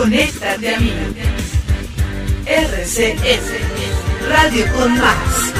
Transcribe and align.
Conéctate 0.00 0.74
a 0.74 0.80
mí. 0.80 0.94
RCS, 2.46 4.30
Radio 4.30 4.64
con 4.72 4.98
Más. 4.98 5.52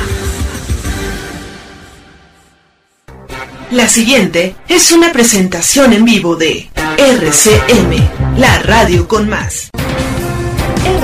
La 3.70 3.86
siguiente 3.86 4.56
es 4.66 4.92
una 4.92 5.12
presentación 5.12 5.92
en 5.92 6.06
vivo 6.06 6.36
de 6.36 6.70
RCM, 6.96 8.38
la 8.38 8.60
radio 8.60 9.06
con 9.06 9.28
más. 9.28 9.68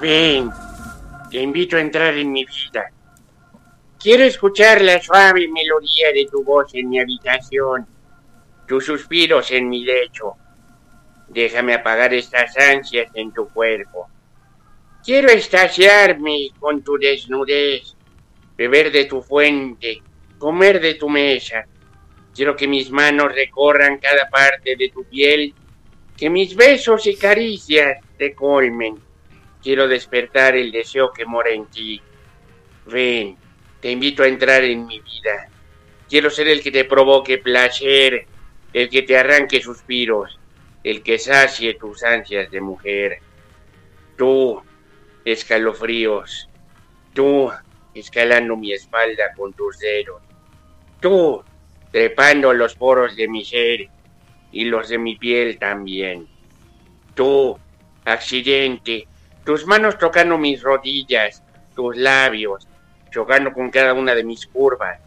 Ven, 0.00 0.50
te 1.30 1.40
invito 1.40 1.76
a 1.76 1.80
entrar 1.80 2.14
en 2.18 2.30
mi 2.30 2.44
vida. 2.44 2.90
Quiero 3.98 4.24
escuchar 4.24 4.82
la 4.82 5.00
suave 5.00 5.48
melodía 5.48 6.12
de 6.12 6.26
tu 6.30 6.44
voz 6.44 6.74
en 6.74 6.90
mi 6.90 7.00
habitación, 7.00 7.86
tus 8.68 8.84
suspiros 8.84 9.50
en 9.52 9.70
mi 9.70 9.84
lecho. 9.84 10.34
Déjame 11.28 11.72
apagar 11.72 12.12
estas 12.12 12.54
ansias 12.58 13.10
en 13.14 13.32
tu 13.32 13.48
cuerpo. 13.48 14.08
Quiero 15.02 15.30
estaciarme 15.30 16.50
con 16.60 16.82
tu 16.82 16.98
desnudez, 16.98 17.96
beber 18.54 18.92
de 18.92 19.06
tu 19.06 19.22
fuente, 19.22 20.02
comer 20.36 20.78
de 20.78 20.94
tu 20.94 21.08
mesa. 21.08 21.64
Quiero 22.34 22.54
que 22.54 22.68
mis 22.68 22.90
manos 22.90 23.34
recorran 23.34 23.96
cada 23.96 24.28
parte 24.28 24.76
de 24.76 24.90
tu 24.90 25.04
piel, 25.04 25.54
que 26.18 26.28
mis 26.28 26.54
besos 26.54 27.06
y 27.06 27.16
caricias 27.16 27.98
te 28.18 28.34
colmen. 28.34 29.05
Quiero 29.66 29.88
despertar 29.88 30.54
el 30.54 30.70
deseo 30.70 31.12
que 31.12 31.26
mora 31.26 31.50
en 31.50 31.66
ti. 31.66 32.00
Ven, 32.86 33.36
te 33.80 33.90
invito 33.90 34.22
a 34.22 34.28
entrar 34.28 34.62
en 34.62 34.86
mi 34.86 35.00
vida. 35.00 35.48
Quiero 36.08 36.30
ser 36.30 36.46
el 36.46 36.62
que 36.62 36.70
te 36.70 36.84
provoque 36.84 37.38
placer, 37.38 38.28
el 38.72 38.88
que 38.88 39.02
te 39.02 39.18
arranque 39.18 39.60
suspiros, 39.60 40.38
el 40.84 41.02
que 41.02 41.18
sacie 41.18 41.74
tus 41.74 42.04
ansias 42.04 42.48
de 42.48 42.60
mujer. 42.60 43.18
Tú, 44.16 44.62
escalofríos, 45.24 46.48
tú, 47.12 47.50
escalando 47.92 48.56
mi 48.56 48.72
espalda 48.72 49.32
con 49.36 49.52
tus 49.52 49.80
dedos. 49.80 50.22
Tú, 51.00 51.42
trepando 51.90 52.52
los 52.52 52.76
poros 52.76 53.16
de 53.16 53.26
mi 53.26 53.44
ser 53.44 53.88
y 54.52 54.66
los 54.66 54.88
de 54.90 54.98
mi 54.98 55.16
piel 55.16 55.58
también. 55.58 56.28
Tú, 57.16 57.58
accidente, 58.04 59.08
tus 59.46 59.64
manos 59.64 59.96
tocando 59.96 60.36
mis 60.36 60.60
rodillas, 60.60 61.40
tus 61.76 61.96
labios, 61.96 62.66
chocando 63.12 63.52
con 63.52 63.70
cada 63.70 63.94
una 63.94 64.12
de 64.12 64.24
mis 64.24 64.44
curvas, 64.44 65.00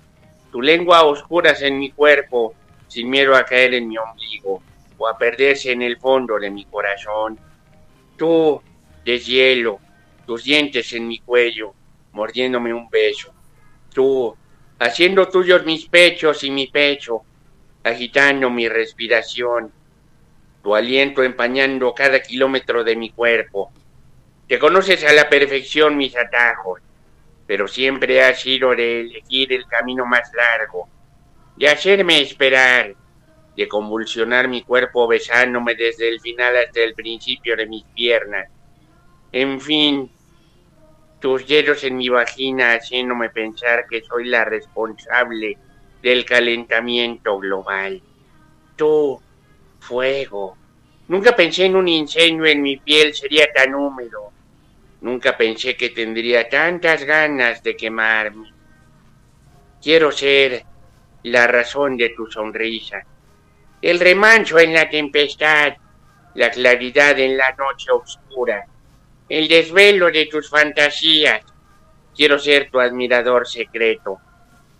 tu 0.50 0.62
lengua 0.62 1.00
a 1.00 1.04
oscuras 1.04 1.61
en 1.61 1.77
mi 1.77 1.92
cuerpo, 1.92 2.55
sin 2.88 3.10
miedo 3.10 3.36
a 3.36 3.44
caer 3.44 3.73
en 3.73 3.89
mi 3.89 3.98
ombligo 3.98 4.64
o 4.98 5.08
a 5.10 5.17
perderse 5.17 5.73
en 5.73 5.82
el 5.82 5.98
fondo 5.98 6.39
de 6.39 6.49
mi 6.52 6.64
corazón. 6.64 7.38
Tú, 8.16 8.61
deshielo, 9.04 9.82
tus 10.26 10.45
dientes 10.45 10.94
en 10.94 11.10
mi 11.10 11.20
cuello, 11.20 11.73
mordiéndome 12.14 12.73
un 12.73 12.89
beso. 12.89 13.33
Tú, 13.94 14.38
haciendo 14.80 15.28
tuyos 15.28 15.66
mis 15.66 15.86
pechos 15.89 16.45
y 16.45 16.49
mi 16.49 16.67
pecho, 16.67 17.23
agitando 17.83 18.49
mi 18.49 18.70
respiración, 18.70 19.70
tu 20.64 20.73
aliento 20.73 21.23
empañando 21.23 21.94
cada 21.94 22.22
kilómetro 22.22 22.86
de 22.86 22.95
mi 22.95 23.10
cuerpo, 23.10 23.73
te 24.49 24.58
conoces 24.58 25.04
a 25.04 25.14
la 25.14 25.30
perfección 25.30 25.95
mis 25.95 26.17
atajos, 26.17 26.82
pero 27.45 27.67
siempre 27.67 28.23
has 28.23 28.42
sido 28.42 28.76
de 28.76 29.02
elegir 29.02 29.54
el 29.54 29.67
camino 29.67 30.08
más 30.08 30.32
largo, 30.33 30.89
de 31.55 31.70
hacerme 31.70 32.20
esperar, 32.20 32.95
de 33.55 33.67
convulsionar 33.67 34.48
mi 34.48 34.64
cuerpo 34.64 35.08
besándome 35.08 35.76
desde 35.76 36.10
el 36.10 36.20
final 36.20 36.58
hasta 36.58 36.82
el 36.82 36.95
principio 36.95 37.55
de 37.55 37.67
mis 37.67 37.83
piernas. 37.93 38.49
En 39.32 39.61
fin, 39.61 40.11
tus 41.20 41.48
dedos 41.48 41.83
en 41.83 41.98
mi 41.98 42.10
vagina 42.10 42.73
haciéndome 42.73 43.30
pensar 43.30 43.86
que 43.87 44.02
soy 44.02 44.30
la 44.30 44.45
responsable 44.45 45.60
del 46.02 46.26
calentamiento 46.26 47.37
global. 47.37 48.02
Tú, 48.76 49.21
fuego. 49.80 50.58
Nunca 51.08 51.36
pensé 51.36 51.66
en 51.66 51.76
un 51.76 51.87
incendio 51.87 52.48
en 52.48 52.64
mi 52.64 52.77
piel 52.77 53.14
sería 53.14 53.45
tan 53.54 53.76
húmedo. 53.76 54.39
Nunca 55.02 55.37
pensé 55.37 55.77
que 55.77 55.89
tendría 55.89 56.49
tantas 56.49 57.04
ganas 57.04 57.64
de 57.64 57.76
quemarme. 57.76 58.54
Quiero 59.82 60.11
ser 60.11 60.65
la 61.23 61.48
razón 61.48 61.95
de 61.95 62.10
tu 62.10 62.27
sonrisa, 62.27 63.05
el 63.82 63.99
remanso 63.99 64.60
en 64.60 64.73
la 64.73 64.89
tempestad, 64.89 65.73
la 66.36 66.52
claridad 66.52 67.17
en 67.17 67.37
la 67.37 67.52
noche 67.52 67.92
oscura, 67.92 68.65
el 69.30 69.48
desvelo 69.48 70.11
de 70.11 70.26
tus 70.26 70.49
fantasías. 70.49 71.43
Quiero 72.14 72.37
ser 72.37 72.70
tu 72.70 72.81
admirador 72.81 73.48
secreto, 73.48 74.20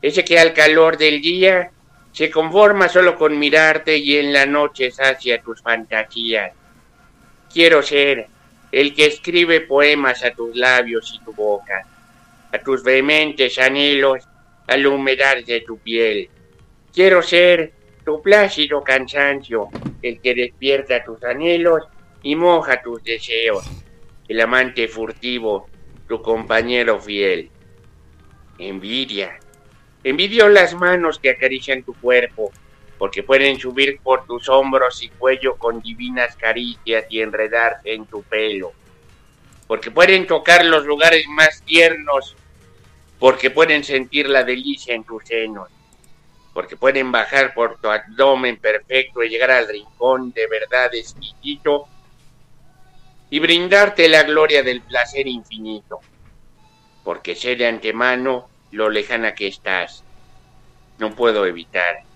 ese 0.02 0.26
que 0.26 0.38
al 0.38 0.54
calor 0.54 0.98
del 0.98 1.22
día 1.22 1.72
se 2.12 2.30
conforma 2.30 2.90
solo 2.90 3.16
con 3.16 3.40
mirarte 3.40 3.98
y 3.98 4.18
en 4.18 4.34
la 4.34 4.46
noche 4.46 4.92
sacia 4.92 5.42
tus 5.42 5.62
fantasías. 5.62 6.52
Quiero 7.54 7.82
ser 7.82 8.28
el 8.72 8.94
que 8.94 9.06
escribe 9.08 9.62
poemas 9.62 10.24
a 10.24 10.32
tus 10.32 10.56
labios 10.56 11.14
y 11.16 11.24
tu 11.26 11.34
boca, 11.34 11.86
a 12.52 12.60
tus 12.60 12.84
vehementes 12.84 13.58
anhelos, 13.58 14.28
a 14.68 14.78
la 14.78 14.90
humedad 14.90 15.38
de 15.46 15.62
tu 15.62 15.78
piel. 15.80 16.30
Quiero 16.94 17.22
ser 17.22 17.74
tu 18.06 18.22
plácido 18.22 18.84
cansancio, 18.84 19.70
el 20.02 20.20
que 20.22 20.36
despierta 20.36 21.04
tus 21.04 21.24
anhelos 21.24 21.84
y 22.24 22.36
moja 22.36 22.82
tus 22.82 23.04
deseos, 23.04 23.66
el 24.28 24.42
amante 24.42 24.88
furtivo, 24.88 25.68
tu 26.08 26.22
compañero 26.22 27.00
fiel. 27.00 27.50
Envidia. 28.58 29.40
Envidio 30.04 30.50
las 30.50 30.74
manos 30.76 31.20
que 31.20 31.30
acarician 31.30 31.84
tu 31.84 31.94
cuerpo, 31.94 32.52
porque 33.00 33.24
pueden 33.24 33.58
subir 33.58 33.98
por 34.04 34.28
tus 34.28 34.50
hombros 34.50 35.02
y 35.02 35.08
cuello 35.08 35.56
con 35.56 35.82
divinas 35.82 36.36
caricias 36.36 37.06
y 37.10 37.22
enredarse 37.22 37.94
en 37.94 38.06
tu 38.06 38.22
pelo, 38.24 38.74
porque 39.68 39.90
pueden 39.90 40.28
tocar 40.28 40.66
los 40.66 40.86
lugares 40.86 41.26
más 41.30 41.62
tiernos, 41.64 42.36
porque 43.18 43.52
pueden 43.52 43.86
sentir 43.86 44.28
la 44.28 44.44
delicia 44.44 44.94
en 44.94 45.06
tus 45.06 45.24
senos, 45.24 45.70
porque 46.54 46.76
pueden 46.76 47.10
bajar 47.10 47.54
por 47.54 47.80
tu 47.80 47.88
abdomen 47.88 48.58
perfecto 48.58 49.24
y 49.24 49.30
llegar 49.30 49.52
al 49.52 49.70
rincón 49.70 50.34
de 50.34 50.48
verdad 50.48 50.94
exquisito 50.94 51.88
y 53.30 53.40
brindarte 53.40 54.10
la 54.10 54.24
gloria 54.24 54.62
del 54.62 54.82
placer 54.82 55.26
infinito, 55.26 56.02
porque 57.06 57.34
sé 57.34 57.56
de 57.56 57.66
antemano 57.66 58.50
lo 58.72 58.90
lejana 58.90 59.34
que 59.36 59.48
estás. 59.48 60.04
No 60.98 61.16
puedo 61.16 61.46
evitar 61.46 62.09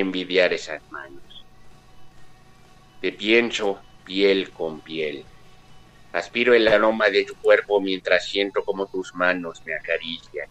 envidiar 0.00 0.52
esas 0.52 0.82
manos. 0.90 1.44
Te 3.00 3.12
pienso 3.12 3.80
piel 4.04 4.50
con 4.50 4.80
piel. 4.80 5.24
Aspiro 6.12 6.52
el 6.52 6.66
aroma 6.66 7.10
de 7.10 7.24
tu 7.24 7.34
cuerpo 7.36 7.80
mientras 7.80 8.26
siento 8.26 8.64
como 8.64 8.86
tus 8.86 9.14
manos 9.14 9.62
me 9.64 9.74
acarician. 9.74 10.48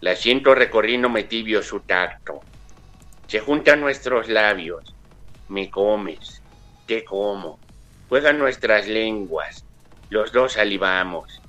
La 0.00 0.16
siento 0.16 0.56
recorriéndome 0.56 1.24
tibio 1.24 1.62
su 1.62 1.80
tacto. 1.80 2.40
Se 3.28 3.38
juntan 3.38 3.80
nuestros 3.80 4.28
labios. 4.28 4.92
Me 5.48 5.70
comes. 5.70 6.42
Te 6.86 7.04
como. 7.04 7.60
Juegan 8.08 8.38
nuestras 8.38 8.88
lenguas. 8.88 9.64
Los 10.10 10.32
dos 10.32 10.54
salivamos. 10.54 11.40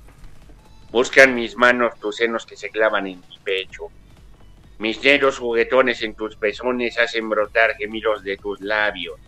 Buscan 0.91 1.33
mis 1.33 1.55
manos 1.55 1.99
tus 1.99 2.17
senos 2.17 2.45
que 2.45 2.55
se 2.57 2.69
clavan 2.69 3.07
en 3.07 3.19
mi 3.27 3.37
pecho. 3.43 3.89
Mis 4.79 5.01
dedos 5.01 5.39
juguetones 5.39 6.01
en 6.03 6.15
tus 6.15 6.37
pezones 6.37 6.97
hacen 6.97 7.27
brotar 7.27 7.75
gemidos 7.75 8.23
de 8.23 8.37
tus 8.37 8.61
labios. 8.61 9.19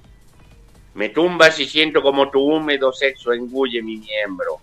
Me 0.94 1.10
tumbas 1.10 1.60
y 1.60 1.66
siento 1.66 2.02
como 2.02 2.32
tu 2.32 2.40
húmedo 2.40 2.94
sexo 2.94 3.34
engulle 3.34 3.84
mi 3.84 3.98
miembro. 3.98 4.60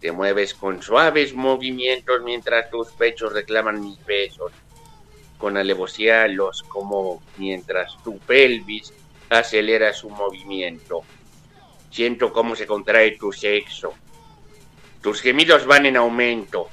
Te 0.00 0.12
mueves 0.12 0.54
con 0.54 0.82
suaves 0.82 1.34
movimientos 1.34 2.22
mientras 2.22 2.70
tus 2.70 2.88
pechos 2.92 3.34
reclaman 3.34 3.82
mis 3.82 4.02
besos. 4.06 4.52
Con 5.36 5.58
alevosía 5.58 6.26
los 6.28 6.62
como 6.62 7.22
mientras 7.36 8.02
tu 8.02 8.18
pelvis 8.20 8.94
acelera 9.28 9.92
su 9.92 10.08
movimiento. 10.08 11.02
Siento 11.90 12.32
cómo 12.32 12.56
se 12.56 12.66
contrae 12.66 13.18
tu 13.18 13.32
sexo. 13.32 13.92
Tus 15.02 15.20
gemidos 15.20 15.66
van 15.66 15.84
en 15.84 15.98
aumento. 15.98 16.70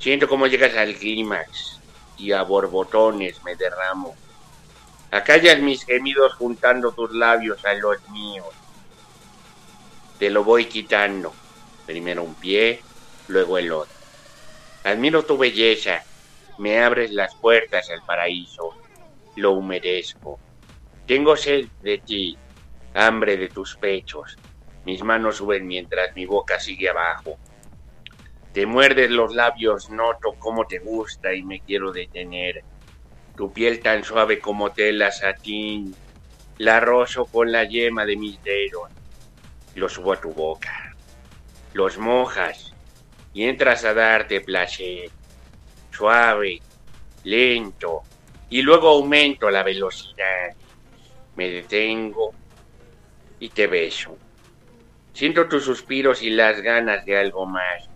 Siento 0.00 0.26
cómo 0.26 0.48
llegas 0.48 0.76
al 0.76 0.96
clímax 0.96 1.77
y 2.18 2.32
a 2.32 2.42
borbotones 2.42 3.42
me 3.44 3.56
derramo. 3.56 4.14
Acallas 5.10 5.60
mis 5.60 5.84
gemidos 5.84 6.34
juntando 6.34 6.92
tus 6.92 7.12
labios 7.12 7.64
a 7.64 7.72
los 7.74 8.06
míos. 8.10 8.48
Te 10.18 10.30
lo 10.30 10.44
voy 10.44 10.66
quitando. 10.66 11.32
Primero 11.86 12.22
un 12.22 12.34
pie, 12.34 12.82
luego 13.28 13.56
el 13.56 13.72
otro. 13.72 13.94
Admiro 14.84 15.24
tu 15.24 15.38
belleza. 15.38 16.02
Me 16.58 16.82
abres 16.82 17.12
las 17.12 17.34
puertas 17.36 17.88
al 17.90 18.02
paraíso. 18.02 18.74
Lo 19.36 19.52
humedezco. 19.52 20.38
Tengo 21.06 21.36
sed 21.36 21.66
de 21.80 21.98
ti, 21.98 22.36
hambre 22.92 23.36
de 23.36 23.48
tus 23.48 23.76
pechos. 23.76 24.36
Mis 24.84 25.02
manos 25.02 25.36
suben 25.36 25.66
mientras 25.66 26.14
mi 26.14 26.26
boca 26.26 26.60
sigue 26.60 26.90
abajo. 26.90 27.38
Te 28.58 28.66
muerdes 28.66 29.08
los 29.12 29.36
labios, 29.36 29.88
noto 29.88 30.34
cómo 30.36 30.66
te 30.66 30.80
gusta 30.80 31.32
y 31.32 31.44
me 31.44 31.60
quiero 31.60 31.92
detener. 31.92 32.64
Tu 33.36 33.52
piel 33.52 33.78
tan 33.78 34.02
suave 34.02 34.40
como 34.40 34.72
tela 34.72 35.12
satín, 35.12 35.94
la 36.56 36.80
rozo 36.80 37.26
con 37.26 37.52
la 37.52 37.62
yema 37.62 38.04
de 38.04 38.16
mis 38.16 38.42
dedos 38.42 38.90
lo 39.76 39.88
subo 39.88 40.12
a 40.12 40.20
tu 40.20 40.32
boca. 40.32 40.96
Los 41.72 41.98
mojas 41.98 42.74
y 43.32 43.44
entras 43.44 43.84
a 43.84 43.94
darte 43.94 44.40
placer. 44.40 45.08
Suave, 45.92 46.60
lento, 47.22 48.02
y 48.50 48.62
luego 48.62 48.88
aumento 48.88 49.50
la 49.50 49.62
velocidad. 49.62 50.52
Me 51.36 51.48
detengo 51.48 52.34
y 53.38 53.50
te 53.50 53.68
beso. 53.68 54.18
Siento 55.12 55.46
tus 55.46 55.62
suspiros 55.62 56.24
y 56.24 56.30
las 56.30 56.60
ganas 56.60 57.04
de 57.06 57.16
algo 57.16 57.46
más. 57.46 57.87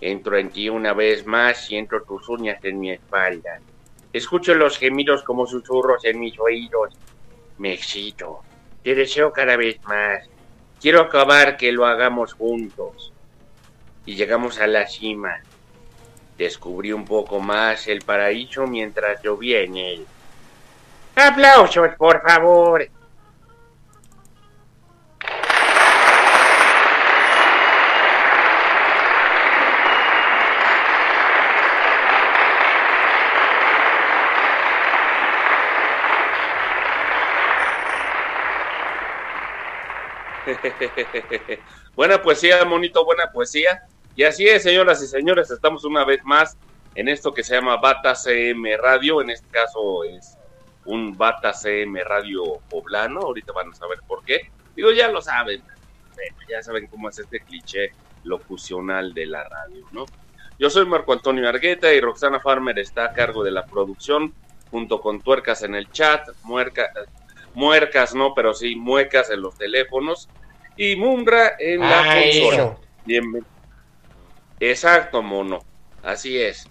Entro 0.00 0.36
en 0.36 0.50
ti 0.50 0.68
una 0.68 0.92
vez 0.92 1.26
más, 1.26 1.66
siento 1.66 2.02
tus 2.02 2.28
uñas 2.28 2.62
en 2.64 2.78
mi 2.78 2.90
espalda. 2.90 3.60
Escucho 4.12 4.54
los 4.54 4.78
gemidos 4.78 5.22
como 5.22 5.46
susurros 5.46 6.04
en 6.04 6.20
mis 6.20 6.38
oídos. 6.38 6.94
Me 7.58 7.72
excito. 7.72 8.42
Te 8.82 8.94
deseo 8.94 9.32
cada 9.32 9.56
vez 9.56 9.82
más. 9.84 10.28
Quiero 10.80 11.00
acabar 11.00 11.56
que 11.56 11.72
lo 11.72 11.86
hagamos 11.86 12.34
juntos. 12.34 13.12
Y 14.04 14.14
llegamos 14.14 14.60
a 14.60 14.66
la 14.66 14.86
cima. 14.86 15.42
Descubrí 16.36 16.92
un 16.92 17.04
poco 17.04 17.40
más 17.40 17.88
el 17.88 18.02
paraíso 18.02 18.66
mientras 18.66 19.22
llovía 19.22 19.60
en 19.60 19.76
él. 19.76 20.06
¡Aplausos, 21.14 21.94
por 21.96 22.20
favor! 22.22 22.86
buena 41.96 42.22
poesía, 42.22 42.64
monito, 42.64 43.04
buena 43.04 43.30
poesía. 43.30 43.82
Y 44.14 44.24
así 44.24 44.46
es, 44.46 44.62
señoras 44.62 45.02
y 45.02 45.06
señores, 45.06 45.50
estamos 45.50 45.84
una 45.84 46.04
vez 46.04 46.24
más 46.24 46.56
en 46.94 47.08
esto 47.08 47.34
que 47.34 47.42
se 47.42 47.54
llama 47.54 47.76
Bata 47.76 48.14
CM 48.14 48.76
Radio. 48.76 49.20
En 49.20 49.30
este 49.30 49.48
caso 49.48 50.04
es 50.04 50.36
un 50.84 51.16
Bata 51.16 51.52
CM 51.52 52.02
Radio 52.04 52.60
poblano. 52.70 53.20
Ahorita 53.20 53.52
van 53.52 53.70
a 53.70 53.74
saber 53.74 53.98
por 54.06 54.24
qué. 54.24 54.50
Digo, 54.74 54.90
ya 54.92 55.08
lo 55.08 55.20
saben. 55.20 55.62
ya 56.48 56.62
saben 56.62 56.86
cómo 56.86 57.08
es 57.08 57.18
este 57.18 57.40
cliché 57.40 57.92
locucional 58.24 59.14
de 59.14 59.26
la 59.26 59.44
radio, 59.44 59.86
¿no? 59.92 60.06
Yo 60.58 60.70
soy 60.70 60.86
Marco 60.86 61.12
Antonio 61.12 61.48
Argueta 61.48 61.92
y 61.92 62.00
Roxana 62.00 62.40
Farmer 62.40 62.78
está 62.78 63.04
a 63.04 63.12
cargo 63.12 63.44
de 63.44 63.50
la 63.50 63.66
producción 63.66 64.32
junto 64.70 65.00
con 65.00 65.20
Tuercas 65.20 65.62
en 65.62 65.74
el 65.74 65.90
chat, 65.90 66.28
Muerca, 66.42 66.90
muercas 67.56 68.14
no, 68.14 68.34
pero 68.34 68.52
sí 68.52 68.76
muecas 68.76 69.30
en 69.30 69.40
los 69.40 69.56
teléfonos 69.56 70.28
y 70.76 70.94
Mumbra 70.94 71.54
en 71.58 71.80
la 71.80 72.22
consola. 72.22 72.78
Exacto, 74.60 75.22
mono. 75.22 75.60
Así 76.02 76.38
es. 76.38 76.68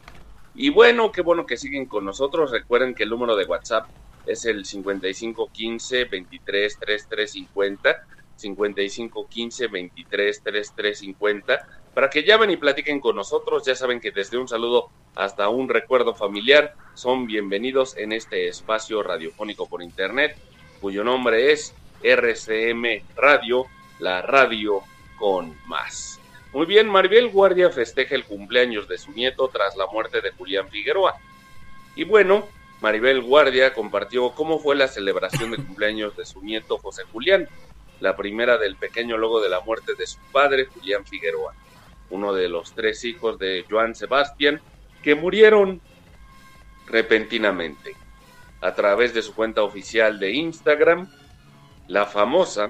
Y 0.53 0.69
bueno, 0.69 1.11
qué 1.11 1.21
bueno 1.21 1.47
que 1.47 1.57
siguen 1.57 1.87
con 1.87 2.05
nosotros. 2.05 2.51
Recuerden 2.51 2.93
que 2.93 3.03
el 3.03 3.09
número 3.09 3.35
de 3.35 3.45
WhatsApp 3.45 3.87
es 4.27 4.45
el 4.45 4.63
5515 4.63 6.05
23 6.05 6.79
3350. 6.79 8.05
5515 8.38 9.67
23 9.67 10.43
3350 10.43 11.67
para 11.93 12.09
que 12.09 12.23
llamen 12.23 12.51
y 12.51 12.57
platiquen 12.57 12.99
con 12.99 13.15
nosotros. 13.15 13.65
Ya 13.65 13.73
saben 13.73 13.99
que 14.01 14.11
desde 14.11 14.38
un 14.38 14.47
saludo 14.47 14.89
hasta 15.15 15.47
un 15.47 15.69
recuerdo 15.69 16.13
familiar 16.13 16.75
son 16.93 17.25
bienvenidos 17.25 17.95
en 17.97 18.11
este 18.11 18.49
espacio 18.49 19.01
radiofónico 19.01 19.67
por 19.67 19.81
internet 19.81 20.38
cuyo 20.81 21.04
nombre 21.04 21.51
es 21.51 21.74
RCM 22.04 23.04
Radio, 23.16 23.66
la 24.00 24.22
radio 24.22 24.81
con 25.18 25.56
más. 25.66 26.19
Muy 26.54 26.66
bien, 26.66 26.88
Maribel 26.88 27.30
Guardia 27.30 27.69
festeja 27.69 28.16
el 28.16 28.24
cumpleaños 28.24 28.88
de 28.88 28.98
su 28.98 29.12
nieto 29.12 29.50
tras 29.50 29.75
la 29.75 29.88
muerte 29.88 30.22
de 30.22 30.31
Julián 30.31 30.69
Figueroa. 30.69 31.16
Y 31.95 32.04
bueno, 32.04 32.48
Maribel 32.81 33.22
Guardia 33.22 33.74
compartió 33.74 34.31
cómo 34.31 34.60
fue 34.60 34.75
la 34.75 34.88
celebración 34.88 35.51
de 35.51 35.57
cumpleaños 35.57 36.16
de 36.16 36.25
su 36.25 36.42
nieto 36.42 36.77
José 36.77 37.04
Julián, 37.12 37.50
la 38.00 38.16
primera 38.16 38.57
del 38.57 38.75
pequeño 38.75 39.18
logo 39.18 39.42
de 39.42 39.50
la 39.50 39.62
muerte 39.62 39.95
de 39.95 40.06
su 40.06 40.19
padre 40.31 40.66
Julián 40.66 41.06
Figueroa, 41.06 41.54
uno 42.10 42.33
de 42.33 42.50
los 42.50 42.74
tres 42.74 43.04
hijos 43.04 43.39
de 43.39 43.66
Joan 43.69 43.95
Sebastián 43.95 44.62
que 45.01 45.16
murieron 45.16 45.81
repentinamente 46.88 47.95
a 48.65 48.73
través 48.73 49.13
de 49.13 49.21
su 49.21 49.35
cuenta 49.35 49.62
oficial 49.62 50.17
de 50.17 50.31
Instagram, 50.31 51.07
la 51.88 52.07
famosa, 52.07 52.69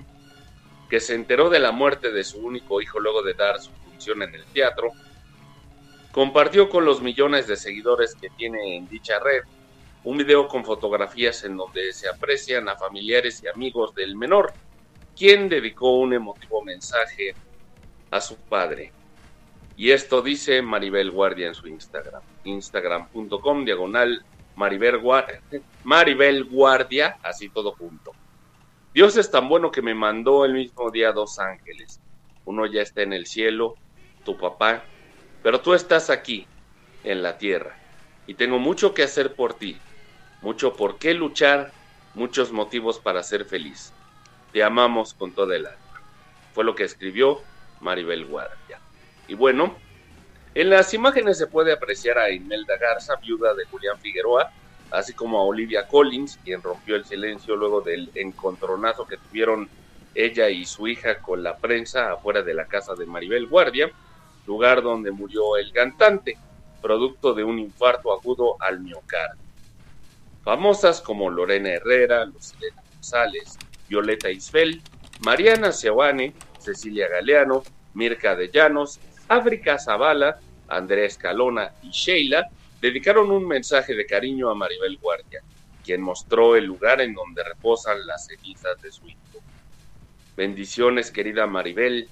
que 0.89 1.00
se 1.00 1.15
enteró 1.15 1.50
de 1.50 1.59
la 1.59 1.71
muerte 1.71 2.12
de 2.12 2.25
su 2.25 2.39
único 2.39 2.81
hijo 2.81 3.00
luego 3.00 3.24
de 3.24 3.33
dar 3.33 3.62
su 3.62 3.71
función 3.71 4.21
en 4.21 4.36
el 4.36 4.44
teatro, 4.47 4.92
compartió 6.11 6.68
con 6.68 6.83
los 6.83 7.02
millones 7.02 7.47
de 7.47 7.56
seguidores 7.56 8.14
que 8.14 8.30
tiene 8.30 8.75
en 8.75 8.90
dicha 8.90 9.19
red 9.19 9.44
un 10.04 10.18
video 10.18 10.49
con 10.49 10.66
fotografías 10.66 11.45
en 11.45 11.56
donde 11.56 11.94
se 11.94 12.09
aprecian 12.09 12.68
a 12.68 12.75
familiares 12.75 13.42
y 13.42 13.47
amigos 13.47 13.95
del 13.95 14.18
menor, 14.18 14.52
quien 15.16 15.47
dedicó 15.47 15.97
un 15.97 16.14
emotivo 16.14 16.61
mensaje 16.61 17.35
a 18.11 18.19
su 18.19 18.35
padre. 18.35 18.92
Y 19.78 19.92
esto 19.92 20.21
dice 20.21 20.61
Maribel 20.61 21.09
Guardia 21.09 21.47
en 21.47 21.56
su 21.56 21.69
Instagram, 21.69 22.21
instagram.com 22.44 23.64
diagonal 23.64 24.25
Maribel 24.56 24.97
Guardia, 25.00 25.42
Maribel 25.83 26.45
Guardia, 26.45 27.18
así 27.21 27.50
todo 27.50 27.74
junto. 27.74 28.14
Dios 28.94 29.18
es 29.18 29.30
tan 29.30 29.50
bueno 29.50 29.71
que 29.71 29.81
me 29.81 29.94
mandó 29.94 30.45
el 30.45 30.54
mismo 30.54 30.90
día 30.90 31.12
dos 31.12 31.38
ángeles. 31.40 32.00
Uno 32.45 32.66
ya 32.66 32.81
está 32.81 33.02
en 33.02 33.14
el 33.14 33.26
cielo, 33.26 33.76
tu 34.24 34.38
papá, 34.38 34.83
pero 35.44 35.59
tú 35.62 35.74
estás 35.74 36.09
aquí, 36.09 36.47
en 37.04 37.21
la 37.21 37.38
tierra, 37.38 37.78
y 38.26 38.33
tengo 38.33 38.57
mucho 38.57 38.94
que 38.94 39.04
hacer 39.04 39.35
por 39.35 39.56
ti, 39.56 39.80
mucho 40.42 40.74
por 40.76 40.97
qué 40.97 41.14
luchar, 41.14 41.71
muchos 42.14 42.52
motivos 42.52 43.00
para 43.00 43.21
ser 43.21 43.45
feliz. 43.45 43.94
Te 44.52 44.64
amamos 44.64 45.14
con 45.14 45.33
toda 45.33 45.56
el 45.56 45.66
alma. 45.66 46.02
Fue 46.54 46.64
lo 46.64 46.74
que 46.74 46.83
escribió 46.83 47.42
Maribel 47.81 48.26
Guardia. 48.26 48.80
Y 49.28 49.33
bueno, 49.33 49.76
en 50.56 50.69
las 50.69 50.94
imágenes 50.94 51.38
se 51.38 51.47
puede 51.47 51.74
apreciar 51.74 52.18
a 52.18 52.31
Imelda 52.31 52.78
Garza, 52.78 53.18
viuda 53.18 53.54
de 53.54 53.66
Julián 53.66 54.00
Figueroa, 54.00 54.52
así 54.90 55.12
como 55.12 55.38
a 55.38 55.44
Olivia 55.44 55.85
Collins, 55.85 56.40
quien 56.45 56.62
rompió 56.62 56.95
el 56.95 57.04
silencio 57.04 57.57
luego 57.57 57.81
del 57.81 58.09
encontronazo 58.16 59.06
que 59.06 59.18
tuvieron 59.18 59.69
ella 60.16 60.50
y 60.50 60.66
su 60.66 60.88
hija 60.88 61.21
con 61.21 61.44
la 61.44 61.57
prensa 61.57 62.14
afuera 62.14 62.42
de 62.42 62.54
la 62.54 62.68
casa 62.68 62.95
de 62.95 63.06
Maribel 63.06 63.47
Guardia, 63.47 63.92
lugar 64.47 64.81
donde 64.81 65.12
murió 65.12 65.57
el 65.57 65.74
cantante, 65.74 66.38
producto 66.81 67.33
de 67.33 67.44
un 67.44 67.59
infarto 67.59 68.14
agudo 68.14 68.56
al 68.62 68.80
miocardio. 68.80 69.44
Famosas 70.44 71.02
como 71.02 71.30
Lorena 71.30 71.69
Herrera, 71.71 72.24
Lucilena 72.26 72.81
González, 72.94 73.57
Violeta 73.90 74.31
Isfel, 74.31 74.81
Mariana 75.19 75.74
Seoane, 75.74 76.33
Cecilia 76.59 77.09
Galeano, 77.09 77.64
Mirka 77.94 78.35
de 78.35 78.50
Llanos, 78.50 79.00
África 79.27 79.77
Zavala, 79.77 80.37
Andrés 80.67 81.17
Calona 81.17 81.71
y 81.81 81.89
Sheila 81.91 82.47
dedicaron 82.81 83.31
un 83.31 83.47
mensaje 83.47 83.95
de 83.95 84.05
cariño 84.05 84.49
a 84.49 84.55
Maribel 84.55 84.97
Guardia, 84.99 85.41
quien 85.83 86.01
mostró 86.01 86.55
el 86.55 86.65
lugar 86.65 87.01
en 87.01 87.13
donde 87.13 87.44
reposan 87.44 88.05
las 88.05 88.27
cenizas 88.27 88.79
de 88.81 88.91
su 88.91 89.07
hijo. 89.07 89.44
Bendiciones, 90.35 91.11
querida 91.11 91.47
Maribel, 91.47 92.09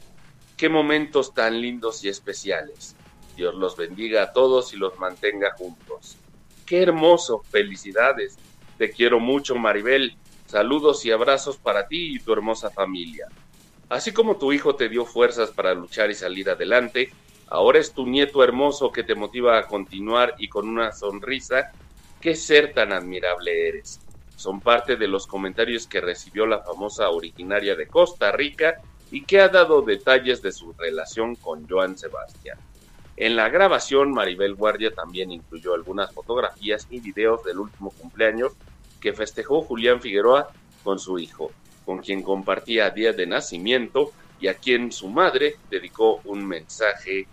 Qué 0.55 0.69
momentos 0.69 1.33
tan 1.33 1.59
lindos 1.59 2.03
y 2.03 2.09
especiales. 2.09 2.95
Dios 3.35 3.55
los 3.55 3.75
bendiga 3.75 4.23
a 4.23 4.33
todos 4.33 4.73
y 4.73 4.77
los 4.77 4.97
mantenga 4.97 5.51
juntos. 5.57 6.17
Qué 6.65 6.83
hermoso, 6.83 7.43
felicidades. 7.49 8.37
Te 8.77 8.91
quiero 8.91 9.19
mucho, 9.19 9.55
Maribel. 9.55 10.15
Saludos 10.45 11.03
y 11.05 11.11
abrazos 11.11 11.57
para 11.57 11.87
ti 11.87 12.15
y 12.15 12.19
tu 12.19 12.33
hermosa 12.33 12.69
familia. 12.69 13.27
Así 13.89 14.11
como 14.11 14.37
tu 14.37 14.51
hijo 14.51 14.75
te 14.75 14.89
dio 14.89 15.05
fuerzas 15.05 15.51
para 15.51 15.73
luchar 15.73 16.09
y 16.09 16.15
salir 16.15 16.49
adelante, 16.49 17.11
ahora 17.47 17.79
es 17.79 17.93
tu 17.93 18.07
nieto 18.07 18.43
hermoso 18.43 18.91
que 18.91 19.03
te 19.03 19.15
motiva 19.15 19.57
a 19.57 19.67
continuar 19.67 20.35
y 20.37 20.47
con 20.47 20.67
una 20.67 20.91
sonrisa, 20.91 21.71
qué 22.19 22.35
ser 22.35 22.73
tan 22.73 22.91
admirable 22.91 23.67
eres. 23.67 23.99
Son 24.35 24.61
parte 24.61 24.95
de 24.95 25.07
los 25.07 25.27
comentarios 25.27 25.87
que 25.87 26.01
recibió 26.01 26.45
la 26.45 26.59
famosa 26.59 27.09
originaria 27.09 27.75
de 27.75 27.87
Costa 27.87 28.31
Rica 28.31 28.75
y 29.11 29.25
que 29.25 29.39
ha 29.39 29.49
dado 29.49 29.81
detalles 29.83 30.41
de 30.41 30.51
su 30.51 30.73
relación 30.73 31.35
con 31.35 31.67
Joan 31.67 31.97
Sebastián. 31.97 32.57
En 33.15 33.35
la 33.35 33.47
grabación, 33.49 34.11
Maribel 34.11 34.55
Guardia 34.55 34.91
también 34.91 35.31
incluyó 35.31 35.75
algunas 35.75 36.11
fotografías 36.11 36.87
y 36.89 36.99
videos 36.99 37.43
del 37.43 37.59
último 37.59 37.91
cumpleaños 37.91 38.53
que 38.99 39.13
festejó 39.13 39.61
Julián 39.61 40.01
Figueroa 40.01 40.49
con 40.83 40.97
su 40.97 41.19
hijo, 41.19 41.51
con 41.85 41.99
quien 41.99 42.23
compartía 42.23 42.89
día 42.89 43.13
de 43.13 43.27
nacimiento 43.27 44.11
y 44.39 44.47
a 44.47 44.55
quien 44.55 44.91
su 44.91 45.09
madre 45.09 45.55
dedicó 45.69 46.21
un 46.25 46.45
mensaje 46.45 47.27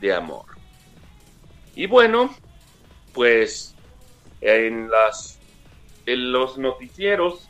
de 0.00 0.12
amor. 0.12 0.46
Y 1.74 1.86
bueno, 1.86 2.34
pues 3.12 3.74
en 4.40 4.90
las 4.90 5.38
en 6.06 6.32
los 6.32 6.56
noticieros, 6.56 7.48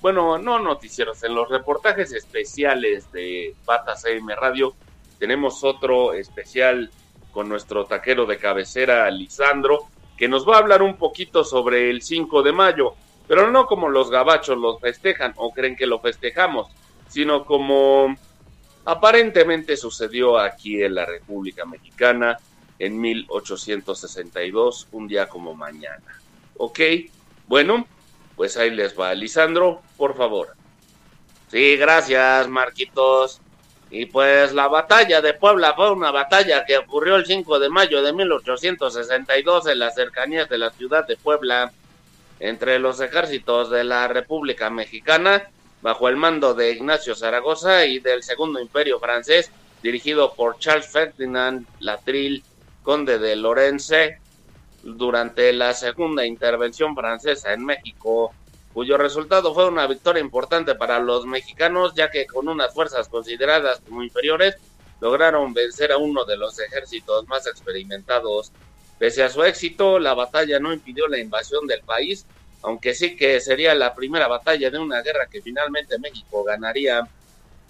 bueno, 0.00 0.38
no 0.38 0.60
noticieros, 0.60 1.24
en 1.24 1.34
los 1.34 1.48
reportajes 1.48 2.12
especiales 2.12 3.10
de 3.10 3.56
Bata 3.64 3.96
CM 3.96 4.34
Radio 4.36 4.76
tenemos 5.18 5.64
otro 5.64 6.12
especial 6.12 6.90
con 7.32 7.48
nuestro 7.48 7.86
taquero 7.86 8.26
de 8.26 8.38
cabecera, 8.38 9.10
Lisandro, 9.10 9.88
que 10.16 10.28
nos 10.28 10.48
va 10.48 10.56
a 10.56 10.58
hablar 10.58 10.82
un 10.82 10.96
poquito 10.96 11.42
sobre 11.42 11.90
el 11.90 12.02
5 12.02 12.42
de 12.42 12.52
mayo, 12.52 12.94
pero 13.26 13.50
no 13.50 13.66
como 13.66 13.88
los 13.88 14.10
gabachos 14.10 14.58
los 14.58 14.80
festejan 14.80 15.32
o 15.36 15.52
creen 15.52 15.76
que 15.76 15.86
lo 15.86 16.00
festejamos, 16.00 16.68
sino 17.08 17.44
como 17.44 18.16
aparentemente 18.84 19.76
sucedió 19.76 20.38
aquí 20.38 20.82
en 20.82 20.94
la 20.94 21.06
República 21.06 21.64
Mexicana 21.64 22.38
en 22.78 23.00
1862, 23.00 24.88
un 24.92 25.08
día 25.08 25.28
como 25.28 25.54
mañana. 25.54 26.20
¿Ok? 26.56 26.80
Bueno, 27.46 27.86
pues 28.36 28.56
ahí 28.56 28.70
les 28.70 28.98
va. 28.98 29.14
Lisandro, 29.14 29.82
por 29.96 30.16
favor. 30.16 30.54
Sí, 31.48 31.76
gracias, 31.76 32.48
Marquitos. 32.48 33.40
Y 33.90 34.06
pues 34.06 34.52
la 34.52 34.66
batalla 34.66 35.20
de 35.20 35.34
Puebla 35.34 35.74
fue 35.74 35.92
una 35.92 36.10
batalla 36.10 36.64
que 36.64 36.78
ocurrió 36.78 37.14
el 37.16 37.26
5 37.26 37.60
de 37.60 37.68
mayo 37.68 38.02
de 38.02 38.12
1862 38.12 39.68
en 39.68 39.78
las 39.78 39.94
cercanías 39.94 40.48
de 40.48 40.58
la 40.58 40.70
ciudad 40.70 41.06
de 41.06 41.16
Puebla 41.16 41.70
entre 42.40 42.78
los 42.78 43.00
ejércitos 43.00 43.70
de 43.70 43.84
la 43.84 44.08
República 44.08 44.70
Mexicana 44.70 45.48
bajo 45.82 46.08
el 46.08 46.16
mando 46.16 46.54
de 46.54 46.72
Ignacio 46.72 47.14
Zaragoza 47.14 47.84
y 47.86 47.98
del 47.98 48.22
Segundo 48.22 48.60
Imperio 48.60 48.98
francés 48.98 49.50
dirigido 49.82 50.34
por 50.34 50.58
Charles 50.58 50.88
Ferdinand 50.88 51.66
Latrille, 51.80 52.42
conde 52.82 53.18
de 53.18 53.36
Lorence, 53.36 54.18
durante 54.82 55.52
la 55.52 55.74
segunda 55.74 56.24
intervención 56.24 56.94
francesa 56.94 57.52
en 57.52 57.64
México 57.64 58.34
cuyo 58.74 58.98
resultado 58.98 59.54
fue 59.54 59.68
una 59.68 59.86
victoria 59.86 60.20
importante 60.20 60.74
para 60.74 60.98
los 60.98 61.26
mexicanos, 61.26 61.94
ya 61.94 62.10
que 62.10 62.26
con 62.26 62.48
unas 62.48 62.74
fuerzas 62.74 63.08
consideradas 63.08 63.80
como 63.80 64.02
inferiores, 64.02 64.56
lograron 65.00 65.54
vencer 65.54 65.92
a 65.92 65.96
uno 65.96 66.24
de 66.24 66.36
los 66.36 66.58
ejércitos 66.58 67.26
más 67.28 67.46
experimentados. 67.46 68.50
Pese 68.98 69.22
a 69.22 69.28
su 69.28 69.42
éxito, 69.42 69.98
la 69.98 70.14
batalla 70.14 70.58
no 70.58 70.72
impidió 70.72 71.08
la 71.08 71.18
invasión 71.18 71.66
del 71.66 71.80
país, 71.80 72.26
aunque 72.62 72.94
sí 72.94 73.16
que 73.16 73.40
sería 73.40 73.74
la 73.74 73.94
primera 73.94 74.28
batalla 74.28 74.70
de 74.70 74.78
una 74.78 75.02
guerra 75.02 75.26
que 75.26 75.42
finalmente 75.42 75.98
México 75.98 76.44
ganaría. 76.44 77.06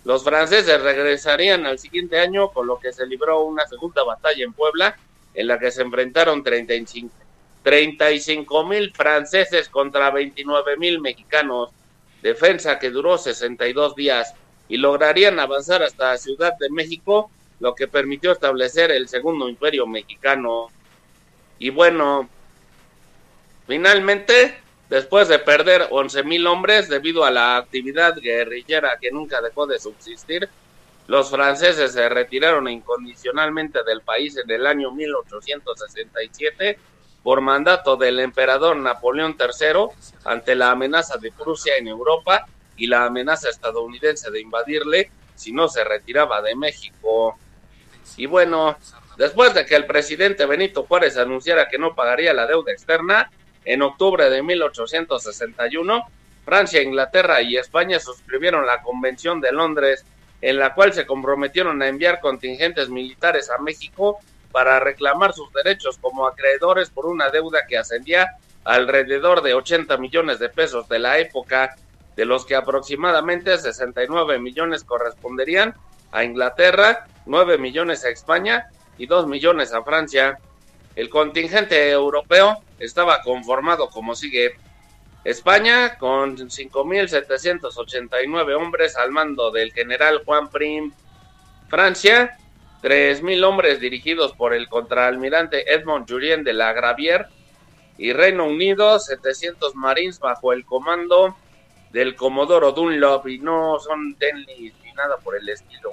Los 0.05 0.23
franceses 0.23 0.81
regresarían 0.81 1.67
al 1.67 1.79
siguiente 1.79 2.21
año, 2.21 2.51
con 2.51 2.67
lo 2.67 2.79
que 2.79 2.93
se 2.93 3.07
libró 3.07 3.43
una 3.45 3.67
segunda 3.67 4.05
batalla 4.05 4.45
en 4.45 4.53
Puebla, 4.53 4.97
en 5.35 5.49
la 5.49 5.59
que 5.59 5.71
se 5.71 5.83
enfrentaron 5.83 6.45
35 6.45 7.25
35 7.65 8.67
mil 8.67 8.93
franceses 8.93 9.71
contra 9.71 10.11
29 10.11 10.77
mil 10.77 11.01
mexicanos, 11.01 11.71
defensa 12.23 12.79
que 12.79 12.91
duró 12.91 13.17
62 13.17 13.97
días 13.97 14.35
y 14.69 14.77
lograrían 14.77 15.41
avanzar 15.41 15.83
hasta 15.83 16.17
Ciudad 16.19 16.53
de 16.59 16.71
México, 16.71 17.31
lo 17.61 17.75
que 17.75 17.89
permitió 17.89 18.33
establecer 18.33 18.91
el 18.91 19.09
segundo 19.09 19.49
imperio 19.49 19.87
mexicano. 19.87 20.69
Y 21.59 21.71
bueno, 21.71 22.29
finalmente, 23.67 24.59
después 24.89 25.29
de 25.29 25.39
perder 25.39 25.89
11 25.91 26.25
mil 26.25 26.47
hombres 26.47 26.89
debido 26.89 27.25
a 27.25 27.31
la 27.31 27.57
actividad 27.57 28.17
guerrillera 28.17 28.99
que 29.01 29.11
nunca 29.11 29.41
dejó 29.41 29.67
de 29.67 29.79
subsistir, 29.79 30.49
los 31.07 31.31
franceses 31.31 31.93
se 31.93 32.09
retiraron 32.09 32.67
incondicionalmente 32.69 33.83
del 33.85 34.01
país 34.01 34.37
en 34.39 34.51
el 34.51 34.67
año 34.67 34.91
1867 34.91 36.79
por 37.23 37.41
mandato 37.41 37.97
del 37.97 38.21
emperador 38.21 38.77
Napoleón 38.77 39.37
III 39.39 39.89
ante 40.25 40.55
la 40.55 40.71
amenaza 40.71 41.17
de 41.19 41.33
Prusia 41.33 41.77
en 41.77 41.89
Europa 41.89 42.47
y 42.77 42.87
la 42.87 43.05
amenaza 43.05 43.49
estadounidense 43.49 44.31
de 44.31 44.41
invadirle 44.41 45.11
si 45.35 45.53
no 45.53 45.69
se 45.69 45.85
retiraba 45.85 46.41
de 46.43 46.55
México. 46.55 47.39
Y 48.17 48.27
bueno, 48.27 48.77
después 49.17 49.55
de 49.55 49.67
que 49.67 49.77
el 49.77 49.87
presidente 49.87 50.47
Benito 50.47 50.85
Juárez 50.85 51.17
anunciara 51.17 51.69
que 51.69 51.79
no 51.79 51.95
pagaría 51.95 52.33
la 52.33 52.47
deuda 52.47 52.73
externa, 52.73 53.31
en 53.65 53.83
octubre 53.83 54.29
de 54.29 54.43
1861, 54.43 56.03
Francia, 56.45 56.83
Inglaterra 56.83 57.41
y 57.41 57.57
España 57.57 57.99
suscribieron 57.99 58.67
la 58.67 58.83
Convención 58.83 59.41
de 59.41 59.53
Londres, 59.53 60.05
en 60.41 60.59
la 60.59 60.75
cual 60.75 60.93
se 60.93 61.07
comprometieron 61.07 61.81
a 61.81 61.89
enviar 61.89 62.21
contingentes 62.21 62.91
militares 62.91 63.51
a 63.51 63.63
México 63.63 64.19
para 64.53 64.79
reclamar 64.79 65.33
sus 65.33 65.51
derechos 65.53 65.99
como 65.99 66.27
acreedores 66.27 66.91
por 66.91 67.07
una 67.07 67.31
deuda 67.31 67.67
que 67.67 67.79
ascendía 67.79 68.37
alrededor 68.65 69.43
de 69.43 69.55
80 69.55 69.97
millones 69.97 70.39
de 70.39 70.49
pesos 70.49 70.89
de 70.89 70.99
la 70.99 71.19
época, 71.19 71.75
de 72.15 72.25
los 72.25 72.45
que 72.45 72.55
aproximadamente 72.55 73.57
69 73.57 74.39
millones 74.39 74.85
corresponderían 74.85 75.75
a 76.13 76.25
Inglaterra, 76.25 77.07
9 77.27 77.59
millones 77.59 78.05
a 78.05 78.11
España 78.11 78.69
y 78.99 79.07
2 79.07 79.27
millones 79.27 79.73
a 79.73 79.83
Francia. 79.83 80.39
El 80.97 81.09
contingente 81.11 81.91
europeo 81.91 82.63
estaba 82.79 83.21
conformado 83.23 83.89
como 83.89 84.15
sigue. 84.15 84.55
España 85.25 85.99
con 85.99 86.37
5.789 86.37 88.57
hombres 88.57 88.95
al 88.97 89.11
mando 89.11 89.51
del 89.51 89.73
general 89.73 90.23
Juan 90.25 90.49
Prim. 90.51 90.93
Francia 91.69 92.39
3.000 92.83 93.45
hombres 93.45 93.81
dirigidos 93.81 94.35
por 94.35 94.53
el 94.53 94.69
contraalmirante 94.69 95.73
Edmond 95.73 96.07
Jurien 96.07 96.45
de 96.45 96.53
la 96.53 96.75
Gravier 96.75 97.29
y 97.97 98.13
Reino 98.13 98.47
Unido 98.47 98.99
700 98.99 99.75
marines 99.75 100.21
bajo 100.21 100.53
el 100.53 100.67
comando 100.67 101.35
del 101.91 102.15
Comodoro 102.15 102.73
Dunlop 102.73 103.27
y 103.29 103.39
no 103.39 103.79
son 103.79 104.15
Denley 104.19 104.75
ni 104.85 104.93
nada 104.93 105.17
por 105.17 105.35
el 105.35 105.49
estilo. 105.49 105.93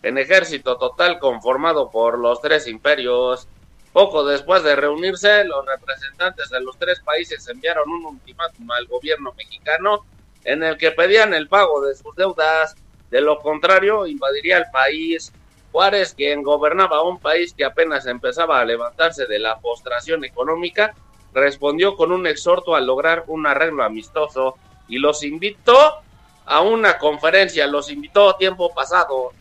en 0.04 0.18
ejército 0.18 0.77
total 0.77 1.20
conformado 1.20 1.92
por 1.92 2.18
los 2.20 2.39
tres 2.39 2.68
imperios. 2.68 3.50
Poco 3.92 4.24
después 4.24 4.63
de 4.63 4.74
reunirse, 4.75 5.44
los 5.44 5.65
representantes 5.65 6.50
de 6.50 6.62
los 6.62 6.77
tres 6.77 7.01
países 7.01 7.46
enviaron 7.50 7.89
un 7.89 8.06
ultimátum 8.06 8.72
al 8.72 8.88
gobierno 8.88 9.34
mexicano 9.34 10.06
en 10.46 10.63
el 10.63 10.77
que 10.77 10.92
pedían 10.92 11.34
el 11.34 11.50
pago 11.50 11.82
de 11.82 11.96
sus 11.96 12.15
deudas, 12.15 12.75
de 13.10 13.20
lo 13.20 13.39
contrario 13.39 14.08
invadiría 14.08 14.58
el 14.58 14.72
país. 14.72 15.34
Juárez, 15.72 16.13
quien 16.13 16.44
gobernaba 16.44 17.01
un 17.01 17.20
país 17.20 17.54
que 17.54 17.65
apenas 17.65 18.06
empezaba 18.06 18.62
a 18.62 18.65
levantarse 18.65 19.25
de 19.25 19.39
la 19.39 19.60
postración 19.60 20.24
económica, 20.24 20.94
respondió 21.34 21.98
con 21.98 22.13
un 22.13 22.27
exhorto 22.27 22.75
a 22.75 22.80
lograr 22.80 23.24
un 23.27 23.48
arreglo 23.48 23.84
amistoso 23.84 24.56
y 24.88 25.00
los 25.00 25.24
invitó 25.24 26.01
a 26.46 26.62
una 26.62 26.98
conferencia, 26.98 27.68
los 27.68 27.89
invitó 27.89 28.36
tiempo 28.36 28.74
pasado. 28.74 29.32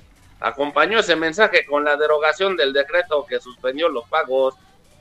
Acompañó 0.41 1.01
ese 1.01 1.17
mensaje 1.17 1.65
con 1.67 1.85
la 1.85 1.97
derogación 1.97 2.57
del 2.57 2.73
decreto 2.73 3.27
que 3.27 3.41
suspendió 3.41 3.89
los 3.89 4.09
pagos. 4.09 4.55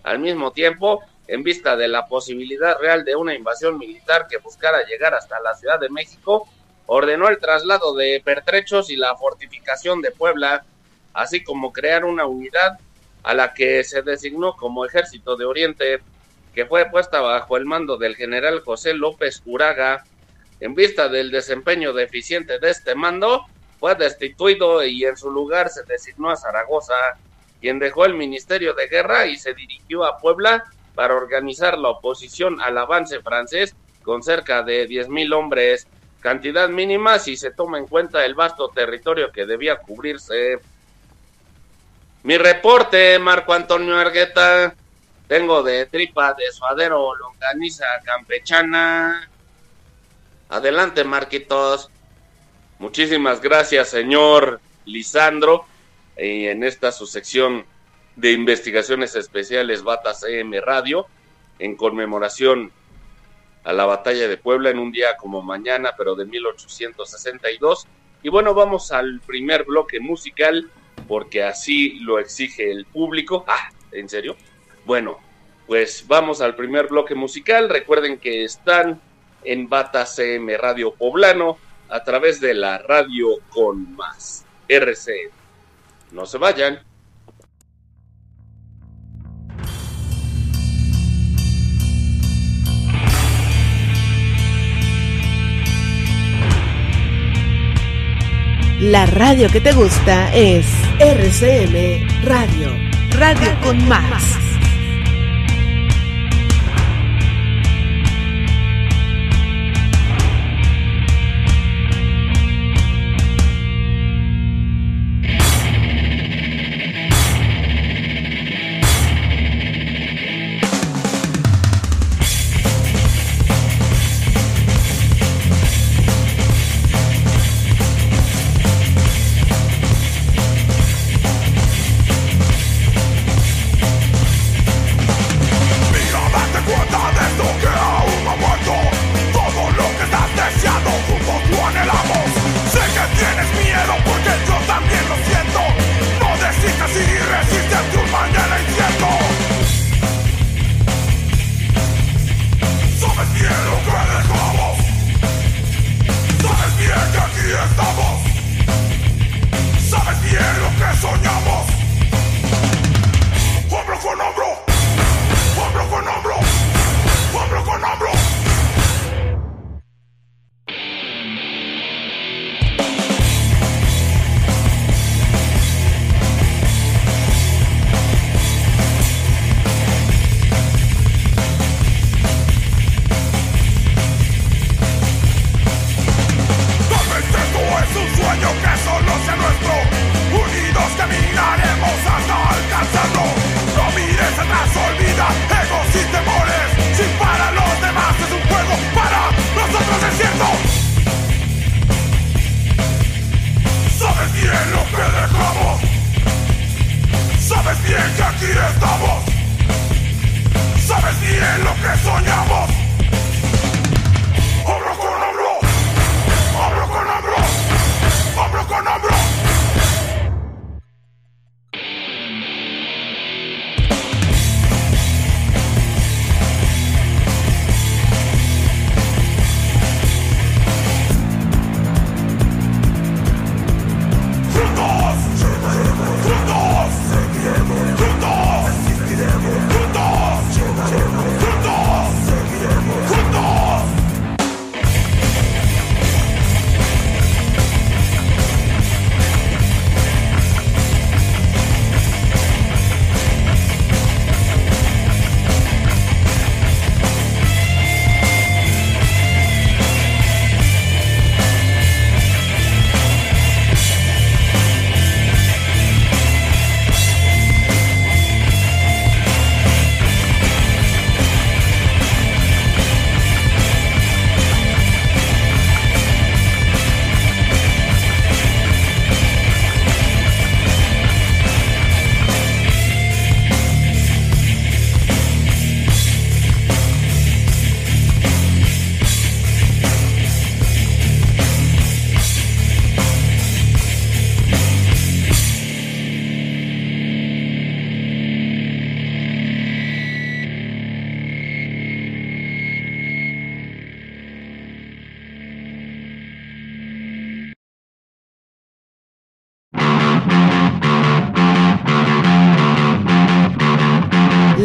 Al 0.04 0.20
mismo 0.20 0.52
tiempo, 0.52 1.02
en 1.28 1.44
vista 1.44 1.76
de 1.76 1.88
la 1.88 2.08
posibilidad 2.08 2.78
real 2.80 3.06
de 3.06 3.16
una 3.16 3.34
invasión 3.34 3.78
militar 3.78 4.28
que 4.28 4.38
buscara 4.38 4.86
llegar 4.86 5.14
hasta 5.14 5.40
la 5.40 5.56
Ciudad 5.56 5.80
de 5.80 5.90
México, 5.90 6.48
ordenó 6.86 7.30
el 7.30 7.40
traslado 7.40 7.96
de 7.96 8.22
pertrechos 8.24 8.90
y 8.90 8.98
la 8.98 9.16
fortificación 9.16 10.02
de 10.02 10.12
Puebla, 10.12 10.66
así 11.14 11.44
como 11.44 11.72
crear 11.72 12.04
una 12.04 12.26
unidad 12.26 12.80
a 13.24 13.34
la 13.34 13.54
que 13.54 13.84
se 13.84 14.02
designó 14.02 14.56
como 14.56 14.86
Ejército 14.86 15.38
de 15.38 15.46
Oriente, 15.46 16.02
que 16.54 16.66
fue 16.66 16.90
puesta 16.90 17.22
bajo 17.22 17.58
el 17.58 17.66
mando 17.66 17.98
del 17.98 18.16
general 18.16 18.60
José 18.60 18.94
López 18.94 19.42
Uraga. 19.46 20.04
En 20.64 20.76
vista 20.76 21.10
del 21.10 21.30
desempeño 21.30 21.92
deficiente 21.92 22.58
de 22.58 22.70
este 22.70 22.96
mando, 22.96 23.46
fue 23.82 23.96
destituido 23.96 24.82
y 24.86 25.04
en 25.04 25.18
su 25.18 25.30
lugar 25.30 25.68
se 25.68 25.84
designó 25.84 26.30
a 26.30 26.38
Zaragoza, 26.38 26.94
quien 27.60 27.80
dejó 27.80 28.06
el 28.06 28.14
Ministerio 28.14 28.74
de 28.74 28.88
Guerra 28.88 29.26
y 29.26 29.36
se 29.36 29.54
dirigió 29.54 30.06
a 30.06 30.20
Puebla 30.20 30.64
para 30.96 31.16
organizar 31.16 31.78
la 31.78 31.90
oposición 31.90 32.62
al 32.62 32.78
avance 32.78 33.20
francés 33.20 33.76
con 34.04 34.24
cerca 34.24 34.64
de 34.64 34.88
10.000 34.88 35.36
hombres, 35.36 35.86
cantidad 36.22 36.70
mínima 36.70 37.20
si 37.20 37.36
se 37.36 37.52
toma 37.52 37.78
en 37.78 37.86
cuenta 37.86 38.24
el 38.24 38.34
vasto 38.34 38.70
territorio 38.70 39.34
que 39.34 39.46
debía 39.46 39.76
cubrirse. 39.76 40.60
Mi 42.24 42.38
reporte, 42.38 43.20
Marco 43.20 43.52
Antonio 43.52 43.98
Argueta. 43.98 44.74
Tengo 45.28 45.62
de 45.62 45.88
tripa 45.88 46.34
de 46.34 46.50
suadero 46.54 47.14
longaniza 47.16 47.86
campechana. 48.06 49.30
Adelante, 50.50 51.04
Marquitos. 51.04 51.90
Muchísimas 52.80 53.42
gracias, 53.42 53.90
señor 53.90 54.60
Lisandro. 54.86 55.66
Y 56.18 56.48
en 56.48 56.64
esta 56.64 56.92
su 56.92 57.08
sección 57.08 57.66
de 58.16 58.32
investigaciones 58.32 59.16
especiales 59.16 59.84
Batas 59.84 60.24
EM 60.24 60.54
Radio, 60.62 61.08
en 61.60 61.76
conmemoración 61.76 62.72
a 63.64 63.74
la 63.74 63.86
batalla 63.86 64.28
de 64.28 64.38
Puebla 64.38 64.70
en 64.70 64.80
un 64.80 64.92
día 64.92 65.16
como 65.18 65.42
mañana, 65.42 65.94
pero 65.98 66.16
de 66.16 66.26
1862. 66.26 67.88
Y 68.22 68.30
bueno, 68.30 68.54
vamos 68.54 68.92
al 68.92 69.22
primer 69.22 69.64
bloque 69.64 70.00
musical, 70.00 70.70
porque 71.08 71.44
así 71.44 72.00
lo 72.00 72.20
exige 72.20 72.70
el 72.70 72.86
público. 72.86 73.46
Ah, 73.48 73.70
¿en 73.92 74.10
serio? 74.10 74.36
Bueno, 74.86 75.20
pues 75.68 76.06
vamos 76.08 76.42
al 76.42 76.56
primer 76.56 76.88
bloque 76.88 77.16
musical. 77.16 77.70
Recuerden 77.70 78.18
que 78.18 78.44
están 78.44 79.02
en 79.46 79.70
Bata 79.70 80.06
CM 80.06 80.58
Radio 80.58 80.94
Poblano 80.94 81.58
a 81.90 82.04
través 82.04 82.40
de 82.40 82.54
la 82.54 82.78
radio 82.80 83.28
con 83.50 83.96
más 83.96 84.46
RC. 84.68 85.32
No 86.12 86.26
se 86.26 86.38
vayan. 86.38 86.80
La 98.80 99.06
radio 99.06 99.48
que 99.50 99.62
te 99.62 99.72
gusta 99.72 100.36
es 100.36 100.66
RCM 101.00 102.26
Radio, 102.26 102.70
Radio 103.18 103.58
con 103.64 103.88
más. 103.88 104.24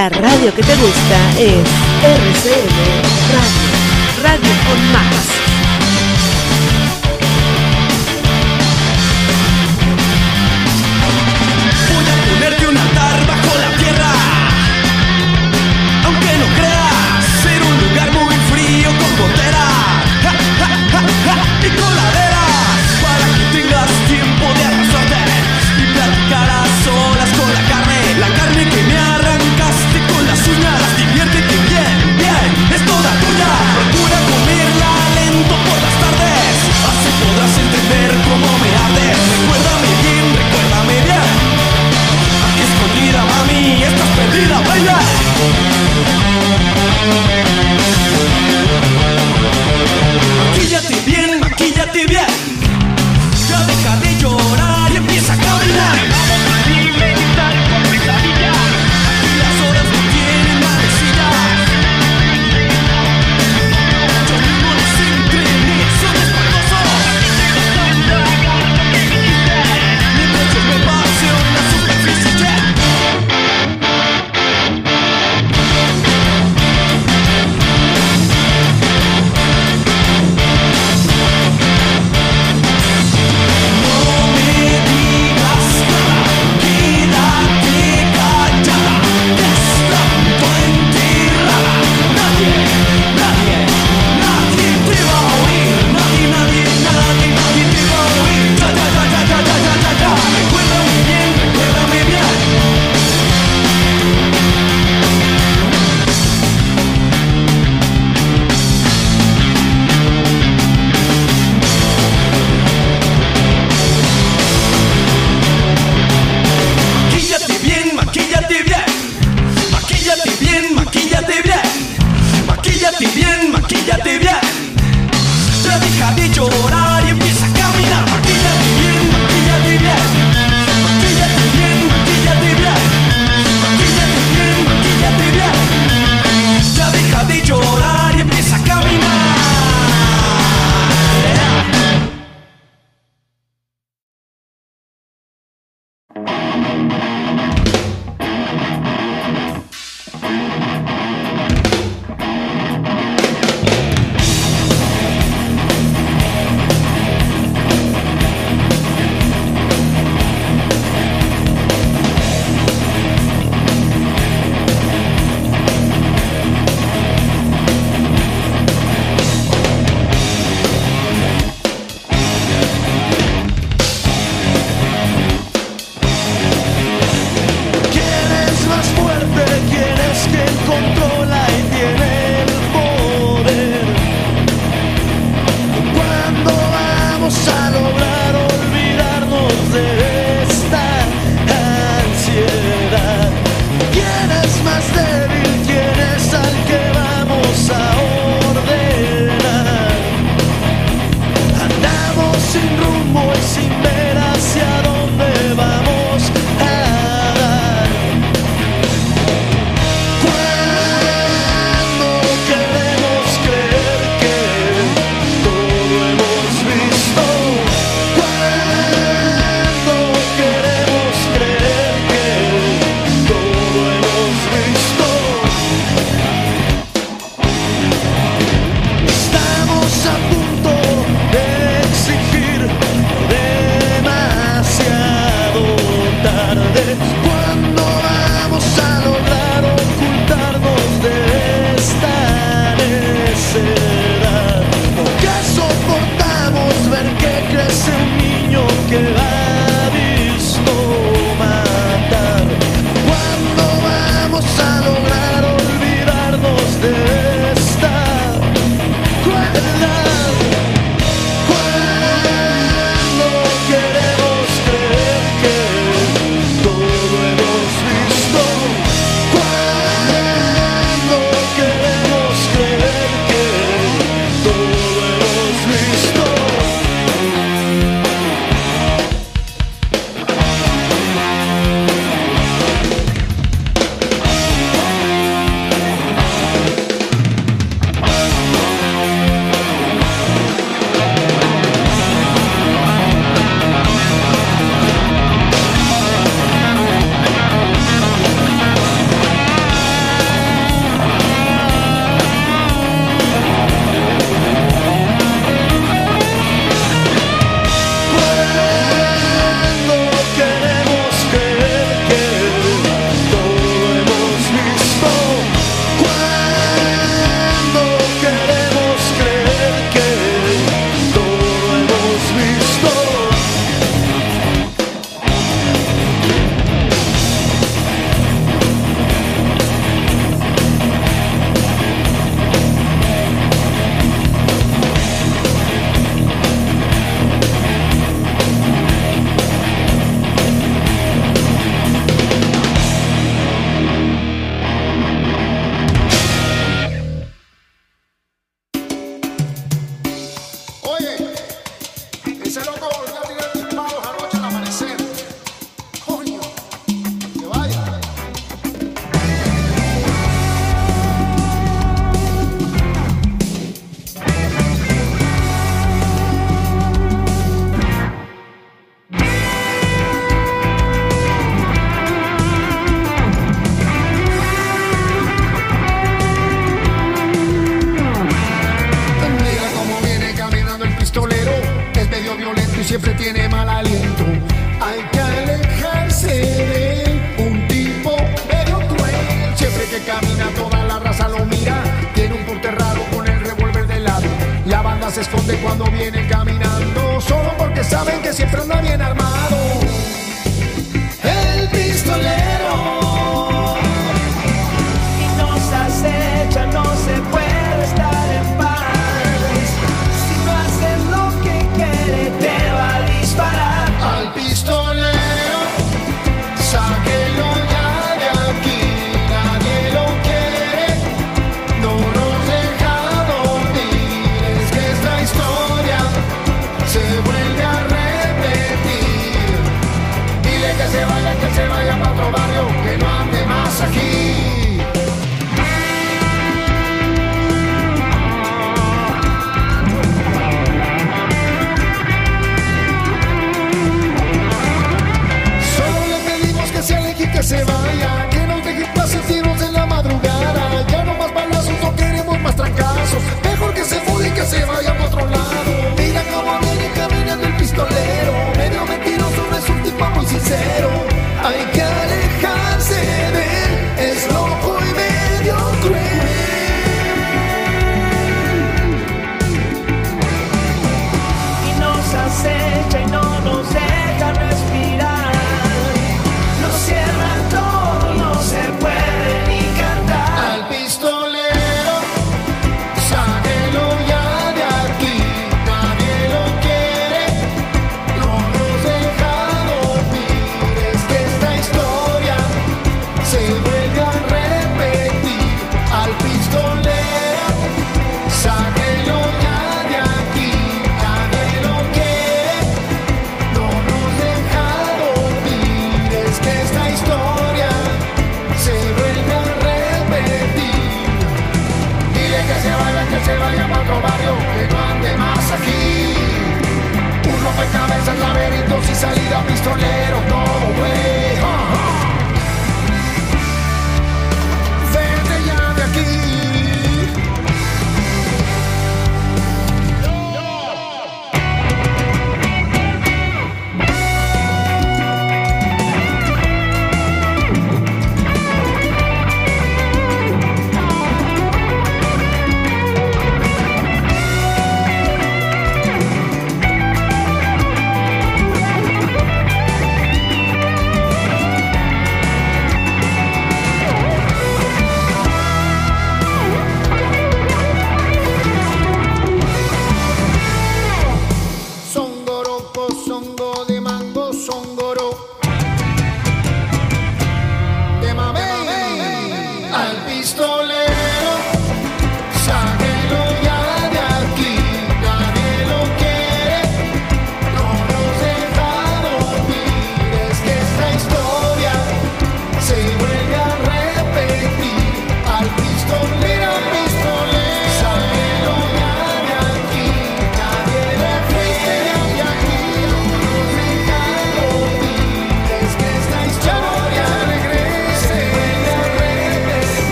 La 0.00 0.08
radio 0.08 0.54
que 0.54 0.62
te 0.62 0.76
gusta 0.76 1.30
es 1.38 1.58
RCN 2.02 3.02
Radio, 3.34 4.22
Radio 4.22 4.50
con 4.66 4.92
Más. 4.92 5.39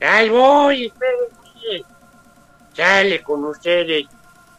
Ahí 0.00 0.28
voy, 0.28 0.86
espérenme. 0.86 1.84
Sale 2.72 3.22
con 3.22 3.44
ustedes. 3.44 4.06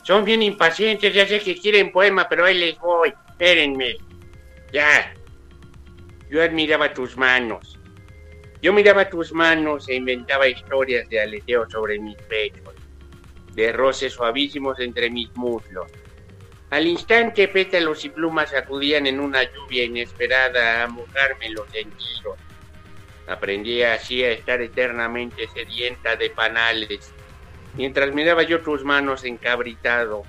Son 0.04 0.24
bien 0.24 0.42
impacientes, 0.42 1.14
ya 1.14 1.28
sé 1.28 1.40
que 1.40 1.60
quieren 1.60 1.92
poema, 1.92 2.28
pero 2.28 2.46
ahí 2.46 2.58
les 2.58 2.78
voy. 2.80 3.14
Espérenme. 3.30 3.98
Ya. 4.72 5.14
Yo 6.30 6.42
admiraba 6.42 6.94
tus 6.94 7.18
manos. 7.18 7.78
Yo 8.62 8.72
miraba 8.74 9.10
tus 9.10 9.34
manos 9.34 9.90
e 9.90 9.96
inventaba 9.96 10.48
historias 10.48 11.10
de 11.10 11.20
aleteo 11.20 11.68
sobre 11.70 11.98
mis 11.98 12.16
pechos, 12.18 12.76
de 13.54 13.72
roces 13.72 14.14
suavísimos 14.14 14.80
entre 14.80 15.10
mis 15.10 15.36
muslos. 15.36 15.92
Al 16.70 16.86
instante 16.86 17.48
pétalos 17.48 18.06
y 18.06 18.10
plumas 18.10 18.54
acudían 18.54 19.08
en 19.08 19.20
una 19.20 19.44
lluvia 19.44 19.84
inesperada 19.84 20.84
a 20.84 20.88
mojarme 20.88 21.50
los 21.50 21.70
sentidos. 21.72 22.38
Aprendí 23.28 23.84
así 23.84 24.24
a 24.24 24.32
estar 24.32 24.62
eternamente 24.62 25.48
sedienta 25.48 26.16
de 26.16 26.30
panales. 26.30 27.14
Mientras 27.76 28.14
miraba 28.14 28.44
yo 28.44 28.62
tus 28.62 28.84
manos 28.84 29.24
encabritado, 29.24 30.24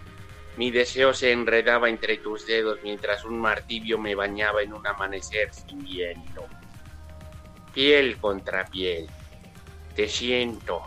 mi 0.57 0.71
deseo 0.71 1.15
se 1.15 1.33
enredaba 1.33 1.89
entre 1.89 2.19
tus 2.19 2.47
dedos 2.47 2.79
mientras 2.83 3.25
un 3.25 3.39
martirio 3.39 3.99
me 3.99 4.15
bañaba 4.15 4.63
en 4.63 4.75
un 4.75 4.87
amanecer 4.87 5.53
sin 5.53 5.83
viento. 5.83 6.47
Piel 7.73 8.19
contra 8.19 8.67
piel, 8.67 9.09
te 9.97 10.09
siento, 10.09 10.83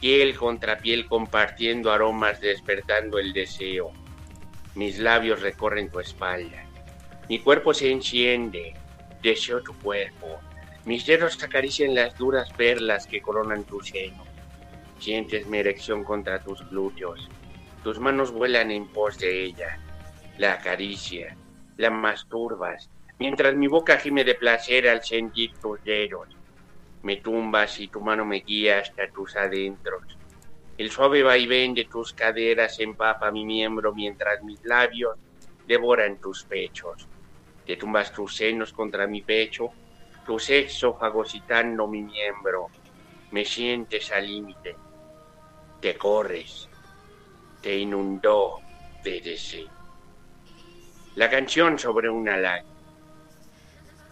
piel 0.00 0.36
contra 0.36 0.78
piel 0.78 1.06
compartiendo 1.06 1.90
aromas 1.90 2.40
despertando 2.40 3.18
el 3.18 3.32
deseo. 3.32 3.90
Mis 4.76 5.00
labios 5.00 5.42
recorren 5.42 5.90
tu 5.90 5.98
espalda, 5.98 6.64
mi 7.28 7.40
cuerpo 7.40 7.74
se 7.74 7.90
enciende, 7.90 8.74
deseo 9.22 9.60
tu 9.62 9.76
cuerpo. 9.80 10.40
Mis 10.86 11.06
dedos 11.06 11.42
acarician 11.42 11.94
las 11.94 12.18
duras 12.18 12.50
perlas 12.50 13.06
que 13.06 13.22
coronan 13.22 13.64
tu 13.64 13.80
seno. 13.80 14.22
Sientes 14.98 15.46
mi 15.46 15.56
erección 15.56 16.04
contra 16.04 16.42
tus 16.42 16.68
glúteos. 16.68 17.30
Tus 17.82 17.98
manos 17.98 18.32
vuelan 18.32 18.70
en 18.70 18.86
pos 18.88 19.18
de 19.18 19.44
ella. 19.44 19.78
La 20.36 20.52
acaricia, 20.52 21.38
la 21.78 21.90
masturbas, 21.90 22.90
mientras 23.18 23.54
mi 23.54 23.66
boca 23.66 23.96
gime 23.96 24.24
de 24.24 24.34
placer 24.34 24.86
al 24.86 25.02
sentir 25.02 25.54
tus 25.54 25.82
dedos. 25.84 26.28
Me 27.02 27.16
tumbas 27.16 27.80
y 27.80 27.88
tu 27.88 28.02
mano 28.02 28.26
me 28.26 28.40
guía 28.40 28.80
hasta 28.80 29.08
tus 29.08 29.36
adentros. 29.36 30.18
El 30.76 30.90
suave 30.90 31.22
vaivén 31.22 31.72
de 31.72 31.86
tus 31.86 32.12
caderas 32.12 32.78
empapa 32.78 33.30
mi 33.30 33.46
miembro 33.46 33.94
mientras 33.94 34.42
mis 34.42 34.62
labios 34.64 35.16
devoran 35.66 36.20
tus 36.20 36.44
pechos. 36.44 37.08
Te 37.64 37.76
tumbas 37.76 38.12
tus 38.12 38.36
senos 38.36 38.74
contra 38.74 39.06
mi 39.06 39.22
pecho 39.22 39.72
tu 40.24 40.38
sexo 40.38 40.94
fagocitando 40.94 41.86
mi 41.86 42.02
miembro. 42.02 42.68
Me 43.30 43.44
sientes 43.44 44.10
al 44.12 44.26
límite. 44.26 44.76
Te 45.80 45.96
corres. 45.96 46.68
Te 47.60 47.76
inundó 47.76 48.60
de 49.02 49.20
deseo. 49.20 49.68
La 51.16 51.30
canción 51.30 51.78
sobre 51.78 52.08
una 52.08 52.36
lágrima. 52.36 52.72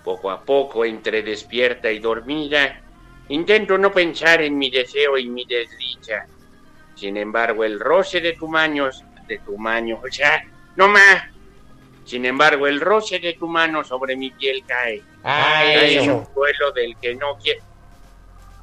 Poco 0.05 0.31
a 0.31 0.43
poco, 0.43 0.85
entre 0.85 1.23
despierta 1.23 1.91
y 1.91 1.99
dormida, 1.99 2.81
intento 3.29 3.79
no 3.79 3.93
pensar 3.93 4.43
en 4.43 4.59
mi 4.59 4.71
deseo 4.71 5.17
y 5.17 5.29
mi 5.29 5.45
desdicha. 5.45 6.27
Sin 6.95 7.17
embargo, 7.17 7.65
el 7.65 7.79
roce 7.79 8.21
de 8.21 8.33
tu 8.33 8.49
manos, 8.49 9.05
de 9.27 9.39
tu 9.39 9.57
mano, 9.57 10.01
o 10.03 10.11
sea, 10.11 10.45
no 10.77 10.89
más. 10.89 11.25
Sin 12.05 12.25
embargo, 12.25 12.67
el 12.67 12.81
roce 12.81 13.19
de 13.19 13.35
tu 13.35 13.47
mano 13.47 13.85
sobre 13.85 14.17
mi 14.17 14.31
piel 14.31 14.65
cae. 14.67 15.03
cae 15.23 15.99
en 15.99 16.11
un 16.11 16.29
duelo 16.35 16.73
del 16.73 16.97
que 16.97 17.15
no 17.15 17.39
quiero. 17.39 17.63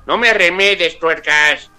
No 0.05 0.17
me 0.17 0.33
remedes, 0.33 0.99
tuercas. 0.99 1.69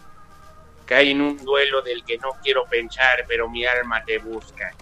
Cae 0.86 1.10
en 1.10 1.20
un 1.20 1.36
duelo 1.44 1.82
del 1.82 2.04
que 2.04 2.18
no 2.18 2.30
quiero 2.42 2.64
pensar, 2.64 3.24
pero 3.28 3.48
mi 3.48 3.64
alma 3.64 4.04
te 4.04 4.18
busca. 4.18 4.72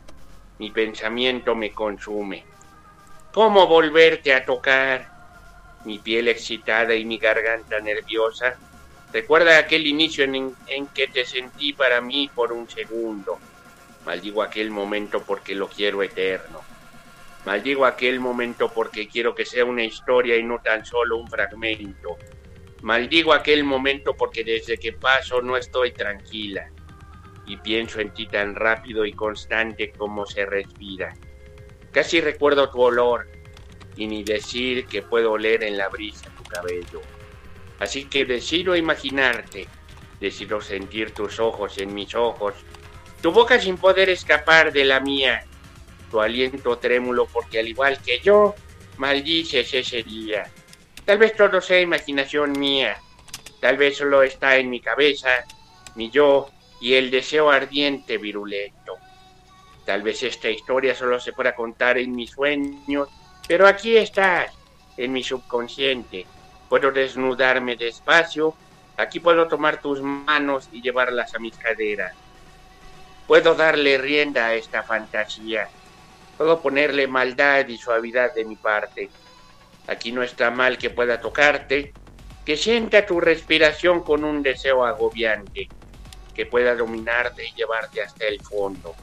Mi 0.58 0.70
pensamiento 0.70 1.54
me 1.54 1.72
consume. 1.72 2.44
¿Cómo 3.32 3.66
volverte 3.66 4.34
a 4.34 4.44
tocar? 4.44 5.08
Mi 5.84 5.98
piel 5.98 6.28
excitada 6.28 6.94
y 6.94 7.04
mi 7.04 7.18
garganta 7.18 7.80
nerviosa. 7.80 8.56
Recuerda 9.12 9.58
aquel 9.58 9.86
inicio 9.86 10.24
en, 10.24 10.54
en 10.66 10.86
que 10.88 11.08
te 11.08 11.24
sentí 11.24 11.72
para 11.72 12.00
mí 12.00 12.30
por 12.34 12.52
un 12.52 12.68
segundo. 12.68 13.38
Maldigo 14.04 14.42
aquel 14.42 14.70
momento 14.70 15.22
porque 15.22 15.54
lo 15.54 15.68
quiero 15.68 16.02
eterno. 16.02 16.67
Maldigo 17.48 17.86
aquel 17.86 18.20
momento 18.20 18.68
porque 18.68 19.08
quiero 19.08 19.34
que 19.34 19.46
sea 19.46 19.64
una 19.64 19.82
historia 19.82 20.36
y 20.36 20.42
no 20.42 20.58
tan 20.58 20.84
solo 20.84 21.16
un 21.16 21.26
fragmento. 21.26 22.18
Maldigo 22.82 23.32
aquel 23.32 23.64
momento 23.64 24.14
porque 24.14 24.44
desde 24.44 24.76
que 24.76 24.92
paso 24.92 25.40
no 25.40 25.56
estoy 25.56 25.92
tranquila 25.92 26.70
y 27.46 27.56
pienso 27.56 28.00
en 28.00 28.12
ti 28.12 28.26
tan 28.26 28.54
rápido 28.54 29.06
y 29.06 29.14
constante 29.14 29.92
como 29.92 30.26
se 30.26 30.44
respira. 30.44 31.14
Casi 31.90 32.20
recuerdo 32.20 32.68
tu 32.68 32.82
olor 32.82 33.26
y 33.96 34.06
ni 34.08 34.24
decir 34.24 34.84
que 34.84 35.00
puedo 35.00 35.32
oler 35.32 35.64
en 35.64 35.78
la 35.78 35.88
brisa 35.88 36.28
tu 36.36 36.42
cabello. 36.42 37.00
Así 37.78 38.04
que 38.04 38.26
decido 38.26 38.76
imaginarte, 38.76 39.68
decido 40.20 40.60
sentir 40.60 41.12
tus 41.12 41.40
ojos 41.40 41.78
en 41.78 41.94
mis 41.94 42.14
ojos, 42.14 42.52
tu 43.22 43.32
boca 43.32 43.58
sin 43.58 43.78
poder 43.78 44.10
escapar 44.10 44.70
de 44.70 44.84
la 44.84 45.00
mía, 45.00 45.46
tu 46.10 46.20
aliento 46.20 46.78
trémulo 46.78 47.26
porque 47.26 47.58
al 47.60 47.68
igual 47.68 47.98
que 48.02 48.20
yo, 48.20 48.54
maldices 48.98 49.72
ese 49.74 50.02
día. 50.02 50.50
Tal 51.04 51.18
vez 51.18 51.34
todo 51.34 51.60
sea 51.60 51.80
imaginación 51.80 52.58
mía, 52.58 52.98
tal 53.60 53.76
vez 53.76 53.96
solo 53.96 54.22
está 54.22 54.56
en 54.56 54.68
mi 54.70 54.80
cabeza, 54.80 55.44
mi 55.94 56.10
yo 56.10 56.50
y 56.80 56.94
el 56.94 57.10
deseo 57.10 57.50
ardiente 57.50 58.18
virulento. 58.18 58.96
Tal 59.84 60.02
vez 60.02 60.22
esta 60.22 60.50
historia 60.50 60.94
solo 60.94 61.18
se 61.18 61.32
pueda 61.32 61.54
contar 61.54 61.96
en 61.96 62.14
mis 62.14 62.30
sueños, 62.30 63.08
pero 63.46 63.66
aquí 63.66 63.96
estás, 63.96 64.52
en 64.98 65.12
mi 65.12 65.22
subconsciente. 65.22 66.26
Puedo 66.68 66.92
desnudarme 66.92 67.76
despacio, 67.76 68.54
aquí 68.98 69.20
puedo 69.20 69.48
tomar 69.48 69.80
tus 69.80 70.02
manos 70.02 70.68
y 70.72 70.82
llevarlas 70.82 71.34
a 71.34 71.38
mis 71.38 71.56
caderas. 71.56 72.14
Puedo 73.26 73.54
darle 73.54 73.96
rienda 73.96 74.46
a 74.46 74.54
esta 74.54 74.82
fantasía. 74.82 75.68
Puedo 76.38 76.62
ponerle 76.62 77.08
maldad 77.08 77.66
y 77.66 77.76
suavidad 77.76 78.32
de 78.32 78.44
mi 78.44 78.54
parte. 78.54 79.10
Aquí 79.88 80.12
no 80.12 80.22
está 80.22 80.52
mal 80.52 80.78
que 80.78 80.90
pueda 80.90 81.20
tocarte, 81.20 81.92
que 82.46 82.56
sienta 82.56 83.04
tu 83.04 83.20
respiración 83.20 84.04
con 84.04 84.22
un 84.22 84.42
deseo 84.42 84.86
agobiante, 84.86 85.68
que 86.32 86.46
pueda 86.46 86.76
dominarte 86.76 87.44
y 87.44 87.52
llevarte 87.54 88.00
hasta 88.00 88.26
el 88.26 88.40
fondo, 88.40 88.94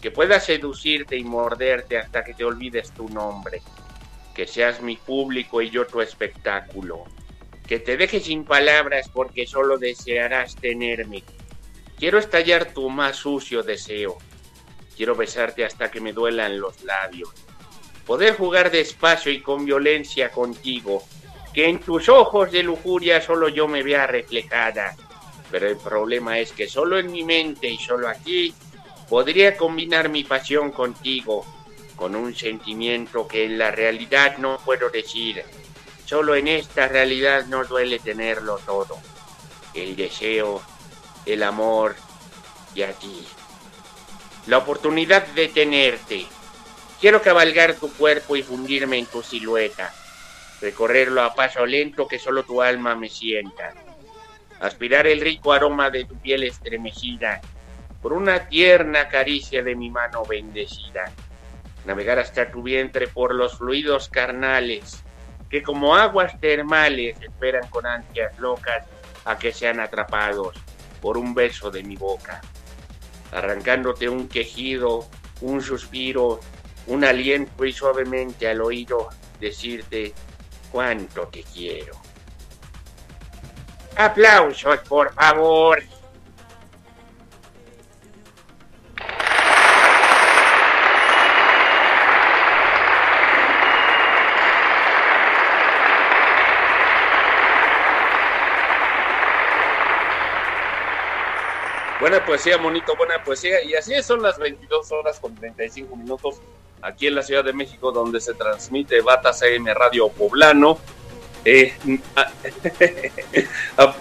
que 0.00 0.10
pueda 0.10 0.38
seducirte 0.38 1.16
y 1.16 1.24
morderte 1.24 1.96
hasta 1.96 2.22
que 2.22 2.34
te 2.34 2.44
olvides 2.44 2.92
tu 2.92 3.08
nombre, 3.08 3.62
que 4.34 4.46
seas 4.46 4.82
mi 4.82 4.96
público 4.96 5.62
y 5.62 5.70
yo 5.70 5.86
tu 5.86 6.02
espectáculo, 6.02 7.04
que 7.66 7.78
te 7.78 7.96
dejes 7.96 8.24
sin 8.24 8.44
palabras 8.44 9.08
porque 9.10 9.46
solo 9.46 9.78
desearás 9.78 10.54
tenerme. 10.56 11.24
Quiero 11.98 12.18
estallar 12.18 12.74
tu 12.74 12.90
más 12.90 13.16
sucio 13.16 13.62
deseo. 13.62 14.18
Quiero 14.96 15.14
besarte 15.14 15.64
hasta 15.64 15.90
que 15.90 16.00
me 16.00 16.12
duelan 16.12 16.60
los 16.60 16.82
labios. 16.84 17.30
Poder 18.06 18.36
jugar 18.36 18.70
despacio 18.70 19.32
y 19.32 19.40
con 19.40 19.64
violencia 19.64 20.30
contigo. 20.30 21.02
Que 21.52 21.68
en 21.68 21.80
tus 21.80 22.08
ojos 22.08 22.52
de 22.52 22.62
lujuria 22.62 23.20
solo 23.20 23.48
yo 23.48 23.66
me 23.68 23.82
vea 23.82 24.06
reflejada. 24.06 24.96
Pero 25.50 25.68
el 25.68 25.76
problema 25.76 26.38
es 26.38 26.52
que 26.52 26.68
solo 26.68 26.98
en 26.98 27.10
mi 27.10 27.24
mente 27.24 27.68
y 27.68 27.78
solo 27.78 28.08
aquí 28.08 28.54
podría 29.08 29.56
combinar 29.56 30.08
mi 30.08 30.24
pasión 30.24 30.70
contigo 30.72 31.46
con 31.96 32.16
un 32.16 32.34
sentimiento 32.34 33.28
que 33.28 33.44
en 33.44 33.58
la 33.58 33.70
realidad 33.70 34.38
no 34.38 34.58
puedo 34.64 34.90
decir. 34.90 35.44
Solo 36.04 36.34
en 36.34 36.48
esta 36.48 36.88
realidad 36.88 37.46
no 37.46 37.64
duele 37.64 37.98
tenerlo 37.98 38.58
todo. 38.66 38.98
El 39.72 39.96
deseo, 39.96 40.60
el 41.24 41.42
amor 41.42 41.96
y 42.74 42.82
a 42.82 42.92
ti. 42.92 43.24
La 44.46 44.58
oportunidad 44.58 45.26
de 45.28 45.48
tenerte. 45.48 46.26
Quiero 47.00 47.22
cabalgar 47.22 47.74
tu 47.74 47.92
cuerpo 47.92 48.36
y 48.36 48.42
fundirme 48.42 48.98
en 48.98 49.06
tu 49.06 49.22
silueta. 49.22 49.92
Recorrerlo 50.60 51.22
a 51.22 51.34
paso 51.34 51.64
lento 51.64 52.06
que 52.06 52.18
solo 52.18 52.44
tu 52.44 52.60
alma 52.60 52.94
me 52.94 53.08
sienta. 53.08 53.72
Aspirar 54.60 55.06
el 55.06 55.20
rico 55.20 55.52
aroma 55.52 55.90
de 55.90 56.04
tu 56.04 56.16
piel 56.16 56.42
estremecida 56.42 57.40
por 58.02 58.12
una 58.12 58.48
tierna 58.48 59.08
caricia 59.08 59.62
de 59.62 59.74
mi 59.74 59.90
mano 59.90 60.24
bendecida. 60.24 61.10
Navegar 61.86 62.18
hasta 62.18 62.50
tu 62.50 62.62
vientre 62.62 63.08
por 63.08 63.34
los 63.34 63.58
fluidos 63.58 64.08
carnales 64.08 65.02
que 65.54 65.62
como 65.62 65.94
aguas 65.94 66.40
termales 66.40 67.16
esperan 67.20 67.68
con 67.68 67.86
ansias 67.86 68.36
locas 68.38 68.84
a 69.24 69.38
que 69.38 69.52
sean 69.52 69.78
atrapados 69.80 70.56
por 71.00 71.16
un 71.16 71.32
beso 71.32 71.70
de 71.70 71.84
mi 71.84 71.96
boca, 71.96 72.40
arrancándote 73.34 74.08
un 74.08 74.28
quejido, 74.28 75.08
un 75.40 75.60
suspiro, 75.60 76.40
un 76.86 77.04
aliento 77.04 77.64
y 77.64 77.72
suavemente 77.72 78.48
al 78.48 78.60
oído 78.60 79.08
decirte 79.40 80.14
cuánto 80.70 81.26
te 81.28 81.42
quiero. 81.42 81.94
Aplausos, 83.96 84.78
por 84.88 85.12
favor. 85.14 85.82
Buena 102.04 102.22
poesía, 102.22 102.58
monito, 102.58 102.94
buena 102.96 103.24
poesía. 103.24 103.64
Y 103.64 103.74
así 103.74 103.94
son 104.02 104.20
las 104.20 104.38
22 104.38 104.92
horas 104.92 105.18
con 105.18 105.34
35 105.34 105.96
minutos 105.96 106.34
aquí 106.82 107.06
en 107.06 107.14
la 107.14 107.22
Ciudad 107.22 107.42
de 107.42 107.54
México, 107.54 107.92
donde 107.92 108.20
se 108.20 108.34
transmite 108.34 109.00
Bata 109.00 109.32
CM 109.32 109.72
Radio 109.72 110.10
Poblano. 110.10 110.76
eh, 111.46 111.74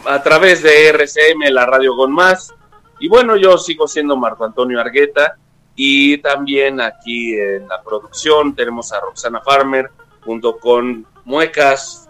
a 0.06 0.22
través 0.24 0.62
de 0.64 0.88
RCM, 0.90 1.50
la 1.50 1.66
radio 1.66 1.96
con 1.96 2.12
más. 2.12 2.54
Y 3.00 3.08
bueno, 3.08 3.38
yo 3.38 3.58
sigo 3.58 3.88
siendo 3.88 4.18
Marco 4.18 4.44
Antonio 4.44 4.82
Argueta. 4.82 5.38
Y 5.74 6.18
también 6.18 6.82
aquí 6.82 7.40
en 7.40 7.70
la 7.70 7.82
producción 7.82 8.54
tenemos 8.54 8.92
a 8.92 9.00
Roxana 9.00 9.40
Farmer 9.40 9.90
junto 10.26 10.60
con 10.60 11.08
Muecas 11.24 12.10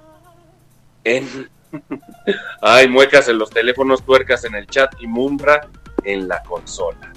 en 1.03 1.51
Ay, 2.61 2.87
muecas 2.87 3.27
en 3.29 3.37
los 3.37 3.51
teléfonos, 3.51 4.03
tuercas 4.03 4.43
en 4.43 4.55
el 4.55 4.65
chat 4.65 4.91
y 4.99 5.05
Mumbra 5.05 5.69
en 6.03 6.27
la 6.27 6.41
consola. 6.43 7.11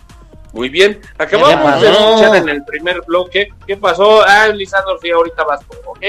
Muy 0.52 0.68
bien, 0.68 1.00
acabamos 1.18 1.80
de 1.80 1.90
escuchar 1.90 2.36
en 2.36 2.48
el 2.48 2.64
primer 2.64 3.02
bloque. 3.02 3.50
¿Qué 3.66 3.76
pasó? 3.76 4.22
Ah, 4.22 4.48
Lisandro, 4.48 4.98
sí, 5.00 5.10
ahorita 5.10 5.44
vas 5.44 5.60
¿ok? 5.84 6.00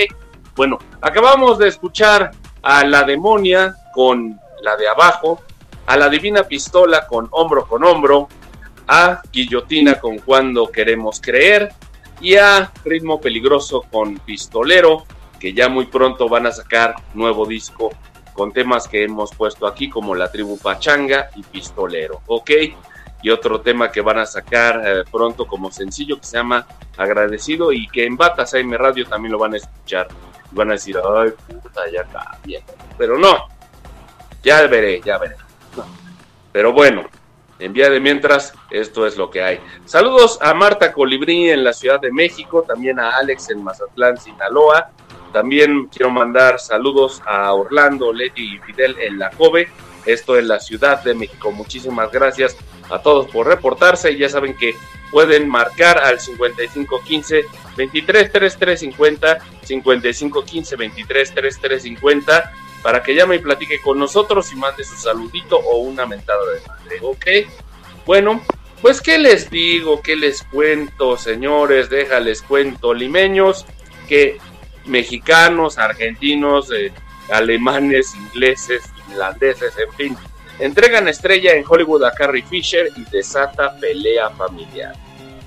Bueno, 0.55 0.79
acabamos 1.01 1.57
de 1.59 1.67
escuchar 1.67 2.31
a 2.61 2.83
la 2.83 3.03
demonia 3.03 3.75
con 3.93 4.39
la 4.61 4.75
de 4.75 4.87
abajo, 4.87 5.41
a 5.85 5.97
la 5.97 6.09
divina 6.09 6.43
pistola 6.43 7.07
con 7.07 7.27
hombro 7.31 7.67
con 7.67 7.83
hombro, 7.83 8.29
a 8.87 9.21
guillotina 9.31 9.99
con 9.99 10.19
cuando 10.19 10.67
queremos 10.67 11.19
creer 11.21 11.73
y 12.21 12.35
a 12.35 12.71
ritmo 12.85 13.19
peligroso 13.19 13.83
con 13.91 14.17
pistolero, 14.19 15.05
que 15.39 15.53
ya 15.53 15.69
muy 15.69 15.85
pronto 15.85 16.27
van 16.27 16.47
a 16.47 16.51
sacar 16.51 16.95
nuevo 17.13 17.45
disco 17.45 17.91
con 18.37 18.53
temas 18.53 18.87
que 18.87 19.03
hemos 19.03 19.33
puesto 19.33 19.65
aquí 19.65 19.89
como 19.89 20.13
la 20.13 20.31
tribu 20.31 20.59
Pachanga 20.59 21.31
y 21.35 21.41
Pistolero, 21.41 22.21
¿ok? 22.27 22.51
Y 23.23 23.31
otro 23.31 23.61
tema 23.61 23.91
que 23.91 23.99
van 24.01 24.19
a 24.19 24.27
sacar 24.27 24.83
eh, 24.85 25.03
pronto 25.11 25.47
como 25.47 25.71
sencillo 25.71 26.19
que 26.19 26.27
se 26.27 26.37
llama 26.37 26.67
Agradecido 26.95 27.73
y 27.73 27.87
que 27.87 28.05
en 28.05 28.15
Batas 28.15 28.53
AM 28.53 28.73
Radio 28.73 29.07
también 29.07 29.31
lo 29.31 29.39
van 29.39 29.55
a 29.55 29.57
escuchar. 29.57 30.07
Van 30.51 30.69
a 30.69 30.73
decir, 30.73 30.97
ay, 30.97 31.31
puta, 31.47 31.81
ya 31.91 32.03
cambia. 32.03 32.61
Pero 32.95 33.17
no, 33.17 33.47
ya 34.43 34.67
veré, 34.67 35.01
ya 35.01 35.17
veré. 35.17 35.35
Pero 36.51 36.73
bueno, 36.73 37.07
en 37.57 37.73
vía 37.73 37.89
de 37.89 37.99
mientras, 37.99 38.53
esto 38.69 39.07
es 39.07 39.17
lo 39.17 39.31
que 39.31 39.41
hay. 39.41 39.59
Saludos 39.85 40.37
a 40.41 40.53
Marta 40.53 40.93
Colibrí 40.93 41.49
en 41.49 41.63
la 41.63 41.73
Ciudad 41.73 41.99
de 41.99 42.11
México, 42.11 42.61
también 42.61 42.99
a 42.99 43.17
Alex 43.17 43.49
en 43.49 43.63
Mazatlán, 43.63 44.17
Sinaloa. 44.17 44.91
También 45.33 45.85
quiero 45.85 46.09
mandar 46.11 46.59
saludos 46.59 47.21
a 47.25 47.53
Orlando, 47.53 48.13
Leti 48.13 48.55
y 48.55 48.59
Fidel 48.59 48.95
en 48.99 49.19
la 49.19 49.29
COBE, 49.31 49.69
esto 50.05 50.37
en 50.37 50.47
la 50.47 50.59
Ciudad 50.59 51.03
de 51.03 51.13
México. 51.13 51.51
Muchísimas 51.51 52.11
gracias 52.11 52.57
a 52.89 52.99
todos 52.99 53.27
por 53.27 53.47
reportarse 53.47 54.15
ya 54.15 54.29
saben 54.29 54.55
que 54.55 54.75
pueden 55.11 55.47
marcar 55.47 55.97
al 55.99 56.19
5515 56.19 57.45
233350 57.75 59.39
5515 59.63 60.77
233350 60.77 62.51
para 62.81 63.03
que 63.03 63.15
llame 63.15 63.35
y 63.35 63.39
platique 63.39 63.81
con 63.81 63.99
nosotros 63.99 64.51
y 64.51 64.55
mande 64.55 64.83
su 64.83 64.95
saludito 64.95 65.57
o 65.57 65.77
una 65.77 66.05
mentada 66.05 66.39
de 66.53 66.61
madre, 66.67 66.99
¿ok? 67.01 67.25
Bueno, 68.05 68.41
pues 68.81 69.01
qué 69.01 69.17
les 69.17 69.49
digo, 69.49 70.01
qué 70.01 70.15
les 70.15 70.43
cuento, 70.43 71.17
señores, 71.17 71.89
déjales 71.89 72.41
cuento, 72.41 72.93
limeños, 72.93 73.65
que 74.07 74.37
mexicanos, 74.87 75.77
argentinos, 75.77 76.71
eh, 76.71 76.91
alemanes, 77.31 78.15
ingleses, 78.15 78.83
finlandeses, 79.05 79.73
en 79.77 79.93
fin, 79.93 80.17
entregan 80.59 81.07
estrella 81.07 81.53
en 81.53 81.63
Hollywood 81.67 82.03
a 82.03 82.11
Carrie 82.11 82.43
Fisher 82.43 82.89
y 82.95 83.03
desata 83.11 83.77
pelea 83.79 84.29
familiar. 84.31 84.95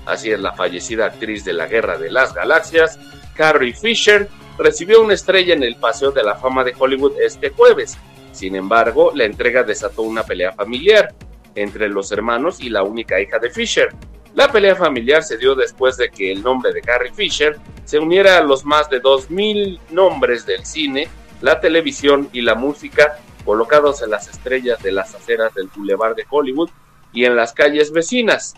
Así 0.05 0.31
es, 0.31 0.39
la 0.39 0.53
fallecida 0.53 1.05
actriz 1.05 1.45
de 1.45 1.53
la 1.53 1.67
Guerra 1.67 1.97
de 1.97 2.11
las 2.11 2.33
Galaxias, 2.33 2.99
Carrie 3.35 3.73
Fisher, 3.73 4.27
recibió 4.57 5.01
una 5.01 5.13
estrella 5.13 5.53
en 5.53 5.63
el 5.63 5.75
Paseo 5.75 6.11
de 6.11 6.23
la 6.23 6.35
Fama 6.35 6.63
de 6.63 6.73
Hollywood 6.77 7.19
este 7.19 7.49
jueves. 7.49 7.97
Sin 8.31 8.55
embargo, 8.55 9.11
la 9.13 9.25
entrega 9.25 9.63
desató 9.63 10.03
una 10.03 10.23
pelea 10.23 10.53
familiar 10.53 11.13
entre 11.55 11.89
los 11.89 12.11
hermanos 12.11 12.59
y 12.59 12.69
la 12.69 12.83
única 12.83 13.19
hija 13.19 13.39
de 13.39 13.49
Fisher. 13.49 13.89
La 14.33 14.51
pelea 14.51 14.75
familiar 14.75 15.23
se 15.23 15.37
dio 15.37 15.55
después 15.55 15.97
de 15.97 16.09
que 16.09 16.31
el 16.31 16.41
nombre 16.41 16.71
de 16.71 16.81
Carrie 16.81 17.13
Fisher 17.13 17.57
se 17.85 17.99
uniera 17.99 18.37
a 18.37 18.43
los 18.43 18.65
más 18.65 18.89
de 18.89 19.01
2.000 19.01 19.79
nombres 19.89 20.45
del 20.45 20.65
cine, 20.65 21.09
la 21.41 21.59
televisión 21.59 22.29
y 22.31 22.41
la 22.41 22.55
música 22.55 23.19
colocados 23.43 24.01
en 24.01 24.11
las 24.11 24.27
estrellas 24.27 24.81
de 24.81 24.91
las 24.91 25.15
aceras 25.15 25.53
del 25.53 25.67
Boulevard 25.67 26.15
de 26.15 26.25
Hollywood 26.29 26.69
y 27.13 27.25
en 27.25 27.35
las 27.35 27.53
calles 27.53 27.91
vecinas. 27.91 28.53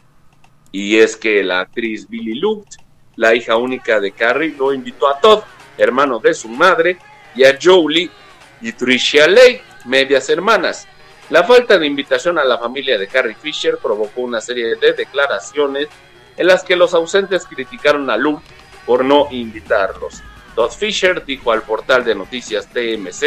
Y 0.71 0.97
es 0.97 1.15
que 1.15 1.43
la 1.43 1.61
actriz 1.61 2.07
Billy 2.09 2.35
Luft, 2.35 2.75
la 3.15 3.35
hija 3.35 3.57
única 3.57 3.99
de 3.99 4.11
Carrie, 4.11 4.55
lo 4.57 4.73
invitó 4.73 5.07
a 5.07 5.19
Todd, 5.19 5.43
hermano 5.77 6.19
de 6.19 6.33
su 6.33 6.49
madre, 6.49 6.97
y 7.35 7.43
a 7.43 7.57
Jolie 7.61 8.09
y 8.61 8.71
Tricia 8.73 9.27
Lake, 9.27 9.61
medias 9.85 10.29
hermanas. 10.29 10.87
La 11.29 11.43
falta 11.43 11.77
de 11.77 11.87
invitación 11.87 12.37
a 12.37 12.43
la 12.43 12.57
familia 12.57 12.97
de 12.97 13.07
Carrie 13.07 13.35
Fisher 13.35 13.77
provocó 13.81 14.21
una 14.21 14.41
serie 14.41 14.75
de 14.75 14.93
declaraciones 14.93 15.87
en 16.37 16.47
las 16.47 16.63
que 16.63 16.75
los 16.75 16.93
ausentes 16.93 17.45
criticaron 17.45 18.09
a 18.09 18.17
Luke 18.17 18.43
por 18.85 19.03
no 19.05 19.27
invitarlos. 19.31 20.21
Todd 20.55 20.71
Fisher 20.71 21.23
dijo 21.25 21.51
al 21.51 21.63
portal 21.63 22.03
de 22.03 22.15
noticias 22.15 22.67
TMZ 22.67 23.23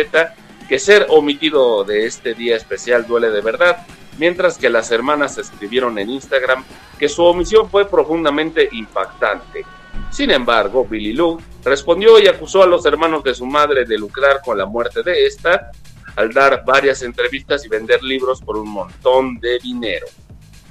que 0.69 0.79
ser 0.79 1.07
omitido 1.11 1.85
de 1.85 2.07
este 2.07 2.35
día 2.35 2.57
especial 2.57 3.07
duele 3.07 3.31
de 3.31 3.41
verdad, 3.41 3.87
mientras 4.19 4.59
que 4.59 4.71
las 4.71 4.91
hermanas 4.91 5.39
escribieron 5.39 5.99
en 5.99 6.11
Instagram 6.11 6.65
que 6.99 7.09
su 7.09 7.23
omisión 7.25 7.69
fue 7.69 7.89
profundamente 7.89 8.69
impactante. 8.73 9.65
Sin 10.11 10.31
embargo, 10.31 10.85
Billy 10.85 11.13
Lou 11.13 11.41
respondió 11.65 12.19
y 12.19 12.27
acusó 12.27 12.63
a 12.63 12.67
los 12.67 12.87
hermanos 12.87 13.23
de 13.25 13.35
su 13.35 13.47
madre 13.47 13.85
de 13.85 13.99
lucrar 13.99 14.41
con 14.45 14.57
la 14.57 14.67
muerte 14.67 15.03
de 15.03 15.27
esta 15.27 15.71
al 16.17 16.33
dar 16.33 16.65
varias 16.65 17.03
entrevistas 17.03 17.65
y 17.65 17.69
vender 17.69 18.03
libros 18.03 18.41
por 18.41 18.57
un 18.57 18.71
montón 18.71 19.39
de 19.39 19.59
dinero. 19.59 20.07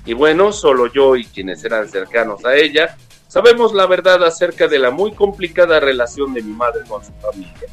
Y 0.05 0.13
bueno, 0.13 0.51
solo 0.51 0.91
yo 0.91 1.15
y 1.15 1.25
quienes 1.25 1.63
eran 1.63 1.87
cercanos 1.89 2.43
a 2.45 2.55
ella 2.55 2.95
sabemos 3.35 3.73
la 3.73 3.85
verdad 3.85 4.23
acerca 4.23 4.69
de 4.69 4.79
la 4.79 4.91
muy 4.91 5.11
complicada 5.11 5.81
relación 5.81 6.33
de 6.33 6.41
mi 6.41 6.53
madre 6.53 6.85
con 6.87 7.03
su 7.03 7.11
familia, 7.15 7.67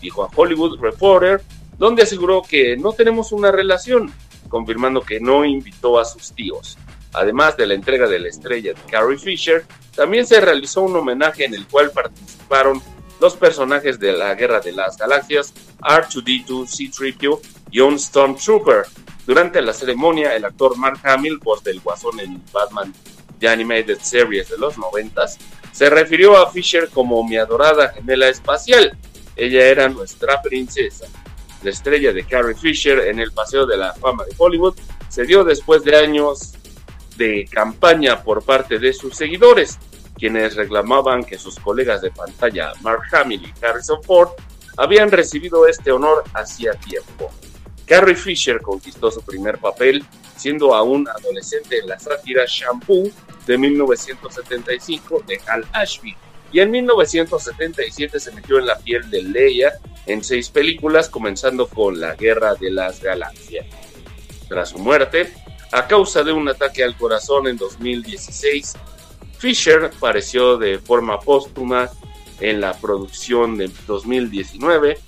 dijo 0.00 0.22
a 0.22 0.30
Hollywood 0.32 0.78
Reporter, 0.78 1.42
donde 1.76 2.04
aseguró 2.04 2.40
que 2.40 2.76
no 2.76 2.92
tenemos 2.92 3.32
una 3.32 3.50
relación, 3.50 4.12
confirmando 4.48 5.00
que 5.00 5.18
no 5.18 5.44
invitó 5.44 5.98
a 5.98 6.04
sus 6.04 6.30
tíos. 6.34 6.78
Además 7.14 7.56
de 7.56 7.66
la 7.66 7.74
entrega 7.74 8.06
de 8.06 8.20
la 8.20 8.28
estrella 8.28 8.74
de 8.74 8.80
Carrie 8.88 9.18
Fisher, 9.18 9.66
también 9.96 10.24
se 10.24 10.40
realizó 10.40 10.82
un 10.82 10.94
homenaje 10.94 11.46
en 11.46 11.54
el 11.54 11.66
cual 11.66 11.90
participaron 11.90 12.80
los 13.20 13.34
personajes 13.34 13.98
de 13.98 14.12
la 14.12 14.36
Guerra 14.36 14.60
de 14.60 14.70
las 14.70 14.96
Galaxias, 14.98 15.52
R2D2, 15.80 16.68
C-3PO 16.68 17.40
y 17.72 17.80
un 17.80 17.98
Stormtrooper. 17.98 18.84
Durante 19.26 19.62
la 19.62 19.72
ceremonia, 19.72 20.36
el 20.36 20.44
actor 20.44 20.76
Mark 20.76 21.00
Hamill, 21.02 21.38
voz 21.38 21.64
del 21.64 21.80
Guasón 21.80 22.20
en 22.20 22.40
Batman 22.52 22.94
The 23.38 23.48
Animated 23.48 23.98
Series 24.00 24.48
de 24.48 24.58
los 24.58 24.78
90, 24.78 25.26
se 25.72 25.90
refirió 25.90 26.36
a 26.36 26.50
Fisher 26.50 26.88
como 26.88 27.26
mi 27.26 27.36
adorada 27.36 27.88
gemela 27.88 28.28
espacial. 28.28 28.96
Ella 29.36 29.66
era 29.66 29.88
nuestra 29.88 30.42
princesa. 30.42 31.06
La 31.62 31.70
estrella 31.70 32.12
de 32.12 32.24
Carrie 32.24 32.54
Fisher 32.54 33.00
en 33.08 33.20
el 33.20 33.32
Paseo 33.32 33.66
de 33.66 33.76
la 33.76 33.94
Fama 33.94 34.24
de 34.24 34.34
Hollywood 34.36 34.76
se 35.08 35.24
dio 35.24 35.44
después 35.44 35.84
de 35.84 35.96
años 35.96 36.54
de 37.16 37.48
campaña 37.50 38.22
por 38.22 38.44
parte 38.44 38.78
de 38.78 38.92
sus 38.92 39.16
seguidores, 39.16 39.78
quienes 40.16 40.56
reclamaban 40.56 41.24
que 41.24 41.38
sus 41.38 41.58
colegas 41.58 42.02
de 42.02 42.10
pantalla 42.10 42.72
Mark 42.80 43.02
Hamill 43.12 43.42
y 43.42 43.64
Harrison 43.64 44.02
Ford 44.02 44.30
habían 44.76 45.10
recibido 45.10 45.66
este 45.66 45.90
honor 45.90 46.24
hacía 46.34 46.72
tiempo. 46.72 47.30
Carrie 47.88 48.14
Fisher 48.14 48.60
conquistó 48.60 49.10
su 49.10 49.22
primer 49.22 49.58
papel 49.58 50.04
siendo 50.36 50.74
aún 50.74 51.08
adolescente 51.08 51.78
en 51.78 51.88
la 51.88 51.98
sátira 51.98 52.44
Shampoo 52.46 53.10
de 53.46 53.58
1975 53.58 55.24
de 55.26 55.40
Hal 55.46 55.66
Ashby 55.72 56.14
y 56.52 56.60
en 56.60 56.70
1977 56.70 58.20
se 58.20 58.32
metió 58.32 58.58
en 58.58 58.66
la 58.66 58.78
piel 58.78 59.10
de 59.10 59.22
Leia 59.22 59.72
en 60.06 60.22
seis 60.22 60.50
películas 60.50 61.08
comenzando 61.08 61.66
con 61.66 61.98
La 61.98 62.14
Guerra 62.14 62.54
de 62.54 62.70
las 62.70 63.02
Galaxias. 63.02 63.66
Tras 64.48 64.70
su 64.70 64.78
muerte, 64.78 65.32
a 65.72 65.86
causa 65.86 66.22
de 66.22 66.32
un 66.32 66.48
ataque 66.48 66.84
al 66.84 66.96
corazón 66.96 67.46
en 67.48 67.56
2016, 67.56 68.74
Fisher 69.38 69.84
apareció 69.84 70.56
de 70.56 70.78
forma 70.78 71.20
póstuma 71.20 71.90
en 72.40 72.60
la 72.60 72.74
producción 72.74 73.56
de 73.56 73.70
2019 73.86 74.98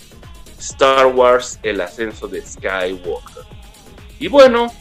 Star 0.61 1.06
Wars 1.06 1.58
El 1.62 1.80
ascenso 1.80 2.28
de 2.28 2.42
Skywalker. 2.42 3.44
Y 4.18 4.28
bueno, 4.28 4.72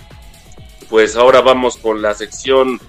pues 0.89 1.15
ahora 1.15 1.41
vamos 1.41 1.77
con 1.77 2.01
la 2.01 2.13
sección, 2.13 2.79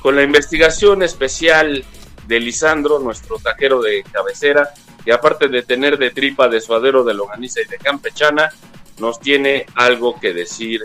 con 0.00 0.16
la 0.16 0.22
investigación 0.22 1.02
especial 1.02 1.84
de 2.26 2.40
Lisandro, 2.40 2.98
nuestro 2.98 3.38
taquero 3.38 3.82
de 3.82 4.02
cabecera, 4.02 4.72
que 5.04 5.12
aparte 5.12 5.48
de 5.48 5.62
tener 5.62 5.98
de 5.98 6.10
tripa 6.10 6.48
de 6.48 6.60
suadero 6.60 7.04
de 7.04 7.12
longaniza 7.12 7.60
y 7.60 7.66
de 7.66 7.76
campechana, 7.76 8.50
nos 8.98 9.20
tiene 9.20 9.66
algo 9.74 10.18
que 10.18 10.32
decir 10.32 10.82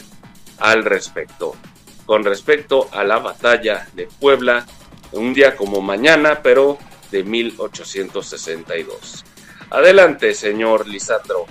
al 0.58 0.84
respecto. 0.84 1.56
Con 2.06 2.26
respecto 2.26 2.90
a 2.92 3.04
la 3.04 3.20
batalla 3.20 3.88
de 3.94 4.10
Puebla, 4.20 4.66
un 5.14 5.34
día 5.34 5.56
como 5.56 5.82
mañana, 5.82 6.42
pero 6.44 6.78
de 7.12 7.24
1862. 7.24 9.24
Adelante, 9.72 10.34
señor 10.34 10.88
Lisandro. 10.88 11.46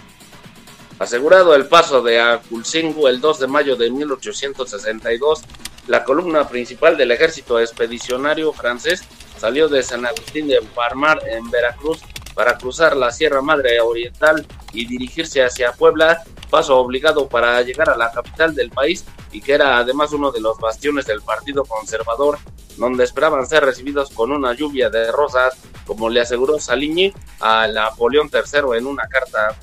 Asegurado 0.98 1.54
el 1.54 1.66
paso 1.66 2.02
de 2.02 2.20
Aculcingo 2.20 3.08
el 3.08 3.20
2 3.20 3.38
de 3.38 3.46
mayo 3.46 3.76
de 3.76 3.90
1862, 3.90 5.42
la 5.86 6.02
columna 6.02 6.48
principal 6.48 6.96
del 6.96 7.12
ejército 7.12 7.60
expedicionario 7.60 8.52
francés 8.52 9.04
salió 9.38 9.68
de 9.68 9.84
San 9.84 10.04
Agustín 10.04 10.48
de 10.48 10.60
Parmar 10.74 11.20
en 11.28 11.48
Veracruz 11.48 12.00
para 12.34 12.58
cruzar 12.58 12.96
la 12.96 13.12
Sierra 13.12 13.40
Madre 13.40 13.80
Oriental 13.80 14.44
y 14.72 14.84
dirigirse 14.86 15.44
hacia 15.44 15.72
Puebla, 15.72 16.24
paso 16.48 16.76
obligado 16.76 17.28
para 17.28 17.60
llegar 17.62 17.90
a 17.90 17.96
la 17.96 18.10
capital 18.10 18.54
del 18.54 18.70
país 18.70 19.04
y 19.32 19.40
que 19.40 19.52
era 19.52 19.78
además 19.78 20.12
uno 20.12 20.30
de 20.30 20.40
los 20.40 20.58
bastiones 20.58 21.06
del 21.06 21.22
Partido 21.22 21.64
Conservador, 21.64 22.38
donde 22.76 23.04
esperaban 23.04 23.46
ser 23.46 23.64
recibidos 23.64 24.10
con 24.10 24.32
una 24.32 24.54
lluvia 24.54 24.88
de 24.90 25.10
rosas, 25.12 25.56
como 25.86 26.08
le 26.08 26.20
aseguró 26.20 26.58
Saliñi 26.58 27.12
a 27.40 27.66
Napoleón 27.68 28.30
III 28.32 28.78
en 28.78 28.86
una 28.86 29.06
carta. 29.08 29.56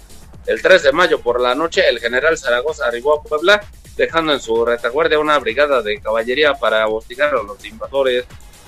El 0.46 0.62
3 0.62 0.84
de 0.84 0.92
mayo 0.92 1.22
por 1.22 1.42
la 1.42 1.56
noche, 1.56 1.88
el 1.90 2.00
general 2.00 2.38
Zaragoza 2.38 2.86
arribó 2.86 3.16
a 3.16 3.24
Puebla, 3.24 3.62
dejando 3.98 4.34
en 4.34 4.40
su 4.40 4.66
retaguardia 4.66 5.18
una 5.18 5.40
brigada 5.40 5.82
de 5.82 6.00
caballería 6.00 6.54
para 6.54 6.88
hostigar 6.88 7.34
a 7.34 7.44
los 7.44 7.64
invasores. 7.66 8.26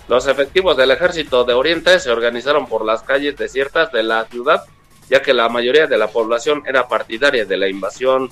Los 0.07 0.26
efectivos 0.28 0.78
del 0.78 0.91
ejército 0.91 1.43
de 1.43 1.53
Oriente 1.53 1.99
se 1.99 2.09
organizaron 2.09 2.68
por 2.68 2.86
las 2.86 3.03
calles 3.03 3.36
desiertas 3.36 3.91
de 3.91 4.03
la 4.03 4.26
ciudad, 4.26 4.63
ya 5.10 5.22
que 5.22 5.34
la 5.34 5.49
mayoría 5.49 5.88
de 5.88 5.97
la 5.97 6.08
población 6.08 6.64
era 6.66 6.88
partidaria 6.88 7.45
de 7.45 7.58
la 7.58 7.68
invasión. 7.68 8.30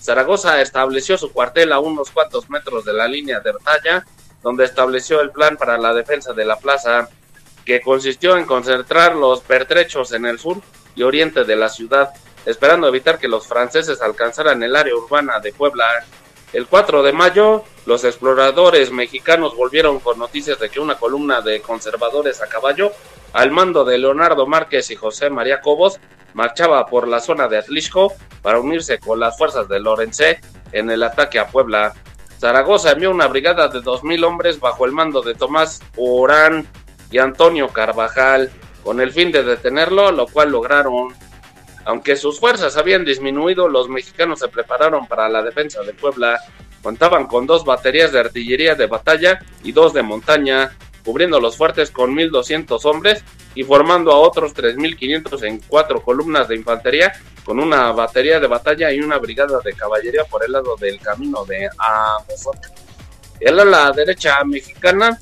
Zaragoza 0.00 0.60
estableció 0.60 1.18
su 1.18 1.32
cuartel 1.32 1.72
a 1.72 1.78
unos 1.78 2.10
cuantos 2.10 2.50
metros 2.50 2.84
de 2.84 2.92
la 2.92 3.08
línea 3.08 3.40
de 3.40 3.52
batalla, 3.52 4.04
donde 4.42 4.64
estableció 4.64 5.20
el 5.20 5.30
plan 5.30 5.56
para 5.56 5.78
la 5.78 5.94
defensa 5.94 6.32
de 6.32 6.44
la 6.44 6.56
plaza, 6.56 7.08
que 7.64 7.80
consistió 7.80 8.36
en 8.36 8.44
concentrar 8.44 9.16
los 9.16 9.40
pertrechos 9.40 10.12
en 10.12 10.26
el 10.26 10.38
sur 10.38 10.62
y 10.94 11.02
oriente 11.02 11.44
de 11.44 11.56
la 11.56 11.68
ciudad, 11.68 12.10
esperando 12.44 12.86
evitar 12.86 13.18
que 13.18 13.28
los 13.28 13.46
franceses 13.46 14.00
alcanzaran 14.00 14.62
el 14.62 14.76
área 14.76 14.94
urbana 14.94 15.40
de 15.40 15.52
Puebla. 15.52 15.84
El 16.52 16.66
4 16.68 17.02
de 17.02 17.12
mayo, 17.12 17.64
los 17.86 18.04
exploradores 18.04 18.92
mexicanos 18.92 19.56
volvieron 19.56 19.98
con 19.98 20.18
noticias 20.18 20.60
de 20.60 20.70
que 20.70 20.78
una 20.78 20.94
columna 20.94 21.40
de 21.40 21.60
conservadores 21.60 22.40
a 22.40 22.46
caballo, 22.46 22.92
al 23.36 23.50
mando 23.50 23.84
de 23.84 23.98
Leonardo 23.98 24.46
Márquez 24.46 24.90
y 24.90 24.96
José 24.96 25.28
María 25.28 25.60
Cobos, 25.60 26.00
marchaba 26.32 26.86
por 26.86 27.06
la 27.06 27.20
zona 27.20 27.48
de 27.48 27.58
Atlixco 27.58 28.14
para 28.40 28.60
unirse 28.60 28.98
con 28.98 29.20
las 29.20 29.36
fuerzas 29.36 29.68
de 29.68 29.78
Lorenzé 29.78 30.40
en 30.72 30.90
el 30.90 31.02
ataque 31.02 31.38
a 31.38 31.46
Puebla. 31.46 31.92
Zaragoza 32.38 32.92
envió 32.92 33.10
una 33.10 33.26
brigada 33.26 33.68
de 33.68 33.80
2.000 33.80 34.24
hombres 34.24 34.58
bajo 34.58 34.86
el 34.86 34.92
mando 34.92 35.20
de 35.20 35.34
Tomás 35.34 35.82
Orán 35.98 36.66
y 37.10 37.18
Antonio 37.18 37.68
Carvajal, 37.68 38.50
con 38.82 39.02
el 39.02 39.12
fin 39.12 39.30
de 39.32 39.42
detenerlo, 39.42 40.12
lo 40.12 40.26
cual 40.28 40.52
lograron. 40.52 41.14
Aunque 41.84 42.16
sus 42.16 42.40
fuerzas 42.40 42.78
habían 42.78 43.04
disminuido, 43.04 43.68
los 43.68 43.90
mexicanos 43.90 44.38
se 44.38 44.48
prepararon 44.48 45.06
para 45.06 45.28
la 45.28 45.42
defensa 45.42 45.82
de 45.82 45.92
Puebla. 45.92 46.40
Contaban 46.82 47.26
con 47.26 47.46
dos 47.46 47.66
baterías 47.66 48.12
de 48.12 48.20
artillería 48.20 48.74
de 48.76 48.86
batalla 48.86 49.40
y 49.62 49.72
dos 49.72 49.92
de 49.92 50.02
montaña, 50.02 50.70
cubriendo 51.06 51.40
los 51.40 51.56
fuertes 51.56 51.92
con 51.92 52.14
1.200 52.14 52.84
hombres 52.84 53.22
y 53.54 53.62
formando 53.62 54.10
a 54.10 54.18
otros 54.18 54.54
3.500 54.54 55.44
en 55.44 55.60
cuatro 55.60 56.02
columnas 56.02 56.48
de 56.48 56.56
infantería, 56.56 57.12
con 57.44 57.60
una 57.60 57.92
batería 57.92 58.40
de 58.40 58.48
batalla 58.48 58.92
y 58.92 58.98
una 58.98 59.18
brigada 59.18 59.60
de 59.64 59.72
caballería 59.72 60.24
por 60.24 60.44
el 60.44 60.50
lado 60.50 60.74
del 60.76 60.98
camino 60.98 61.44
de 61.44 61.70
Amozote. 61.78 62.68
El 63.38 63.60
ala 63.60 63.92
derecha 63.92 64.42
mexicana 64.44 65.18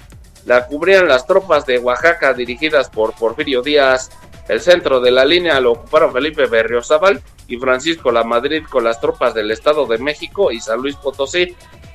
la 0.47 0.67
cubrían 0.67 1.07
las 1.07 1.27
tropas 1.27 1.67
de 1.67 1.79
Oaxaca 1.79 2.33
dirigidas 2.33 2.89
por 2.89 3.15
Porfirio 3.15 3.61
Díaz. 3.61 4.11
El 4.49 4.61
centro 4.61 5.01
de 5.01 5.11
la 5.11 5.25
línea 5.27 5.61
lo 5.61 5.73
ocuparon 5.73 6.13
Felipe 6.13 6.47
Berriozábal 6.47 7.23
y 7.47 7.59
Francisco 7.59 8.11
La 8.11 8.25
Madrid 8.25 8.63
con 8.69 8.85
las 8.85 9.01
tropas 9.01 9.35
del 9.35 9.51
Estado 9.51 9.87
de 9.87 9.99
México 9.99 10.51
y 10.51 10.61
San 10.61 10.81
Luis 10.81 10.97
Potosí. 10.97 11.55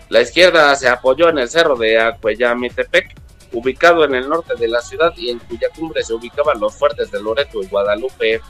La 0.10 0.22
izquierda 0.22 0.76
se 0.76 0.90
apoyó 0.90 1.30
en 1.30 1.40
el 1.40 1.50
cerro 1.50 1.76
de 1.76 2.00
Acuellamitepec, 2.00 3.16
ubicado 3.54 4.04
en 4.06 4.16
el 4.16 4.30
norte 4.30 4.56
de 4.56 4.68
la 4.68 4.82
ciudad 4.82 5.14
y 5.18 5.30
en 5.30 5.39
cuya 5.39 5.70
cumbre 5.76 6.04
se 6.04 6.14
ubicaban 6.14 6.60
los 6.60 6.76
fuertes 6.76 7.12
de 7.12 7.22
Loreto 7.22 7.62
y 7.62 7.68
Guadalupe. 7.68 8.41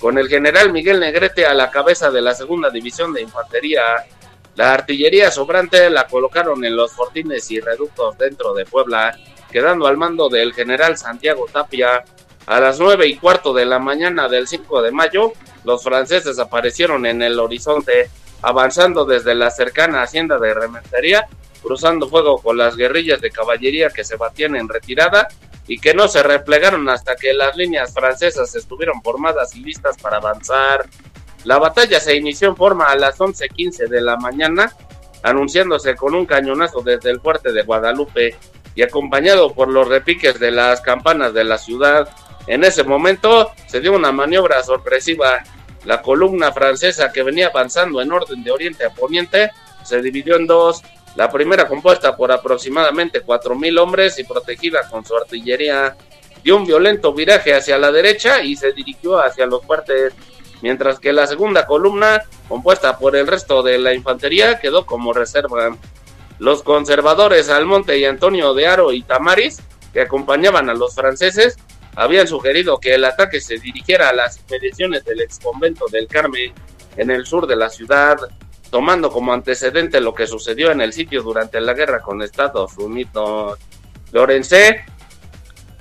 Con 0.00 0.18
el 0.18 0.28
general 0.28 0.72
Miguel 0.72 1.00
Negrete 1.00 1.46
a 1.46 1.54
la 1.54 1.70
cabeza 1.70 2.10
de 2.10 2.20
la 2.20 2.34
segunda 2.34 2.70
división 2.70 3.12
de 3.12 3.22
infantería, 3.22 3.82
la 4.56 4.72
artillería 4.72 5.30
sobrante 5.30 5.90
la 5.90 6.06
colocaron 6.06 6.64
en 6.64 6.76
los 6.76 6.92
fortines 6.92 7.50
y 7.50 7.60
reductos 7.60 8.16
dentro 8.16 8.54
de 8.54 8.64
Puebla, 8.64 9.18
quedando 9.50 9.86
al 9.86 9.96
mando 9.96 10.28
del 10.28 10.54
general 10.54 10.96
Santiago 10.96 11.46
Tapia. 11.52 12.04
A 12.46 12.60
las 12.60 12.78
nueve 12.78 13.06
y 13.06 13.16
cuarto 13.16 13.52
de 13.52 13.66
la 13.66 13.78
mañana 13.78 14.28
del 14.28 14.46
5 14.46 14.80
de 14.80 14.92
mayo, 14.92 15.32
los 15.64 15.82
franceses 15.82 16.38
aparecieron 16.38 17.04
en 17.04 17.20
el 17.20 17.38
horizonte, 17.40 18.08
avanzando 18.40 19.04
desde 19.04 19.34
la 19.34 19.50
cercana 19.50 20.02
hacienda 20.02 20.38
de 20.38 20.54
Rementería, 20.54 21.26
cruzando 21.66 22.08
fuego 22.08 22.38
con 22.38 22.56
las 22.56 22.76
guerrillas 22.76 23.20
de 23.20 23.32
caballería 23.32 23.90
que 23.90 24.04
se 24.04 24.14
batían 24.14 24.54
en 24.54 24.68
retirada 24.68 25.26
y 25.66 25.80
que 25.80 25.94
no 25.94 26.06
se 26.06 26.22
replegaron 26.22 26.88
hasta 26.88 27.16
que 27.16 27.34
las 27.34 27.56
líneas 27.56 27.92
francesas 27.92 28.54
estuvieron 28.54 29.02
formadas 29.02 29.56
y 29.56 29.64
listas 29.64 29.96
para 30.00 30.18
avanzar. 30.18 30.88
La 31.42 31.58
batalla 31.58 31.98
se 31.98 32.14
inició 32.14 32.48
en 32.48 32.56
forma 32.56 32.84
a 32.84 32.94
las 32.94 33.18
11:15 33.18 33.88
de 33.88 34.00
la 34.00 34.16
mañana, 34.16 34.72
anunciándose 35.24 35.96
con 35.96 36.14
un 36.14 36.24
cañonazo 36.24 36.82
desde 36.82 37.10
el 37.10 37.20
fuerte 37.20 37.50
de 37.50 37.62
Guadalupe 37.62 38.36
y 38.76 38.82
acompañado 38.82 39.52
por 39.52 39.66
los 39.66 39.88
repiques 39.88 40.38
de 40.38 40.52
las 40.52 40.80
campanas 40.82 41.34
de 41.34 41.42
la 41.42 41.58
ciudad. 41.58 42.08
En 42.46 42.62
ese 42.62 42.84
momento 42.84 43.50
se 43.66 43.80
dio 43.80 43.92
una 43.92 44.12
maniobra 44.12 44.62
sorpresiva. 44.62 45.42
La 45.84 46.00
columna 46.00 46.52
francesa 46.52 47.10
que 47.10 47.24
venía 47.24 47.48
avanzando 47.48 48.00
en 48.00 48.12
orden 48.12 48.44
de 48.44 48.52
oriente 48.52 48.84
a 48.84 48.90
poniente 48.90 49.50
se 49.82 50.00
dividió 50.00 50.36
en 50.36 50.46
dos. 50.46 50.82
La 51.16 51.30
primera 51.30 51.66
compuesta 51.66 52.14
por 52.14 52.30
aproximadamente 52.30 53.24
4.000 53.24 53.80
hombres 53.80 54.18
y 54.18 54.24
protegida 54.24 54.88
con 54.90 55.04
su 55.04 55.16
artillería, 55.16 55.96
dio 56.44 56.56
un 56.56 56.66
violento 56.66 57.14
viraje 57.14 57.54
hacia 57.54 57.78
la 57.78 57.90
derecha 57.90 58.42
y 58.42 58.54
se 58.54 58.72
dirigió 58.72 59.18
hacia 59.18 59.46
los 59.46 59.64
fuertes, 59.64 60.12
mientras 60.60 61.00
que 61.00 61.14
la 61.14 61.26
segunda 61.26 61.66
columna, 61.66 62.22
compuesta 62.48 62.98
por 62.98 63.16
el 63.16 63.26
resto 63.26 63.62
de 63.62 63.78
la 63.78 63.94
infantería, 63.94 64.60
quedó 64.60 64.84
como 64.84 65.14
reserva. 65.14 65.74
Los 66.38 66.62
conservadores 66.62 67.48
Almonte 67.48 67.98
y 67.98 68.04
Antonio 68.04 68.52
de 68.52 68.66
Aro 68.66 68.92
y 68.92 69.02
Tamaris, 69.02 69.62
que 69.94 70.02
acompañaban 70.02 70.68
a 70.68 70.74
los 70.74 70.94
franceses, 70.94 71.56
habían 71.94 72.28
sugerido 72.28 72.78
que 72.78 72.94
el 72.94 73.06
ataque 73.06 73.40
se 73.40 73.56
dirigiera 73.56 74.10
a 74.10 74.12
las 74.12 74.36
expediciones 74.36 75.02
del 75.06 75.22
exconvento 75.22 75.86
del 75.90 76.06
Carmen 76.08 76.52
en 76.98 77.10
el 77.10 77.24
sur 77.24 77.46
de 77.46 77.56
la 77.56 77.70
ciudad, 77.70 78.18
tomando 78.76 79.10
como 79.10 79.32
antecedente 79.32 80.02
lo 80.02 80.12
que 80.12 80.26
sucedió 80.26 80.70
en 80.70 80.82
el 80.82 80.92
sitio 80.92 81.22
durante 81.22 81.62
la 81.62 81.72
guerra 81.72 82.02
con 82.02 82.20
Estados 82.20 82.76
Unidos. 82.76 83.58
Lorencé, 84.12 84.84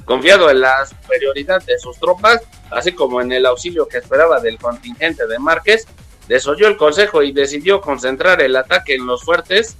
confiado 0.05 0.49
en 0.49 0.61
la 0.61 0.85
superioridad 0.85 1.61
de 1.63 1.77
sus 1.77 1.99
tropas, 1.99 2.41
así 2.71 2.93
como 2.93 3.19
en 3.19 3.33
el 3.33 3.45
auxilio 3.47 3.85
que 3.85 3.97
esperaba 3.97 4.39
del 4.39 4.57
contingente 4.57 5.27
de 5.27 5.37
Márquez, 5.39 5.85
desoyó 6.29 6.69
el 6.69 6.77
consejo 6.77 7.21
y 7.21 7.33
decidió 7.33 7.81
concentrar 7.81 8.41
el 8.41 8.55
ataque 8.55 8.95
en 8.95 9.05
los 9.05 9.25
fuertes, 9.25 9.75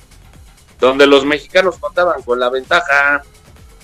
donde 0.81 1.07
los 1.07 1.23
mexicanos 1.23 1.77
contaban 1.77 2.21
con 2.21 2.37
la 2.37 2.49
ventaja. 2.49 3.23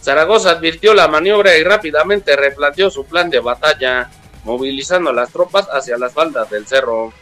Zaragoza 0.02 0.52
advirtió 0.52 0.94
la 0.94 1.08
maniobra 1.08 1.56
y 1.56 1.64
rápidamente 1.64 2.36
replanteó 2.36 2.90
su 2.90 3.06
plan 3.06 3.30
de 3.30 3.40
batalla, 3.40 4.10
movilizando 4.44 5.14
las 5.14 5.32
tropas 5.32 5.70
hacia 5.72 5.98
las 5.98 6.12
faldas 6.12 6.50
del 6.50 6.68
cerro. 6.68 7.14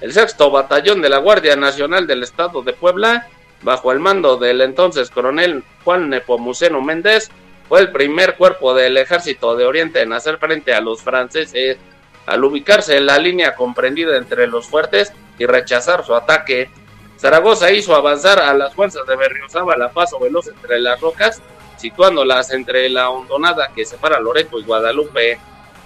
El 0.00 0.12
sexto 0.12 0.50
batallón 0.50 1.00
de 1.00 1.08
la 1.08 1.18
Guardia 1.18 1.56
Nacional 1.56 2.06
del 2.06 2.22
Estado 2.22 2.62
de 2.62 2.74
Puebla, 2.74 3.28
bajo 3.62 3.92
el 3.92 3.98
mando 3.98 4.36
del 4.36 4.60
entonces 4.60 5.10
coronel 5.10 5.64
Juan 5.84 6.10
Nepomuceno 6.10 6.82
Méndez, 6.82 7.30
fue 7.68 7.80
el 7.80 7.90
primer 7.90 8.36
cuerpo 8.36 8.74
del 8.74 8.98
ejército 8.98 9.56
de 9.56 9.64
Oriente 9.64 10.02
en 10.02 10.12
hacer 10.12 10.36
frente 10.36 10.74
a 10.74 10.82
los 10.82 11.02
franceses, 11.02 11.78
al 12.26 12.44
ubicarse 12.44 12.98
en 12.98 13.06
la 13.06 13.18
línea 13.18 13.54
comprendida 13.54 14.18
entre 14.18 14.46
los 14.46 14.66
fuertes 14.66 15.12
y 15.38 15.46
rechazar 15.46 16.04
su 16.04 16.14
ataque. 16.14 16.68
Zaragoza 17.16 17.72
hizo 17.72 17.94
avanzar 17.94 18.38
a 18.38 18.52
las 18.52 18.74
fuerzas 18.74 19.06
de 19.06 19.16
Berriozábal 19.16 19.80
a 19.80 19.88
paso 19.90 20.18
veloz 20.18 20.48
entre 20.48 20.78
las 20.78 21.00
rocas, 21.00 21.40
situándolas 21.78 22.52
entre 22.52 22.88
la 22.90 23.08
hondonada 23.08 23.70
que 23.74 23.86
separa 23.86 24.20
Loreto 24.20 24.58
y 24.60 24.64
Guadalupe, 24.64 25.38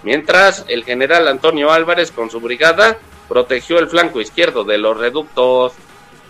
mientras 0.03 0.65
el 0.67 0.83
general 0.85 1.29
Antonio 1.29 1.71
Álvarez 1.71 2.11
con 2.11 2.29
su 2.29 2.41
brigada 2.41 2.99
protegió 3.31 3.79
el 3.79 3.89
flanco 3.89 4.21
izquierdo 4.21 4.65
de 4.65 4.77
los 4.77 4.99
reductos. 4.99 5.73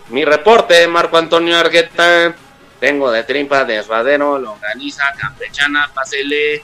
Mi 0.09 0.23
reporte, 0.23 0.87
Marco 0.87 1.17
Antonio 1.17 1.57
Argueta. 1.57 2.35
Tengo 2.79 3.09
de 3.09 3.23
trimpa 3.23 3.65
de 3.65 3.79
espadero, 3.79 4.37
longaniza, 4.37 5.11
campechana, 5.17 5.89
pásele. 5.93 6.63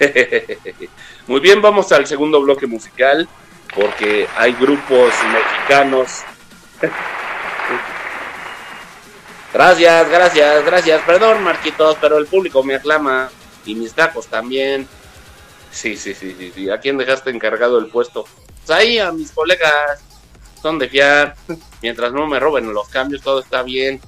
Muy 1.28 1.38
bien, 1.38 1.62
vamos 1.62 1.92
al 1.92 2.08
segundo 2.08 2.42
bloque 2.42 2.66
musical 2.66 3.28
porque 3.72 4.28
hay 4.36 4.52
grupos 4.54 5.12
mexicanos. 5.32 6.22
Gracias, 9.52 10.08
gracias, 10.08 10.64
gracias. 10.64 11.02
Perdón, 11.02 11.44
Marquitos, 11.44 11.98
pero 12.00 12.16
el 12.16 12.24
público 12.24 12.64
me 12.64 12.76
aclama 12.76 13.30
y 13.66 13.74
mis 13.74 13.92
tacos 13.92 14.26
también. 14.26 14.88
Sí, 15.70 15.94
sí, 15.98 16.14
sí, 16.14 16.34
sí, 16.38 16.52
sí. 16.54 16.70
¿A 16.70 16.80
quién 16.80 16.96
dejaste 16.96 17.28
encargado 17.28 17.78
el 17.78 17.88
puesto? 17.88 18.24
Pues 18.66 18.78
ahí 18.78 18.98
a 18.98 19.12
mis 19.12 19.30
colegas. 19.32 20.00
Son 20.60 20.78
de 20.78 20.88
fiar. 20.88 21.34
Mientras 21.82 22.12
no 22.12 22.26
me 22.26 22.38
roben 22.38 22.72
los 22.72 22.88
cambios, 22.88 23.22
todo 23.22 23.40
está 23.40 23.62
bien. 23.62 24.00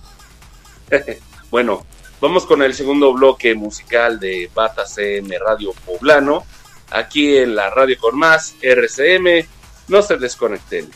bueno, 1.50 1.84
vamos 2.20 2.46
con 2.46 2.62
el 2.62 2.74
segundo 2.74 3.12
bloque 3.12 3.54
musical 3.54 4.20
de 4.20 4.48
Bata 4.54 4.86
CM 4.86 5.36
Radio 5.38 5.72
Poblano. 5.84 6.44
Aquí 6.90 7.36
en 7.36 7.56
la 7.56 7.70
radio 7.70 7.98
con 7.98 8.16
más 8.16 8.54
RCM. 8.62 9.46
No 9.88 10.02
se 10.02 10.16
desconecten. 10.16 10.90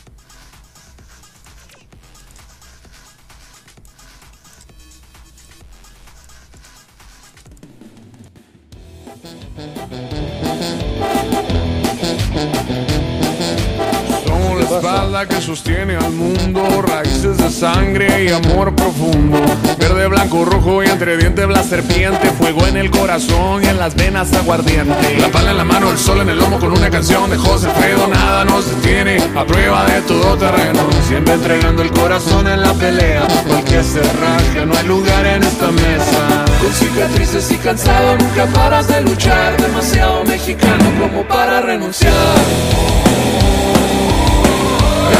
La 15.09 15.25
que 15.25 15.41
sostiene 15.41 15.95
al 15.95 16.11
mundo, 16.11 16.63
raíces 16.81 17.37
de 17.37 17.49
sangre 17.49 18.25
y 18.25 18.29
amor 18.29 18.75
profundo. 18.75 19.39
Verde, 19.79 20.07
blanco, 20.07 20.45
rojo 20.45 20.83
y 20.83 20.87
entre 20.87 21.17
dientes 21.17 21.47
la 21.47 21.63
serpiente, 21.63 22.29
fuego 22.31 22.67
en 22.67 22.77
el 22.77 22.91
corazón 22.91 23.63
y 23.63 23.67
en 23.67 23.79
las 23.79 23.95
venas 23.95 24.31
aguardiente. 24.33 25.17
La 25.19 25.29
pala 25.29 25.51
en 25.51 25.57
la 25.57 25.63
mano, 25.63 25.89
el 25.89 25.97
sol 25.97 26.21
en 26.21 26.29
el 26.29 26.37
lomo 26.37 26.59
con 26.59 26.71
una 26.71 26.89
canción 26.91 27.29
de 27.29 27.37
José 27.37 27.67
Alfredo, 27.67 28.07
nada 28.07 28.45
nos 28.45 28.69
detiene 28.69 29.17
a 29.35 29.45
prueba 29.45 29.85
de 29.85 30.01
todo 30.01 30.37
terreno. 30.37 30.79
Siempre 31.07 31.33
entregando 31.33 31.81
el 31.81 31.91
corazón 31.91 32.47
en 32.47 32.61
la 32.61 32.73
pelea, 32.73 33.27
porque 33.47 33.83
se 33.83 34.01
raje, 34.01 34.65
no 34.65 34.77
hay 34.77 34.85
lugar 34.85 35.25
en 35.25 35.43
esta 35.43 35.71
mesa. 35.71 36.45
Con 36.61 36.71
cicatrices 36.73 37.51
y 37.51 37.57
cansado 37.57 38.15
nunca 38.17 38.45
paras 38.47 38.87
de 38.87 39.01
luchar 39.01 39.55
Demasiado 39.61 40.23
mexicano 40.25 40.85
como 40.99 41.23
para 41.23 41.61
renunciar 41.61 43.08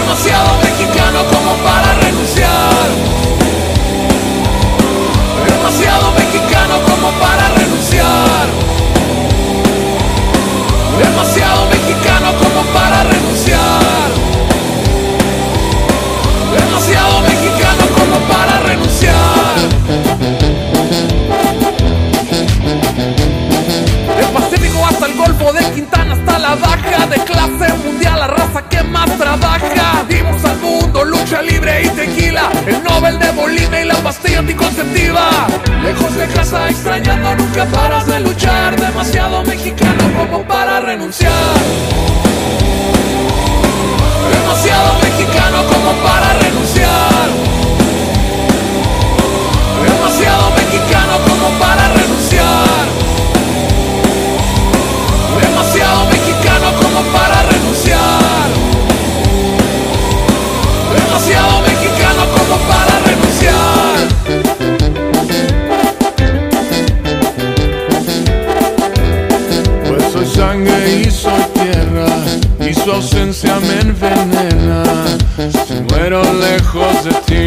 Demasiado 0.10 0.57
mexicano 0.64 1.20
como 1.32 1.53
para 1.64 1.93
renunciar. 2.01 2.89
Demasiado 5.47 6.12
mexicano 6.14 6.82
como 6.82 7.12
para 7.20 7.49
renunciar. 7.49 8.47
Demasiado 10.97 11.66
mexicano 11.68 12.34
como 12.39 12.62
para 12.74 13.03
renunciar. 13.03 14.10
Demasiado 16.57 17.22
mexicano 17.22 17.84
como 17.95 18.20
para 18.28 18.60
renunciar. 18.62 19.60
Del 24.18 24.30
Pacífico 24.34 24.86
hasta 24.88 25.05
el 25.05 25.14
Golfo, 25.14 25.53
de 25.53 25.72
Quintana 25.72 26.14
hasta 26.14 26.39
la 26.39 26.55
Baja 26.55 27.05
De 27.05 27.24
clase 27.24 27.74
mundial, 27.86 28.20
la 28.20 28.28
raza 28.28 28.68
que 28.68 28.84
más 28.84 29.10
trabaja 29.18 29.68
Dimos 30.10 30.43
al 30.43 30.57
mundo 30.57 31.05
lucha 31.05 31.41
libre 31.41 31.84
y 31.84 31.89
tequila 31.89 32.49
El 32.66 32.84
Nobel 32.84 33.20
de 33.20 33.32
Bolivia 33.32 33.82
y 33.82 33.86
la 33.86 33.95
pastilla 33.95 34.39
anticonceptiva. 34.39 35.30
Lejos 35.84 36.16
de 36.16 36.28
casa, 36.28 36.70
extrañando, 36.70 37.36
nunca 37.36 37.66
paras 37.66 38.07
de 38.07 38.20
luchar 38.20 38.76
Demasiado 38.76 39.43
mexicano 39.43 40.03
como 40.18 40.43
para 40.43 40.82
renunciar. 40.82 41.32
Demasiado 44.34 44.93
mexicano 45.03 45.64
como 45.72 45.91
para 46.03 46.34
renunciar. 46.39 47.30
Demasiado 49.86 50.51
mexicano 50.51 51.14
como 51.28 51.49
para 51.60 51.88
renunciar. 51.93 52.86
Demasiado 55.41 56.05
mexicano 56.05 56.74
como 56.82 57.01
para 57.14 57.38
sangre 70.50 71.12
soy 71.12 71.43
tierra 71.54 72.08
y 72.60 72.74
su 72.74 72.91
ausencia 72.91 73.60
me 73.60 73.82
envenena 73.82 74.84
si 75.68 75.76
muero 75.88 76.24
lejos 76.45 77.04
de 77.06 77.14
ti. 77.28 77.45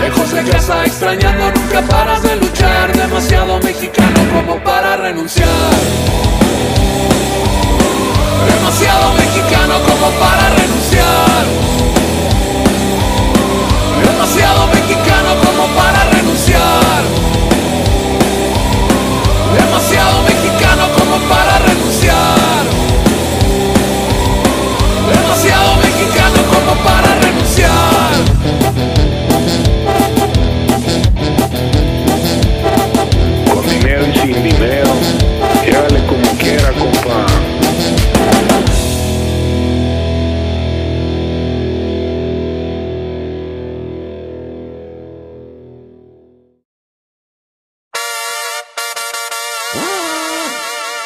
Lejos 0.00 0.32
de 0.32 0.42
casa 0.50 0.84
extrañando 0.84 1.52
nunca 1.52 1.80
paras 1.82 2.22
de 2.24 2.36
luchar, 2.36 2.92
demasiado 2.96 3.60
mexicano 3.60 4.20
como 4.34 4.56
para 4.64 4.96
renunciar. 4.96 5.48
Demasiado 8.52 9.12
mexicano 9.22 9.74
como 9.88 10.06
para 10.22 10.44
renunciar. 10.60 11.44
Demasiado 14.04 14.66
mexicano 14.78 15.30
como 15.44 15.55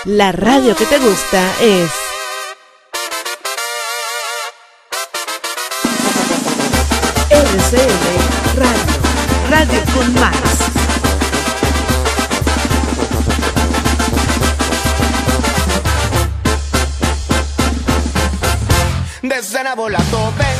La 0.07 0.33
radio 0.33 0.75
que 0.75 0.87
te 0.87 0.99
gusta 0.99 1.53
es 1.61 1.91
RCM 7.29 8.57
Radio, 8.57 9.51
Radio 9.51 9.81
con 9.95 10.15
más. 10.15 10.37
Desde 19.21 19.65
Nabolato 19.65 20.33
vengo, 20.39 20.60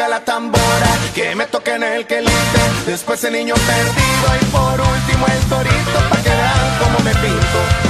Que 0.00 0.08
la 0.08 0.24
tambora, 0.24 0.92
que 1.14 1.34
me 1.34 1.44
toquen 1.44 1.82
el 1.82 2.06
quelite. 2.06 2.32
Después 2.86 3.22
el 3.24 3.34
niño 3.34 3.54
perdido 3.54 4.28
y 4.40 4.44
por 4.46 4.80
último 4.80 5.26
el 5.26 5.48
torito. 5.50 5.98
Pa' 6.08 6.22
que 6.22 6.30
vean 6.30 6.78
cómo 6.78 6.98
me 7.00 7.14
pinto. 7.16 7.89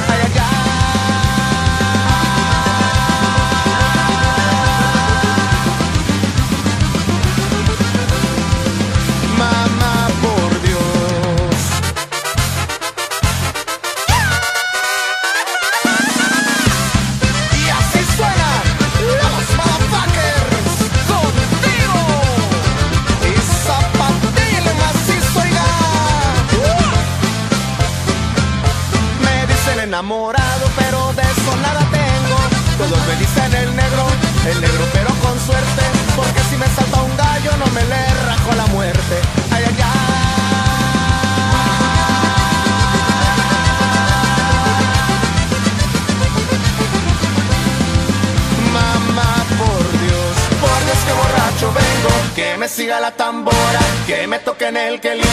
Que 54.73 54.79
en 54.79 54.93
el 54.93 55.01
quelite, 55.01 55.29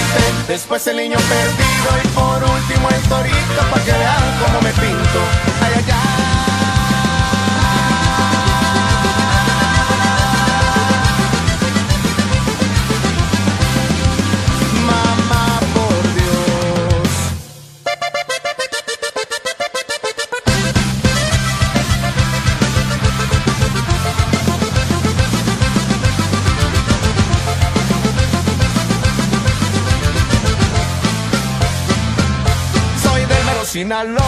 después 0.47 0.85
el 0.87 0.97
niño 0.97 1.17
perdido 1.17 2.03
y 2.03 2.07
por 2.09 2.43
último 2.43 2.89
el 2.89 3.01
torito, 3.09 3.61
pa' 3.71 3.83
que 3.83 3.91
vean 3.91 4.39
cómo 4.43 4.61
me 4.61 4.71
pinto. 4.71 5.19
Ay, 5.61 5.85
ay. 5.85 6.16
Del 33.87 34.09
mero 34.09 34.17
Sinaloa 34.17 34.26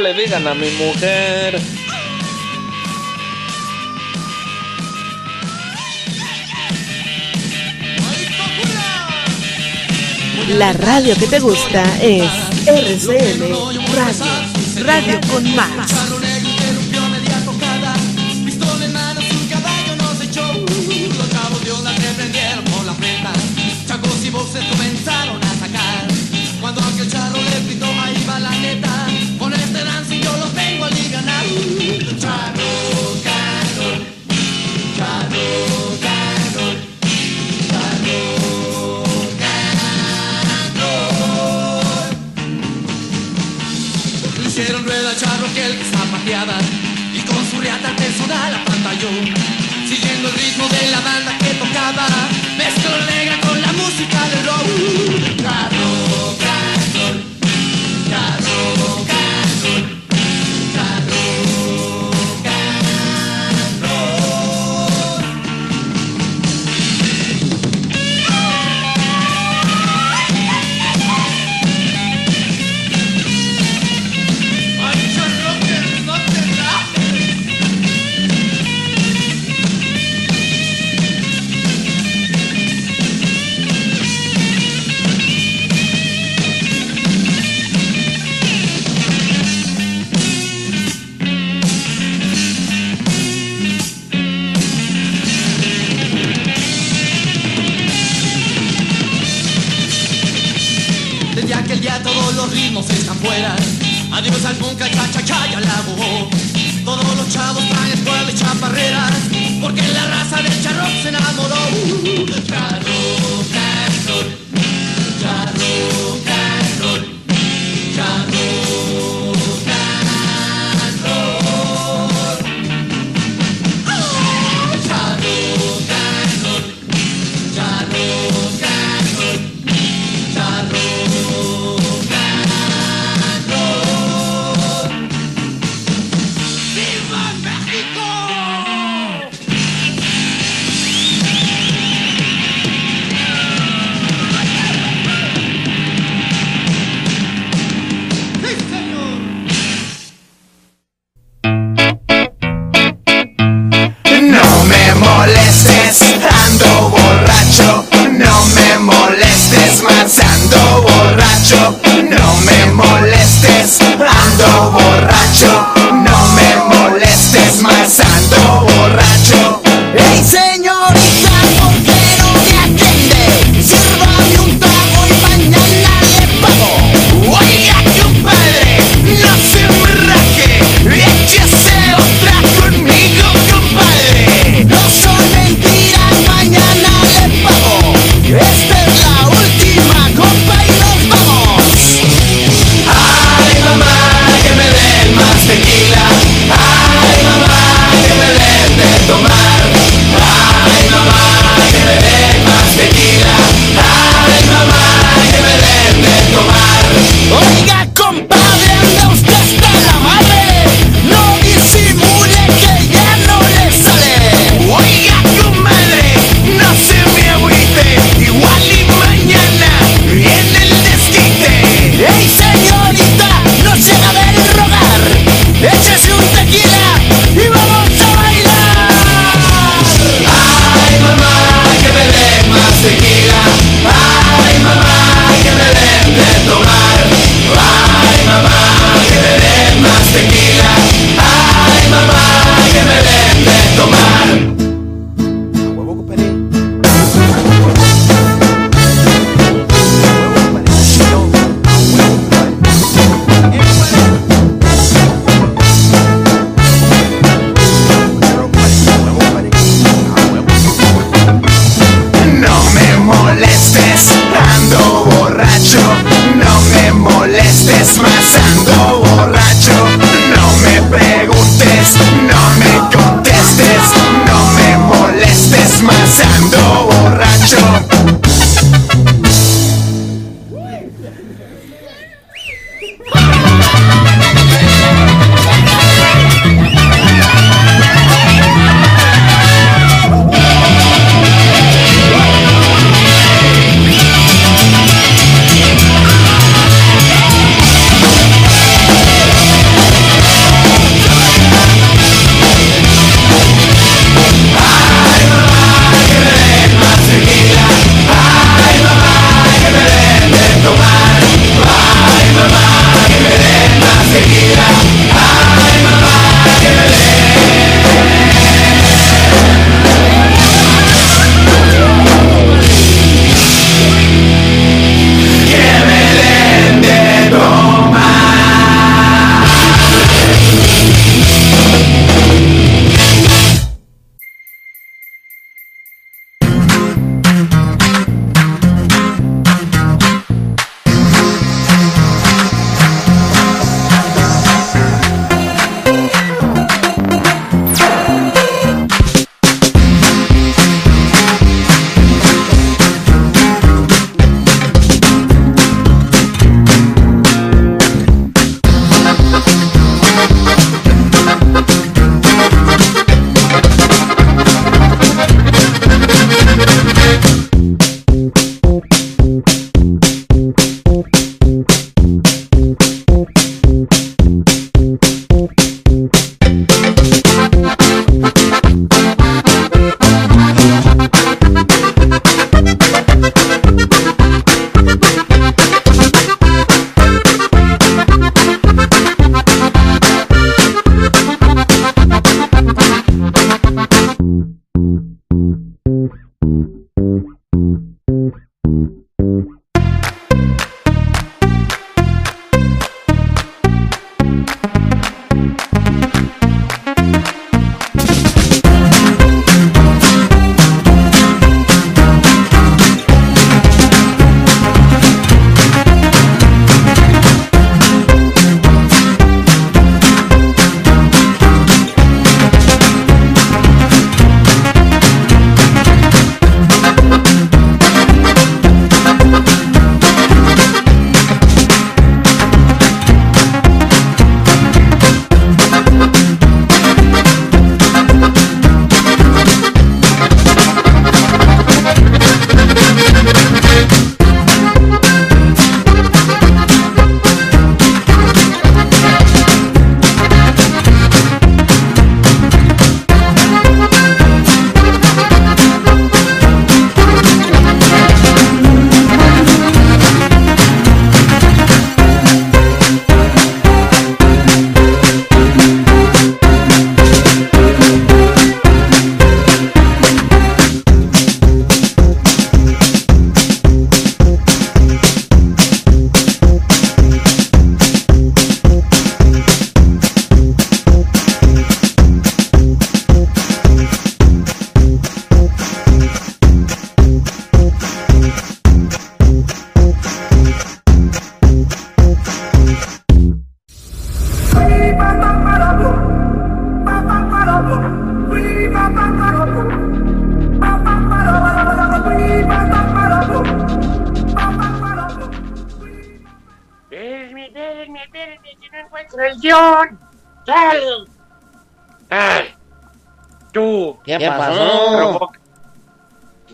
le 0.00 0.14
digan 0.14 0.46
a 0.46 0.54
mi 0.54 0.70
mujer. 0.70 1.60
La 10.56 10.72
radio 10.72 11.14
que 11.16 11.26
te 11.26 11.38
gusta 11.38 11.84
es 12.00 12.30
RCM 12.66 13.52
Radio, 13.94 14.26
Radio 14.84 15.20
con 15.30 15.54
Más. 15.54 16.29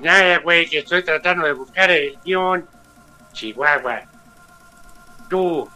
Nada, 0.01 0.39
güey, 0.39 0.69
que 0.69 0.79
estoy 0.79 1.03
tratando 1.03 1.47
de 1.47 1.53
buscar 1.53 1.91
el 1.91 2.19
guion. 2.25 2.67
Chihuahua. 3.33 4.03
Tú, 5.29 5.69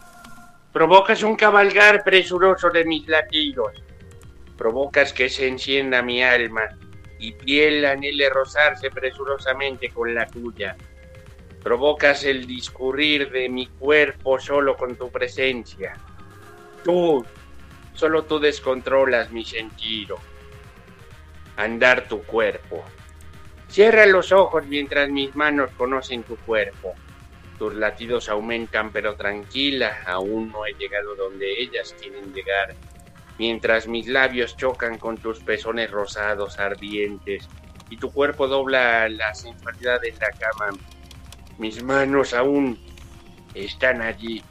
provocas 0.73 1.23
un 1.23 1.37
cabalgar 1.37 2.05
presuroso 2.05 2.71
de 2.71 2.85
mis 2.85 3.07
latidos. 3.09 3.83
Provocas 4.57 5.12
que 5.12 5.29
se 5.29 5.49
encienda 5.49 6.03
mi 6.03 6.23
alma 6.23 6.62
y 7.18 7.33
piel 7.33 7.85
anhele 7.85 8.31
rozarse 8.31 8.91
presurosamente 8.91 9.91
con 9.91 10.14
la 10.14 10.27
tuya. 10.27 10.77
Provocas 11.62 12.25
el 12.25 12.47
discurrir 12.47 13.31
de 13.31 13.49
mi 13.49 13.66
cuerpo 13.66 14.41
solo 14.41 14.77
con 14.77 14.97
tu 14.97 15.11
presencia. 15.11 15.95
Tú, 16.83 17.25
solo 17.95 18.25
tú 18.25 18.39
descontrolas 18.39 19.31
mi 19.31 19.45
sentido. 19.45 20.18
Andar 21.61 22.08
tu 22.08 22.22
cuerpo. 22.22 22.82
Cierra 23.68 24.06
los 24.06 24.32
ojos 24.32 24.64
mientras 24.64 25.11
mis 25.11 25.36
manos 25.36 25.70
conocen 25.76 26.22
tu 26.22 26.36
cuerpo. 26.36 26.94
Tus 27.58 27.74
latidos 27.74 28.30
aumentan 28.30 28.90
pero 28.92 29.14
tranquila, 29.14 29.98
aún 30.06 30.50
no 30.50 30.64
he 30.64 30.72
llegado 30.72 31.14
donde 31.16 31.61
ellas 31.61 31.94
quieren 32.00 32.32
llegar. 32.32 32.74
Mientras 33.38 33.86
mis 33.86 34.06
labios 34.06 34.56
chocan 34.56 34.96
con 34.96 35.18
tus 35.18 35.40
pezones 35.40 35.90
rosados 35.90 36.58
ardientes 36.58 37.46
y 37.90 37.98
tu 37.98 38.11
cuerpo 38.11 38.48
dobla 38.48 39.11
la 39.11 39.34
sensualidad 39.34 40.00
de 40.00 40.12
la 40.12 40.30
cama, 40.30 40.78
mis 41.58 41.82
manos 41.82 42.32
aún 42.32 42.78
están 43.52 44.00
allí, 44.00 44.42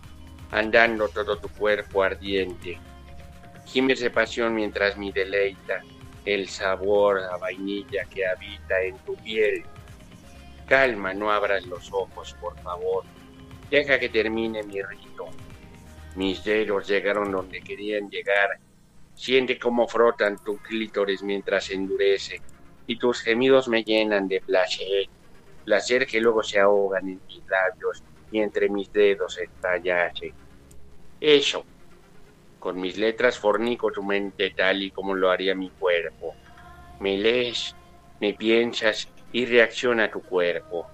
andando 0.51 1.09
todo 1.09 1.39
tu 1.39 1.47
cuerpo 1.49 2.03
ardiente. 2.03 2.77
Gimes 3.65 3.99
de 3.99 4.11
pasión 4.11 4.53
mientras 4.53 4.95
me 4.95 5.11
deleita 5.11 5.81
el 6.25 6.47
sabor 6.47 7.19
a 7.19 7.37
vainilla 7.37 8.05
que 8.05 8.25
habita 8.25 8.81
en 8.81 8.97
tu 8.99 9.15
piel. 9.15 9.63
Calma, 10.67 11.13
no 11.13 11.31
abras 11.31 11.65
los 11.65 11.91
ojos, 11.91 12.35
por 12.39 12.57
favor. 12.59 13.03
Deja 13.69 13.99
que 13.99 14.09
termine 14.09 14.63
mi 14.63 14.81
rito. 14.81 15.27
Mis 16.15 16.43
dedos 16.43 16.87
llegaron 16.87 17.31
donde 17.31 17.61
querían 17.61 18.09
llegar. 18.09 18.59
Siente 19.15 19.59
cómo 19.59 19.87
frotan 19.87 20.37
tu 20.43 20.57
clítoris 20.57 21.23
mientras 21.23 21.69
endurece 21.69 22.41
y 22.87 22.97
tus 22.97 23.21
gemidos 23.21 23.67
me 23.67 23.83
llenan 23.83 24.27
de 24.27 24.41
placer. 24.41 25.07
Placer 25.63 26.07
que 26.07 26.19
luego 26.19 26.41
se 26.41 26.59
ahogan 26.59 27.07
en 27.07 27.21
mis 27.27 27.43
labios 27.47 28.03
y 28.31 28.39
entre 28.39 28.69
mis 28.69 28.91
dedos 28.91 29.37
estallase. 29.37 30.33
Eso. 31.21 31.63
Con 32.59 32.79
mis 32.79 32.97
letras 32.97 33.39
fornico 33.39 33.89
tu 33.89 34.03
mente 34.03 34.51
tal 34.51 34.83
y 34.83 34.91
como 34.91 35.15
lo 35.15 35.31
haría 35.31 35.55
mi 35.55 35.69
cuerpo. 35.69 36.35
Me 36.99 37.17
lees, 37.17 37.73
me 38.19 38.33
piensas 38.33 39.07
y 39.31 39.45
reacciona 39.45 40.11
tu 40.11 40.21
cuerpo. 40.21 40.87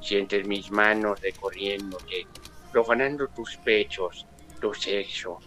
Sientes 0.00 0.44
mis 0.46 0.70
manos 0.72 1.20
recorriéndote, 1.20 2.26
profanando 2.72 3.28
tus 3.28 3.56
pechos, 3.58 4.26
tu 4.60 4.74
sexo. 4.74 5.38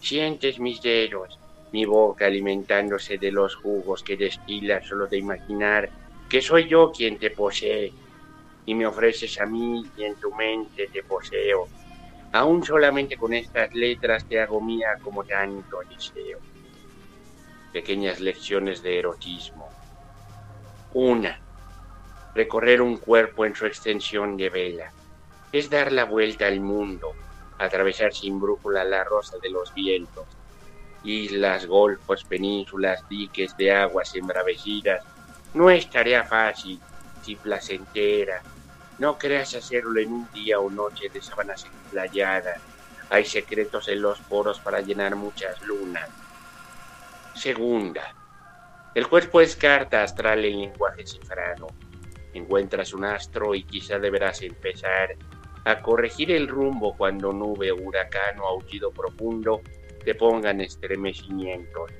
Sientes 0.00 0.60
mis 0.60 0.80
dedos, 0.80 1.38
mi 1.72 1.84
boca 1.84 2.26
alimentándose 2.26 3.18
de 3.18 3.32
los 3.32 3.56
jugos 3.56 4.04
que 4.04 4.16
destilas 4.16 4.86
solo 4.86 5.08
de 5.08 5.18
imaginar 5.18 5.90
que 6.28 6.40
soy 6.40 6.68
yo 6.68 6.92
quien 6.92 7.18
te 7.18 7.30
posee. 7.30 7.92
Y 8.66 8.74
me 8.74 8.86
ofreces 8.86 9.40
a 9.40 9.46
mí 9.46 9.84
y 9.96 10.04
en 10.04 10.14
tu 10.16 10.32
mente 10.32 10.88
te 10.92 11.02
poseo. 11.02 11.66
Aún 12.34 12.64
solamente 12.64 13.16
con 13.16 13.32
estas 13.32 13.72
letras 13.74 14.24
te 14.24 14.40
hago 14.40 14.60
mía 14.60 14.98
como 15.00 15.22
tanto. 15.22 15.78
Pequeñas 17.72 18.18
lecciones 18.18 18.82
de 18.82 18.98
erotismo. 18.98 19.70
Una. 20.94 21.38
Recorrer 22.34 22.82
un 22.82 22.96
cuerpo 22.96 23.44
en 23.44 23.54
su 23.54 23.66
extensión 23.66 24.36
de 24.36 24.50
vela. 24.50 24.90
Es 25.52 25.70
dar 25.70 25.92
la 25.92 26.06
vuelta 26.06 26.48
al 26.48 26.58
mundo, 26.58 27.12
atravesar 27.56 28.12
sin 28.12 28.40
brújula 28.40 28.82
la 28.82 29.04
rosa 29.04 29.38
de 29.38 29.50
los 29.50 29.72
vientos. 29.72 30.26
Islas, 31.04 31.66
golfos, 31.66 32.24
penínsulas, 32.24 33.08
diques 33.08 33.56
de 33.56 33.70
aguas 33.70 34.12
embravecidas. 34.16 35.04
No 35.54 35.70
es 35.70 35.88
tarea 35.88 36.24
fácil, 36.24 36.80
si 37.22 37.36
placentera. 37.36 38.42
No 38.98 39.18
creas 39.18 39.54
hacerlo 39.54 40.00
en 40.00 40.12
un 40.12 40.32
día 40.32 40.60
o 40.60 40.70
noche 40.70 41.08
de 41.08 41.20
sábanas 41.20 41.64
explayadas. 41.64 42.60
Hay 43.10 43.24
secretos 43.24 43.88
en 43.88 44.02
los 44.02 44.20
poros 44.20 44.60
para 44.60 44.80
llenar 44.80 45.16
muchas 45.16 45.60
lunas. 45.62 46.08
Segunda. 47.34 48.14
El 48.94 49.08
cuerpo 49.08 49.40
es 49.40 49.56
carta 49.56 50.02
astral 50.02 50.44
en 50.44 50.60
lenguaje 50.60 51.06
cifrado. 51.06 51.66
Encuentras 52.32 52.92
un 52.94 53.04
astro 53.04 53.54
y 53.54 53.64
quizá 53.64 53.98
deberás 53.98 54.42
empezar 54.42 55.16
a 55.64 55.80
corregir 55.80 56.30
el 56.30 56.46
rumbo 56.46 56.96
cuando 56.96 57.32
nube, 57.32 57.72
huracán 57.72 58.38
o 58.38 58.46
aullido 58.46 58.90
profundo 58.92 59.62
te 60.04 60.14
pongan 60.14 60.60
estremecimientos. 60.60 61.90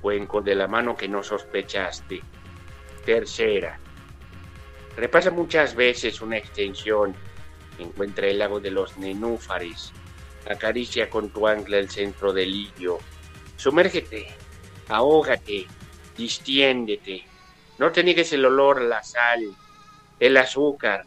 Cuenco 0.00 0.40
de 0.40 0.54
la 0.54 0.66
mano 0.66 0.96
que 0.96 1.08
no 1.08 1.22
sospechaste. 1.22 2.22
Tercera. 3.04 3.78
Repasa 4.96 5.30
muchas 5.30 5.74
veces 5.74 6.20
una 6.20 6.36
extensión. 6.36 7.14
Encuentra 7.78 8.28
el 8.28 8.38
lago 8.38 8.60
de 8.60 8.70
los 8.70 8.96
nenúfares. 8.96 9.92
Acaricia 10.48 11.10
con 11.10 11.30
tu 11.30 11.46
ancla 11.46 11.78
el 11.78 11.90
centro 11.90 12.32
del 12.32 12.52
lirio. 12.52 12.98
Sumérgete, 13.56 14.28
ahógate, 14.88 15.66
distiéndete. 16.16 17.24
No 17.78 17.90
te 17.90 18.04
niegues 18.04 18.32
el 18.32 18.44
olor, 18.44 18.82
la 18.82 19.02
sal, 19.02 19.42
el 20.20 20.36
azúcar, 20.36 21.04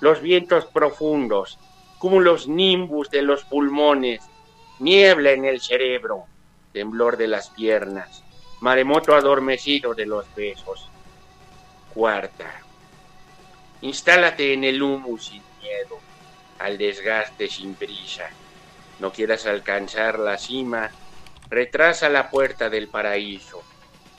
los 0.00 0.20
vientos 0.20 0.66
profundos, 0.66 1.58
cúmulos 1.98 2.48
nimbus 2.48 3.08
de 3.10 3.22
los 3.22 3.44
pulmones, 3.44 4.20
niebla 4.78 5.30
en 5.30 5.44
el 5.44 5.60
cerebro, 5.60 6.24
temblor 6.72 7.16
de 7.16 7.28
las 7.28 7.50
piernas, 7.50 8.24
maremoto 8.60 9.14
adormecido 9.14 9.94
de 9.94 10.06
los 10.06 10.26
besos. 10.34 10.88
Cuarta. 11.94 12.61
Instálate 13.82 14.52
en 14.52 14.62
el 14.62 14.80
humo 14.80 15.18
sin 15.18 15.42
miedo, 15.60 15.98
al 16.60 16.78
desgaste 16.78 17.48
sin 17.48 17.74
prisa. 17.74 18.30
No 19.00 19.12
quieras 19.12 19.44
alcanzar 19.46 20.20
la 20.20 20.38
cima, 20.38 20.90
retrasa 21.50 22.08
la 22.08 22.30
puerta 22.30 22.70
del 22.70 22.88
paraíso. 22.88 23.62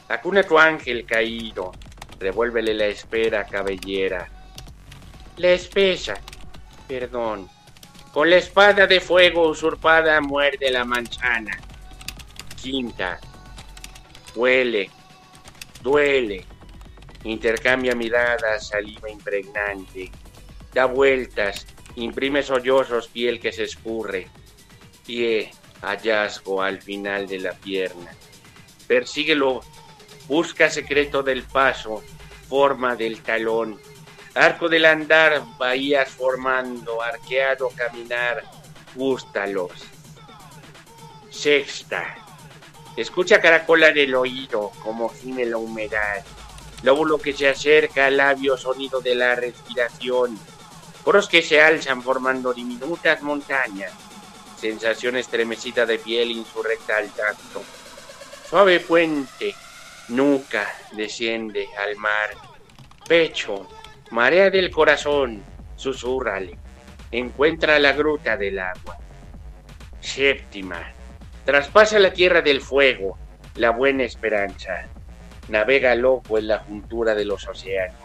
Acuna 0.09 0.43
tu 0.43 0.59
ángel 0.59 1.05
caído, 1.05 1.72
revuélvele 2.20 2.74
la 2.74 2.88
espera 2.88 3.45
cabellera. 3.45 4.28
La 5.38 5.51
espesa, 5.51 6.16
perdón, 6.88 7.49
con 8.11 8.30
la 8.30 8.36
espada 8.36 8.86
de 8.86 8.99
fuego 8.99 9.47
usurpada 9.47 10.20
muerde 10.20 10.70
la 10.72 10.84
manzana. 10.84 11.57
Quinta, 12.61 13.18
huele, 14.36 14.89
duele, 15.82 16.45
intercambia 17.24 17.95
miradas, 17.95 18.67
saliva 18.67 19.09
impregnante, 19.09 20.11
da 20.74 20.86
vueltas, 20.86 21.65
imprime 21.95 22.43
sollozos, 22.43 23.07
piel 23.07 23.39
que 23.39 23.51
se 23.51 23.63
escurre, 23.63 24.28
pie, 25.05 25.51
hallazgo 25.82 26.61
al 26.61 26.82
final 26.82 27.28
de 27.28 27.39
la 27.39 27.53
pierna. 27.53 28.11
Persíguelo, 28.88 29.61
busca 30.28 30.69
secreto 30.69 31.24
del 31.24 31.43
paso, 31.43 32.03
forma 32.49 32.95
del 32.95 33.21
talón, 33.21 33.80
arco 34.36 34.67
del 34.67 34.86
andar, 34.86 35.43
bahías 35.57 36.09
formando, 36.09 37.01
arqueado 37.01 37.69
caminar, 37.69 38.43
gústalos. 38.95 39.71
Sexta, 41.30 42.15
escucha 42.97 43.41
caracolar 43.41 43.97
el 43.97 44.13
oído 44.13 44.71
como 44.84 45.09
gime 45.09 45.45
la 45.45 45.57
humedad 45.57 46.24
lóbulo 46.84 47.17
que 47.17 47.34
se 47.34 47.47
acerca 47.47 48.05
al 48.05 48.17
labio 48.17 48.57
sonido 48.57 48.99
de 48.99 49.15
la 49.15 49.36
respiración, 49.36 50.38
poros 51.03 51.27
que 51.27 51.41
se 51.41 51.61
alzan 51.61 52.03
formando 52.03 52.53
diminutas 52.53 53.21
montañas, 53.21 53.91
sensación 54.59 55.15
estremecida 55.15 55.86
de 55.86 55.97
piel 55.97 56.31
insurrecta 56.31 56.97
al 56.97 57.09
tacto, 57.09 57.63
suave 58.49 58.81
puente, 58.81 59.55
nuca 60.09 60.69
desciende 60.91 61.67
al 61.77 61.95
mar, 61.95 62.31
pecho, 63.07 63.67
marea 64.11 64.49
del 64.49 64.69
corazón, 64.69 65.41
susurrale, 65.77 66.59
encuentra 67.11 67.79
la 67.79 67.93
gruta 67.93 68.36
del 68.36 68.59
agua. 68.59 68.97
Séptima, 70.01 70.91
traspasa 71.45 71.97
la 71.97 72.11
tierra 72.11 72.41
del 72.41 72.59
fuego, 72.59 73.17
la 73.55 73.69
buena 73.69 74.03
esperanza 74.03 74.89
navega 75.49 75.95
loco 75.95 76.37
en 76.37 76.47
la 76.47 76.59
juntura 76.59 77.15
de 77.15 77.25
los 77.25 77.47
océanos. 77.47 77.97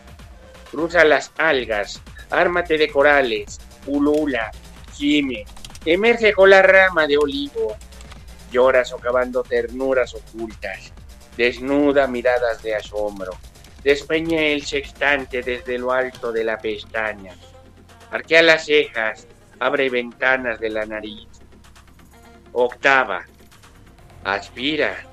Cruza 0.70 1.04
las 1.04 1.32
algas, 1.38 2.02
ármate 2.30 2.76
de 2.76 2.88
corales, 2.88 3.58
ulula, 3.86 4.50
gime, 4.92 5.46
Emerge 5.84 6.32
con 6.32 6.50
la 6.50 6.60
rama 6.60 7.06
de 7.06 7.16
olivo. 7.16 7.76
Llora 8.50 8.84
socavando 8.84 9.42
ternuras 9.42 10.14
ocultas. 10.14 10.92
Desnuda 11.36 12.06
miradas 12.06 12.62
de 12.62 12.74
asombro. 12.74 13.32
Despeña 13.82 14.42
el 14.42 14.66
sextante 14.66 15.42
desde 15.42 15.78
lo 15.78 15.92
alto 15.92 16.32
de 16.32 16.44
la 16.44 16.58
pestaña. 16.58 17.34
Arquea 18.10 18.42
las 18.42 18.66
cejas. 18.66 19.26
Abre 19.60 19.88
ventanas 19.88 20.58
de 20.60 20.70
la 20.70 20.84
nariz. 20.84 21.28
Octava. 22.52 23.24
Aspira. 24.24 25.06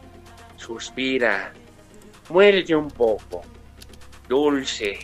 Suspira. 0.57 1.53
Muerde 2.30 2.76
un 2.76 2.89
poco. 2.89 3.43
Dulce. 4.28 4.99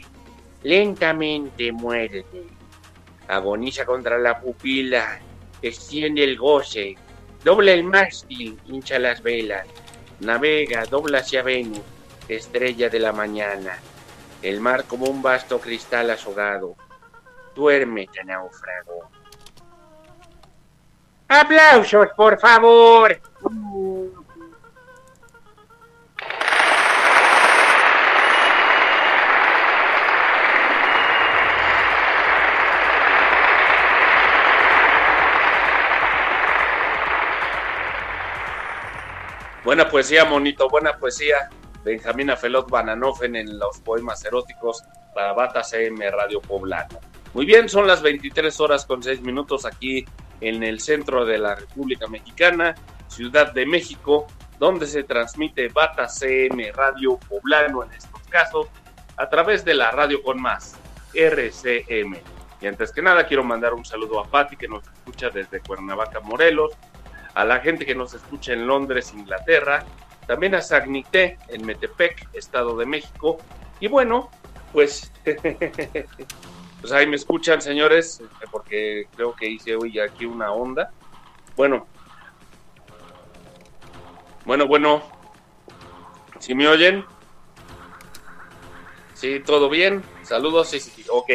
Lentamente 0.64 1.72
muerde. 1.72 2.26
Agoniza 3.28 3.86
contra 3.86 4.18
la 4.18 4.40
pupila. 4.40 5.20
Extiende 5.62 6.24
el 6.24 6.38
goce. 6.38 6.96
Dobla 7.44 7.72
el 7.72 7.84
mástil. 7.84 8.60
Hincha 8.68 9.00
las 9.00 9.22
velas. 9.22 9.68
Navega. 10.20 10.86
Dobla 10.86 11.20
hacia 11.20 11.44
Venus. 11.44 11.82
Estrella 12.28 12.90
de 12.90 13.00
la 13.00 13.12
mañana. 13.12 13.78
El 14.42 14.60
mar 14.60 14.86
como 14.86 15.06
un 15.06 15.22
vasto 15.22 15.60
cristal 15.60 16.10
azogado. 16.10 16.76
Duérmete, 17.56 18.24
náufrago. 18.24 19.10
¡Aplausos, 21.28 22.08
por 22.16 22.40
favor! 22.40 23.22
Buena 39.64 39.88
poesía, 39.88 40.26
monito, 40.26 40.68
buena 40.70 40.98
poesía. 40.98 41.50
Benjamín 41.84 42.32
Afelot 42.32 42.68
Bananofen 42.68 43.36
en 43.36 43.60
los 43.60 43.80
poemas 43.82 44.26
eróticos 44.26 44.84
para 45.14 45.34
Bata 45.34 45.64
CM 45.64 46.10
Radio 46.10 46.42
Poblano. 46.42 47.00
Muy 47.36 47.46
bien, 47.46 47.70
son 47.70 47.86
las 47.86 48.02
23 48.02 48.60
horas 48.60 48.88
con 48.88 49.04
6 49.04 49.22
minutos 49.22 49.66
aquí 49.66 50.04
en 50.42 50.64
el 50.64 50.80
centro 50.80 51.26
de 51.26 51.38
la 51.38 51.54
República 51.54 52.08
Mexicana, 52.08 52.74
Ciudad 53.08 53.54
de 53.54 53.68
México, 53.68 54.26
donde 54.58 54.88
se 54.88 55.04
transmite 55.04 55.68
Bata 55.68 56.08
CM 56.10 56.72
Radio 56.72 57.20
Poblano 57.30 57.84
en 57.84 57.92
estos 57.92 58.22
casos, 58.30 58.66
a 59.18 59.30
través 59.30 59.64
de 59.64 59.76
la 59.76 59.92
radio 59.92 60.24
con 60.24 60.42
más, 60.42 60.76
RCM. 61.14 62.18
Y 62.62 62.66
antes 62.66 62.92
que 62.92 63.04
nada, 63.04 63.28
quiero 63.28 63.44
mandar 63.44 63.76
un 63.76 63.86
saludo 63.86 64.20
a 64.20 64.28
Patti, 64.28 64.56
que 64.56 64.68
nos 64.68 64.84
escucha 64.84 65.30
desde 65.30 65.60
Cuernavaca, 65.60 66.20
Morelos, 66.20 66.72
a 67.34 67.46
la 67.46 67.60
gente 67.60 67.86
que 67.86 67.96
nos 67.96 68.14
escucha 68.14 68.54
en 68.54 68.68
Londres, 68.68 69.14
Inglaterra, 69.14 69.86
también 70.28 70.56
a 70.56 70.62
Sagnité, 70.62 71.38
en 71.48 71.66
Metepec, 71.66 72.30
Estado 72.34 72.78
de 72.78 72.86
México. 72.86 73.38
Y 73.80 73.88
bueno, 73.88 74.30
pues, 74.72 75.12
pues 76.82 76.92
ahí 76.92 77.08
me 77.08 77.16
escuchan, 77.16 77.62
señores, 77.62 78.22
porque 78.52 79.08
creo 79.16 79.36
que 79.36 79.50
hice 79.50 79.76
hoy 79.76 80.00
aquí 80.00 80.26
una 80.26 80.52
onda. 80.52 80.92
Bueno, 81.56 81.88
bueno, 84.46 84.68
bueno, 84.68 85.04
si 86.40 86.56
me 86.56 86.68
oyen? 86.68 87.06
Sí, 89.14 89.40
todo 89.40 89.70
bien. 89.70 90.04
Saludos, 90.24 90.70
sí, 90.70 90.80
sí, 90.80 90.90
sí, 90.90 91.06
ok. 91.10 91.30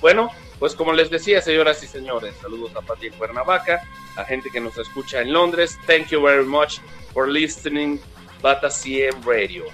Bueno, 0.00 0.30
pues 0.58 0.74
como 0.74 0.92
les 0.92 1.10
decía, 1.10 1.40
señoras 1.40 1.82
y 1.82 1.86
señores, 1.86 2.34
saludos 2.40 2.74
a 2.74 2.80
Pati 2.80 3.10
Cuernavaca, 3.10 3.82
a 4.16 4.24
gente 4.24 4.50
que 4.50 4.60
nos 4.60 4.76
escucha 4.76 5.20
en 5.20 5.32
Londres. 5.32 5.78
Thank 5.86 6.08
you 6.08 6.20
very 6.20 6.44
much 6.44 6.80
for 7.12 7.28
listening 7.28 8.00
Bata 8.42 8.68
CM 8.70 9.20
Radio. 9.24 9.64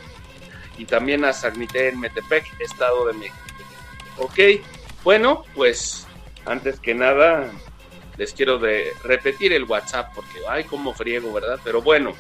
Y 0.77 0.85
también 0.85 1.25
a 1.25 1.33
Sagnité 1.33 1.89
en 1.89 2.01
Metepec, 2.01 2.45
Estado 2.61 3.07
de 3.07 3.13
México. 3.15 3.37
Ok, 4.19 4.39
bueno, 5.03 5.45
pues 5.55 6.07
antes 6.45 6.79
que 6.81 6.95
nada 6.95 7.51
les 8.17 8.33
quiero 8.33 8.59
de 8.59 8.93
repetir 9.03 9.53
el 9.53 9.65
WhatsApp 9.65 10.13
porque 10.15 10.41
ay 10.49 10.65
cómo 10.65 10.95
friego, 10.95 11.33
¿verdad? 11.33 11.59
Pero 11.65 11.83
bueno, 11.83 12.15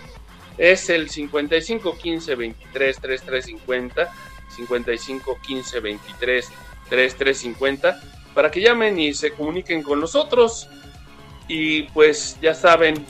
es 0.58 0.88
el 0.90 1.10
55 1.10 1.96
15 1.98 2.34
23 2.34 3.00
33 3.00 3.44
50 3.44 4.12
55 4.48 5.38
15 5.42 5.80
23 5.80 6.50
33 6.88 7.38
50 7.38 8.00
para 8.34 8.50
que 8.50 8.60
llamen 8.60 8.98
y 8.98 9.14
se 9.14 9.32
comuniquen 9.32 9.82
con 9.82 10.00
nosotros. 10.00 10.68
Y 11.48 11.84
pues 11.84 12.38
ya 12.42 12.54
saben 12.54 13.04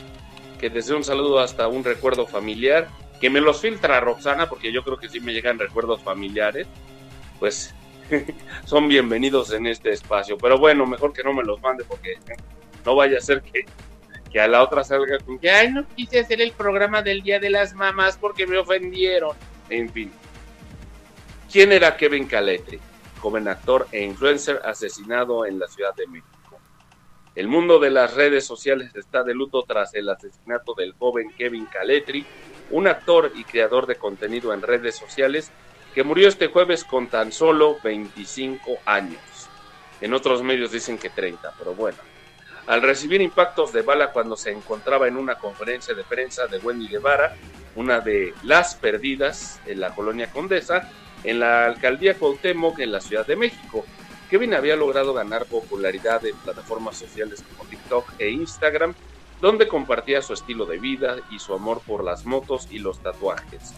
que 0.58 0.70
desde 0.70 0.94
un 0.94 1.04
saludo 1.04 1.40
hasta 1.40 1.68
un 1.68 1.84
recuerdo 1.84 2.26
familiar, 2.26 2.88
que 3.20 3.30
me 3.30 3.40
los 3.40 3.60
filtra 3.60 4.00
Roxana, 4.00 4.48
porque 4.48 4.72
yo 4.72 4.82
creo 4.82 4.98
que 4.98 5.08
sí 5.08 5.20
me 5.20 5.32
llegan 5.32 5.58
recuerdos 5.58 6.02
familiares, 6.02 6.66
pues 7.38 7.74
son 8.64 8.88
bienvenidos 8.88 9.52
en 9.52 9.66
este 9.66 9.90
espacio. 9.90 10.36
Pero 10.38 10.58
bueno, 10.58 10.86
mejor 10.86 11.12
que 11.12 11.22
no 11.22 11.32
me 11.32 11.44
los 11.44 11.60
mande 11.60 11.84
porque 11.84 12.18
no 12.84 12.94
vaya 12.94 13.18
a 13.18 13.20
ser 13.20 13.42
que, 13.42 13.64
que 14.30 14.40
a 14.40 14.48
la 14.48 14.62
otra 14.62 14.84
salga 14.84 15.18
con 15.18 15.38
que, 15.38 15.50
ay, 15.50 15.72
no 15.72 15.86
quise 15.88 16.20
hacer 16.20 16.40
el 16.40 16.52
programa 16.52 17.02
del 17.02 17.22
Día 17.22 17.38
de 17.38 17.50
las 17.50 17.74
Mamás 17.74 18.18
porque 18.18 18.46
me 18.46 18.58
ofendieron. 18.58 19.36
En 19.70 19.90
fin. 19.90 20.12
¿Quién 21.50 21.72
era 21.72 21.96
Kevin 21.96 22.26
Caletri? 22.26 22.80
Joven 23.24 23.48
actor 23.48 23.88
e 23.90 24.04
influencer 24.04 24.60
asesinado 24.66 25.46
en 25.46 25.58
la 25.58 25.66
Ciudad 25.66 25.94
de 25.94 26.06
México. 26.06 26.60
El 27.34 27.48
mundo 27.48 27.78
de 27.78 27.88
las 27.90 28.12
redes 28.12 28.44
sociales 28.44 28.94
está 28.94 29.22
de 29.22 29.32
luto 29.32 29.62
tras 29.62 29.94
el 29.94 30.10
asesinato 30.10 30.74
del 30.74 30.92
joven 30.92 31.32
Kevin 31.38 31.64
Caletri, 31.64 32.26
un 32.70 32.86
actor 32.86 33.32
y 33.34 33.44
creador 33.44 33.86
de 33.86 33.96
contenido 33.96 34.52
en 34.52 34.60
redes 34.60 34.96
sociales 34.96 35.50
que 35.94 36.04
murió 36.04 36.28
este 36.28 36.48
jueves 36.48 36.84
con 36.84 37.06
tan 37.06 37.32
solo 37.32 37.78
25 37.82 38.80
años. 38.84 39.48
En 40.02 40.12
otros 40.12 40.42
medios 40.42 40.70
dicen 40.70 40.98
que 40.98 41.08
30, 41.08 41.54
pero 41.58 41.74
bueno. 41.74 41.96
Al 42.66 42.82
recibir 42.82 43.22
impactos 43.22 43.72
de 43.72 43.80
bala 43.80 44.12
cuando 44.12 44.36
se 44.36 44.50
encontraba 44.50 45.08
en 45.08 45.16
una 45.16 45.36
conferencia 45.36 45.94
de 45.94 46.04
prensa 46.04 46.46
de 46.46 46.58
Wendy 46.58 46.88
Guevara, 46.88 47.36
una 47.74 48.00
de 48.00 48.34
las 48.42 48.74
perdidas 48.74 49.60
en 49.64 49.80
la 49.80 49.94
colonia 49.94 50.30
Condesa, 50.30 50.90
en 51.24 51.40
la 51.40 51.66
alcaldía 51.66 52.14
Cuauhtémoc 52.14 52.78
en 52.78 52.92
la 52.92 53.00
Ciudad 53.00 53.26
de 53.26 53.36
México. 53.36 53.84
Kevin 54.30 54.54
había 54.54 54.76
logrado 54.76 55.14
ganar 55.14 55.46
popularidad 55.46 56.24
en 56.24 56.36
plataformas 56.36 56.96
sociales 56.96 57.42
como 57.42 57.68
TikTok 57.68 58.12
e 58.18 58.30
Instagram, 58.30 58.94
donde 59.40 59.68
compartía 59.68 60.22
su 60.22 60.32
estilo 60.32 60.66
de 60.66 60.78
vida 60.78 61.16
y 61.30 61.38
su 61.38 61.54
amor 61.54 61.82
por 61.86 62.04
las 62.04 62.24
motos 62.24 62.68
y 62.70 62.78
los 62.78 63.00
tatuajes. 63.00 63.74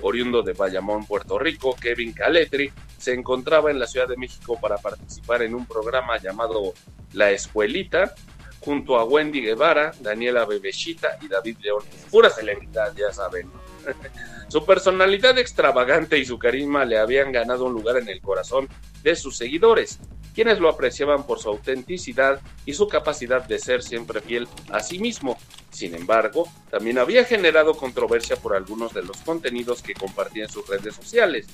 Oriundo 0.00 0.42
de 0.42 0.52
Bayamón, 0.52 1.06
Puerto 1.06 1.38
Rico, 1.38 1.74
Kevin 1.74 2.12
Caletri 2.12 2.72
se 2.98 3.14
encontraba 3.14 3.70
en 3.70 3.78
la 3.78 3.86
Ciudad 3.86 4.08
de 4.08 4.16
México 4.16 4.58
para 4.60 4.78
participar 4.78 5.42
en 5.42 5.54
un 5.54 5.66
programa 5.66 6.18
llamado 6.18 6.74
La 7.12 7.30
Escuelita, 7.30 8.14
junto 8.60 8.98
a 8.98 9.04
Wendy 9.04 9.40
Guevara, 9.40 9.92
Daniela 10.00 10.44
Bebechita 10.44 11.18
y 11.20 11.28
David 11.28 11.58
León. 11.60 11.82
Pura 12.10 12.30
celebridad, 12.30 12.94
ya 12.96 13.12
saben. 13.12 13.50
Su 14.48 14.64
personalidad 14.64 15.38
extravagante 15.38 16.18
y 16.18 16.24
su 16.24 16.38
carisma 16.38 16.86
le 16.86 16.98
habían 16.98 17.32
ganado 17.32 17.66
un 17.66 17.74
lugar 17.74 17.98
en 17.98 18.08
el 18.08 18.22
corazón 18.22 18.66
de 19.02 19.14
sus 19.14 19.36
seguidores, 19.36 20.00
quienes 20.38 20.60
lo 20.60 20.68
apreciaban 20.68 21.26
por 21.26 21.40
su 21.40 21.48
autenticidad 21.48 22.40
y 22.64 22.72
su 22.72 22.86
capacidad 22.86 23.42
de 23.42 23.58
ser 23.58 23.82
siempre 23.82 24.20
fiel 24.20 24.46
a 24.70 24.78
sí 24.78 25.00
mismo. 25.00 25.36
Sin 25.72 25.96
embargo, 25.96 26.46
también 26.70 26.98
había 26.98 27.24
generado 27.24 27.74
controversia 27.74 28.36
por 28.36 28.54
algunos 28.54 28.94
de 28.94 29.02
los 29.02 29.16
contenidos 29.16 29.82
que 29.82 29.94
compartía 29.94 30.44
en 30.44 30.48
sus 30.48 30.64
redes 30.68 30.94
sociales, 30.94 31.48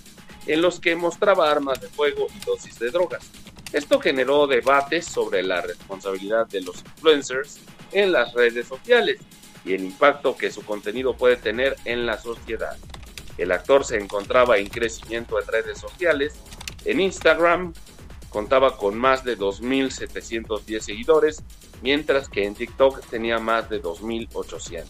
en 0.47 0.61
los 0.61 0.81
que 0.81 0.97
mostraba 0.97 1.51
armas 1.51 1.81
de 1.81 1.89
fuego 1.89 2.27
y 2.36 2.44
dosis 2.44 2.78
de 2.78 2.90
drogas. 2.90 3.31
Esto 3.73 3.98
generó 4.01 4.47
debates 4.47 5.06
sobre 5.06 5.43
la 5.43 5.62
responsabilidad 5.62 6.47
de 6.48 6.61
los 6.61 6.85
influencers 6.85 7.61
en 7.90 8.12
las 8.12 8.35
redes 8.35 8.69
sociales 8.69 9.19
y 9.65 9.73
el 9.73 9.82
impacto 9.82 10.36
que 10.36 10.51
su 10.51 10.62
contenido 10.62 11.16
puede 11.16 11.39
tener 11.39 11.74
en 11.86 12.05
la 12.05 12.19
sociedad. 12.19 12.77
El 13.39 13.51
actor 13.51 13.86
se 13.86 13.97
encontraba 13.97 14.59
en 14.59 14.69
crecimiento 14.69 15.40
en 15.40 15.47
redes 15.47 15.78
sociales. 15.78 16.35
En 16.85 17.01
Instagram 17.01 17.73
contaba 18.35 18.77
con 18.77 18.98
más 18.98 19.23
de 19.23 19.39
2.710 19.39 20.81
seguidores, 20.81 21.44
mientras 21.82 22.28
que 22.28 22.44
en 22.44 22.56
TikTok 22.56 23.06
tenía 23.06 23.39
más 23.39 23.70
de 23.70 23.81
2.800. 23.81 24.85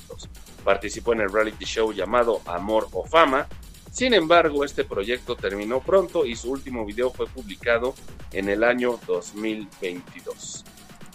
Participó 0.65 1.13
en 1.13 1.21
el 1.21 1.31
reality 1.31 1.67
show 1.67 1.93
llamado 1.93 2.41
Amor 2.47 2.89
o 2.93 3.05
Fama. 3.05 3.47
Sin 3.93 4.15
embargo, 4.15 4.65
este 4.65 4.85
proyecto 4.85 5.37
terminó 5.37 5.81
pronto 5.81 6.25
y 6.25 6.37
su 6.37 6.53
último 6.53 6.87
video 6.87 7.11
fue 7.11 7.27
publicado 7.27 7.95
en 8.33 8.49
el 8.49 8.65
año 8.65 8.99
2022. 9.07 10.65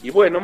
Y 0.04 0.12
bueno, 0.12 0.44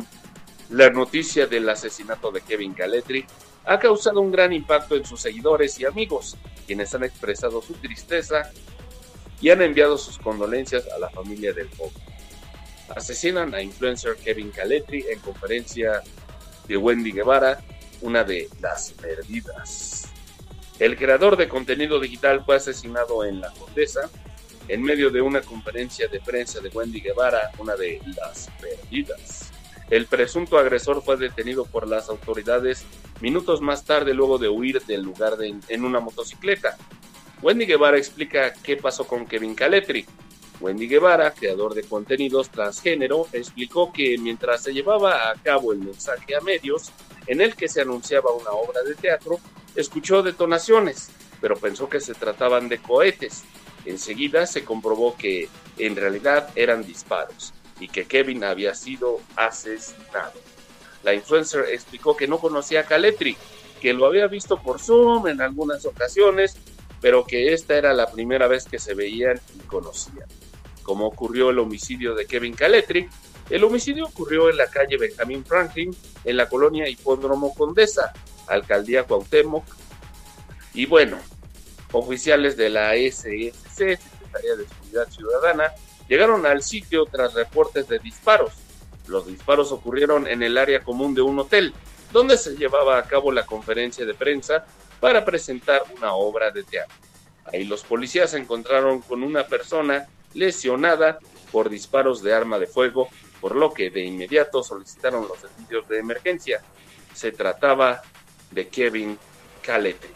la 0.72 0.90
noticia 0.90 1.46
del 1.46 1.70
asesinato 1.70 2.32
de 2.32 2.42
Kevin 2.42 2.74
Caletri 2.74 3.26
ha 3.64 3.78
causado 3.78 4.22
un 4.22 4.32
gran 4.32 4.54
impacto 4.54 4.96
en 4.96 5.06
sus 5.06 5.22
seguidores 5.22 5.80
y 5.80 5.86
amigos, 5.86 6.36
quienes 6.66 6.96
han 6.96 7.04
expresado 7.04 7.62
su 7.62 7.74
tristeza 7.74 8.52
y 9.42 9.50
han 9.50 9.62
enviado 9.62 9.98
sus 9.98 10.18
condolencias 10.18 10.88
a 10.92 11.00
la 11.00 11.10
familia 11.10 11.54
del 11.54 11.70
joven. 11.76 11.94
Asesinan 12.96 13.54
a 13.54 13.62
influencer 13.62 14.16
Kevin 14.18 14.52
Caletri 14.52 15.06
en 15.10 15.20
conferencia 15.20 16.02
de 16.68 16.78
Wendy 16.78 17.12
Guevara, 17.12 17.60
una 18.02 18.24
de 18.24 18.50
las 18.62 18.94
perdidas. 18.94 20.06
El 20.80 20.98
creador 20.98 21.38
de 21.38 21.48
contenido 21.48 22.00
digital 22.00 22.44
fue 22.46 22.58
asesinado 22.58 23.24
en 23.24 23.40
La 23.40 23.52
Condesa 23.52 24.10
en 24.68 24.82
medio 24.82 25.10
de 25.10 25.22
una 25.22 25.42
conferencia 25.42 26.08
de 26.08 26.20
prensa 26.20 26.60
de 26.60 26.70
Wendy 26.70 27.00
Guevara, 27.00 27.52
una 27.60 27.76
de 27.76 28.02
las 28.18 28.50
perdidas. 28.60 29.52
El 29.90 30.08
presunto 30.08 30.58
agresor 30.58 31.04
fue 31.04 31.18
detenido 31.18 31.66
por 31.66 31.88
las 31.88 32.10
autoridades 32.10 32.86
minutos 33.22 33.62
más 33.62 33.86
tarde 33.86 34.14
luego 34.14 34.38
de 34.38 34.50
huir 34.50 34.82
del 34.84 35.04
lugar 35.04 35.34
en 35.42 35.86
una 35.86 36.00
motocicleta. 36.00 36.76
Wendy 37.42 37.66
Guevara 37.66 37.98
explica 37.98 38.54
qué 38.54 38.78
pasó 38.78 39.06
con 39.06 39.26
Kevin 39.26 39.56
Caletri. 39.56 40.06
Wendy 40.62 40.88
Guevara, 40.88 41.32
creador 41.32 41.74
de 41.74 41.84
contenidos 41.84 42.50
transgénero, 42.50 43.28
explicó 43.34 43.92
que 43.92 44.18
mientras 44.18 44.64
se 44.64 44.74
llevaba 44.74 45.30
a 45.30 45.36
cabo 45.36 45.74
el 45.74 45.80
mensaje 45.80 46.36
a 46.36 46.42
medios, 46.42 46.92
en 47.28 47.42
el 47.42 47.56
que 47.56 47.68
se 47.68 47.82
anunciaba 47.82 48.32
una 48.32 48.52
obra 48.52 48.82
de 48.84 48.96
teatro, 48.96 49.40
escuchó 49.76 50.24
detonaciones, 50.24 51.10
pero 51.42 51.58
pensó 51.58 51.90
que 51.90 52.00
se 52.00 52.14
trataban 52.14 52.70
de 52.70 52.80
cohetes. 52.80 53.44
Enseguida 53.86 54.48
se 54.48 54.64
comprobó 54.64 55.18
que 55.18 55.50
en 55.78 55.96
realidad 55.96 56.50
eran 56.56 56.86
disparos 56.86 57.54
y 57.80 57.90
que 57.90 58.06
Kevin 58.06 58.44
había 58.44 58.74
sido 58.74 59.20
asesinado. 59.36 60.40
La 61.04 61.14
influencer 61.14 61.66
explicó 61.72 62.16
que 62.16 62.28
no 62.28 62.40
conocía 62.40 62.82
a 62.82 62.86
Caletri, 62.86 63.36
que 63.82 63.94
lo 63.94 64.06
había 64.06 64.28
visto 64.28 64.62
por 64.62 64.80
Zoom 64.80 65.28
en 65.28 65.42
algunas 65.42 65.86
ocasiones, 65.86 66.58
pero 67.02 67.26
que 67.26 67.54
esta 67.54 67.78
era 67.78 67.94
la 67.94 68.12
primera 68.12 68.48
vez 68.48 68.66
que 68.66 68.80
se 68.80 68.94
veían 68.94 69.40
y 69.56 69.60
conocían. 69.60 70.28
Como 70.84 71.08
ocurrió 71.08 71.50
el 71.50 71.60
homicidio 71.60 72.16
de 72.16 72.26
Kevin 72.26 72.54
Caletri, 72.54 73.10
el 73.50 73.64
homicidio 73.64 74.06
ocurrió 74.06 74.50
en 74.50 74.58
la 74.58 74.68
calle 74.68 74.98
Benjamin 74.98 75.46
Franklin, 75.46 75.96
en 76.24 76.38
la 76.38 76.50
colonia 76.50 76.90
Hipódromo 76.90 77.54
Condesa, 77.54 78.14
alcaldía 78.48 79.04
Cuauhtémoc. 79.04 79.66
Y 80.74 80.86
bueno, 80.88 81.18
oficiales 81.92 82.58
de 82.58 82.70
la 82.70 82.96
SSC, 82.96 83.98
Secretaría 83.98 84.56
de 84.58 84.68
Seguridad 84.68 85.10
Ciudadana, 85.10 85.74
llegaron 86.10 86.46
al 86.46 86.64
sitio 86.64 87.06
tras 87.06 87.34
reportes 87.34 87.88
de 87.88 88.00
disparos. 88.00 88.54
Los 89.08 89.28
disparos 89.28 89.72
ocurrieron 89.72 90.28
en 90.28 90.42
el 90.42 90.58
área 90.58 90.84
común 90.84 91.14
de 91.14 91.22
un 91.22 91.40
hotel, 91.40 91.74
donde 92.12 92.38
se 92.38 92.56
llevaba 92.56 92.98
a 92.98 93.04
cabo 93.04 93.32
la 93.32 93.46
conferencia 93.46 94.06
de 94.06 94.14
prensa 94.14 94.66
para 95.00 95.24
presentar 95.26 95.84
una 95.96 96.14
obra 96.14 96.52
de 96.52 96.64
teatro. 96.64 96.96
Ahí 97.46 97.64
los 97.64 97.84
policías 97.84 98.32
se 98.32 98.38
encontraron 98.38 99.02
con 99.02 99.24
una 99.24 99.46
persona 99.46 100.08
lesionada 100.34 101.20
por 101.52 101.70
disparos 101.70 102.22
de 102.22 102.34
arma 102.34 102.60
de 102.60 102.68
fuego, 102.68 103.08
por 103.40 103.56
lo 103.56 103.74
que 103.74 103.90
de 103.90 104.04
inmediato 104.04 104.64
solicitaron 104.64 105.28
los 105.28 105.40
servicios 105.40 105.88
de 105.88 106.00
emergencia. 106.00 106.62
Se 107.14 107.32
trataba 107.32 108.02
de 108.52 108.68
Kevin 108.68 109.18
Caletri. 109.62 110.10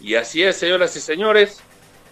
Y 0.00 0.14
así 0.14 0.42
es, 0.42 0.56
señoras 0.56 0.94
y 0.96 1.00
señores. 1.00 1.60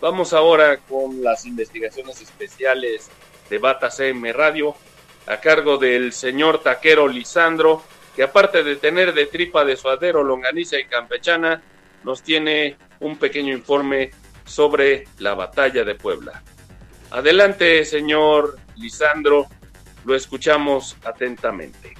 Vamos 0.01 0.33
ahora 0.33 0.79
con 0.79 1.23
las 1.23 1.47
investigaciones 1.47 2.21
especiales 2.21 3.09
de 3.49 3.59
Bata 3.59 3.91
CM 3.91 4.33
Radio, 4.33 4.75
a 5.27 5.41
cargo 5.41 5.79
del 5.79 6.13
señor 6.13 6.63
taquero 6.63 7.09
Lisandro, 7.09 7.83
que 8.15 8.23
aparte 8.23 8.63
de 8.63 8.77
tener 8.77 9.13
de 9.13 9.27
tripa 9.27 9.65
de 9.65 9.77
suadero, 9.77 10.23
longaniza 10.23 10.79
y 10.79 10.85
campechana, 10.87 11.63
nos 12.05 12.23
tiene 12.23 12.77
un 13.01 13.17
pequeño 13.17 13.53
informe 13.53 14.11
sobre 14.45 15.05
la 15.19 15.35
batalla 15.35 15.85
de 15.85 15.95
Puebla. 15.95 16.43
Adelante, 17.11 17.85
señor 17.85 18.57
Lisandro, 18.77 19.47
lo 20.05 20.15
escuchamos 20.15 20.97
atentamente. 21.05 21.95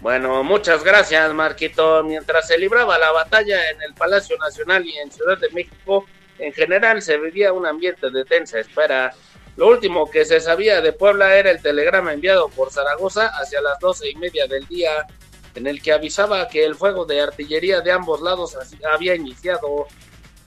Bueno, 0.00 0.44
muchas 0.44 0.84
gracias, 0.84 1.32
Marquito. 1.32 2.04
Mientras 2.04 2.46
se 2.46 2.58
libraba 2.58 2.98
la 2.98 3.12
batalla 3.12 3.70
en 3.70 3.82
el 3.82 3.94
Palacio 3.94 4.36
Nacional 4.38 4.84
y 4.84 4.96
en 4.98 5.10
Ciudad 5.10 5.38
de 5.38 5.50
México, 5.50 6.04
en 6.38 6.52
general 6.52 7.00
se 7.00 7.18
vivía 7.18 7.52
un 7.52 7.66
ambiente 7.66 8.10
de 8.10 8.24
tensa 8.24 8.60
espera. 8.60 9.14
Lo 9.56 9.68
último 9.68 10.10
que 10.10 10.24
se 10.26 10.40
sabía 10.40 10.82
de 10.82 10.92
Puebla 10.92 11.34
era 11.34 11.50
el 11.50 11.62
telegrama 11.62 12.12
enviado 12.12 12.48
por 12.50 12.70
Zaragoza 12.70 13.28
hacia 13.28 13.62
las 13.62 13.78
doce 13.78 14.10
y 14.10 14.14
media 14.16 14.46
del 14.46 14.66
día, 14.66 15.06
en 15.54 15.66
el 15.66 15.80
que 15.80 15.92
avisaba 15.92 16.46
que 16.48 16.64
el 16.64 16.74
fuego 16.74 17.06
de 17.06 17.22
artillería 17.22 17.80
de 17.80 17.90
ambos 17.90 18.20
lados 18.20 18.56
había 18.92 19.14
iniciado. 19.14 19.86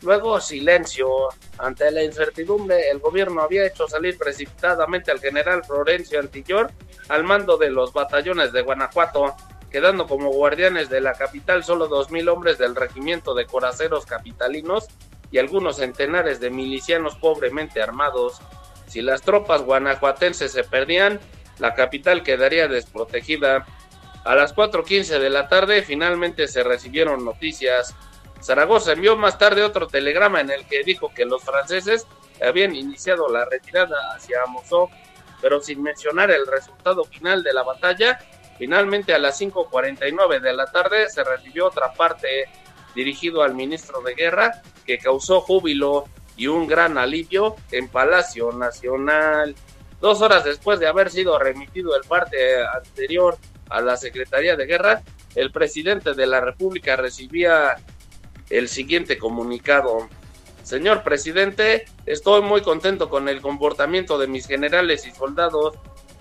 Luego 0.03 0.39
silencio. 0.39 1.09
Ante 1.57 1.91
la 1.91 2.03
incertidumbre, 2.03 2.89
el 2.89 2.99
gobierno 2.99 3.41
había 3.41 3.65
hecho 3.65 3.87
salir 3.87 4.17
precipitadamente 4.17 5.11
al 5.11 5.19
general 5.19 5.65
Florencio 5.65 6.19
Antillor 6.19 6.71
al 7.09 7.23
mando 7.23 7.57
de 7.57 7.71
los 7.71 7.91
batallones 7.91 8.53
de 8.53 8.61
Guanajuato, 8.61 9.35
quedando 9.71 10.05
como 10.05 10.29
guardianes 10.29 10.89
de 10.89 11.01
la 11.01 11.13
capital 11.13 11.63
solo 11.63 11.87
dos 11.87 12.11
mil 12.11 12.29
hombres 12.29 12.59
del 12.59 12.75
regimiento 12.75 13.33
de 13.33 13.47
coraceros 13.47 14.05
capitalinos 14.05 14.87
y 15.31 15.39
algunos 15.39 15.77
centenares 15.77 16.39
de 16.39 16.51
milicianos 16.51 17.15
pobremente 17.15 17.81
armados. 17.81 18.39
Si 18.89 19.03
las 19.03 19.21
tropas 19.21 19.61
guanajuatenses 19.61 20.51
se 20.51 20.63
perdían, 20.63 21.19
la 21.59 21.75
capital 21.75 22.23
quedaría 22.23 22.67
desprotegida. 22.67 23.65
A 24.25 24.35
las 24.35 24.55
4.15 24.55 25.19
de 25.19 25.29
la 25.29 25.47
tarde 25.47 25.83
finalmente 25.83 26.47
se 26.47 26.63
recibieron 26.63 27.23
noticias. 27.23 27.95
Zaragoza 28.41 28.93
envió 28.93 29.15
más 29.15 29.37
tarde 29.37 29.63
otro 29.63 29.87
telegrama 29.87 30.41
en 30.41 30.49
el 30.49 30.65
que 30.65 30.83
dijo 30.83 31.13
que 31.13 31.25
los 31.25 31.43
franceses 31.43 32.07
habían 32.41 32.75
iniciado 32.75 33.29
la 33.29 33.45
retirada 33.45 33.95
hacia 34.15 34.45
Mosó, 34.47 34.89
pero 35.39 35.61
sin 35.61 35.83
mencionar 35.83 36.31
el 36.31 36.47
resultado 36.47 37.03
final 37.03 37.43
de 37.43 37.53
la 37.53 37.63
batalla. 37.63 38.17
Finalmente 38.57 39.13
a 39.13 39.19
las 39.19 39.39
5.49 39.39 40.41
de 40.41 40.53
la 40.53 40.65
tarde 40.65 41.09
se 41.09 41.23
recibió 41.23 41.67
otra 41.67 41.93
parte 41.93 42.45
dirigido 42.95 43.43
al 43.43 43.53
ministro 43.53 44.01
de 44.01 44.15
Guerra 44.15 44.63
que 44.83 44.97
causó 44.97 45.41
júbilo 45.41 46.05
y 46.39 46.47
un 46.47 46.67
gran 46.67 46.97
alivio 46.97 47.57
en 47.69 47.89
Palacio 47.89 48.53
Nacional. 48.53 49.53
Dos 49.99 50.21
horas 50.21 50.45
después 50.45 50.79
de 50.79 50.87
haber 50.87 51.11
sido 51.11 51.37
remitido 51.37 51.95
el 51.97 52.07
parte 52.07 52.63
anterior 52.63 53.37
a 53.69 53.81
la 53.81 53.97
Secretaría 53.97 54.55
de 54.55 54.65
Guerra, 54.65 55.03
el 55.35 55.51
presidente 55.51 56.13
de 56.13 56.25
la 56.25 56.39
República 56.39 56.95
recibía 56.95 57.75
el 58.49 58.69
siguiente 58.69 59.17
comunicado. 59.17 60.07
Señor 60.63 61.03
presidente, 61.03 61.85
estoy 62.05 62.41
muy 62.41 62.61
contento 62.61 63.09
con 63.09 63.27
el 63.27 63.41
comportamiento 63.41 64.17
de 64.17 64.27
mis 64.27 64.47
generales 64.47 65.05
y 65.05 65.11
soldados. 65.11 65.75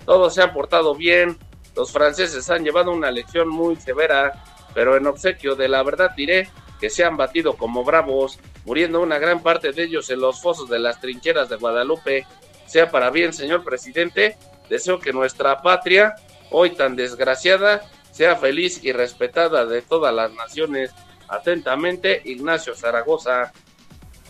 Todos 0.05 0.35
se 0.35 0.41
han 0.41 0.53
portado 0.53 0.95
bien. 0.95 1.37
Los 1.77 1.93
franceses 1.93 2.49
han 2.49 2.65
llevado 2.65 2.91
una 2.91 3.09
lección 3.09 3.47
muy 3.47 3.77
severa, 3.77 4.43
pero 4.73 4.97
en 4.97 5.07
obsequio 5.07 5.55
de 5.55 5.69
la 5.69 5.81
verdad 5.81 6.11
diré 6.15 6.49
que 6.79 6.89
se 6.89 7.03
han 7.03 7.17
batido 7.17 7.57
como 7.57 7.83
bravos, 7.83 8.39
muriendo 8.65 9.01
una 9.01 9.19
gran 9.19 9.43
parte 9.43 9.71
de 9.71 9.83
ellos 9.83 10.09
en 10.09 10.21
los 10.21 10.41
fosos 10.41 10.69
de 10.69 10.79
las 10.79 10.99
trincheras 10.99 11.49
de 11.49 11.57
Guadalupe. 11.57 12.25
Sea 12.65 12.89
para 12.89 13.09
bien, 13.09 13.33
señor 13.33 13.63
presidente, 13.63 14.37
deseo 14.69 14.99
que 14.99 15.11
nuestra 15.11 15.61
patria, 15.61 16.15
hoy 16.51 16.71
tan 16.71 16.95
desgraciada, 16.95 17.89
sea 18.11 18.35
feliz 18.35 18.83
y 18.83 18.91
respetada 18.91 19.65
de 19.65 19.81
todas 19.81 20.13
las 20.13 20.31
naciones. 20.33 20.91
Atentamente, 21.27 22.21
Ignacio 22.25 22.75
Zaragoza. 22.75 23.51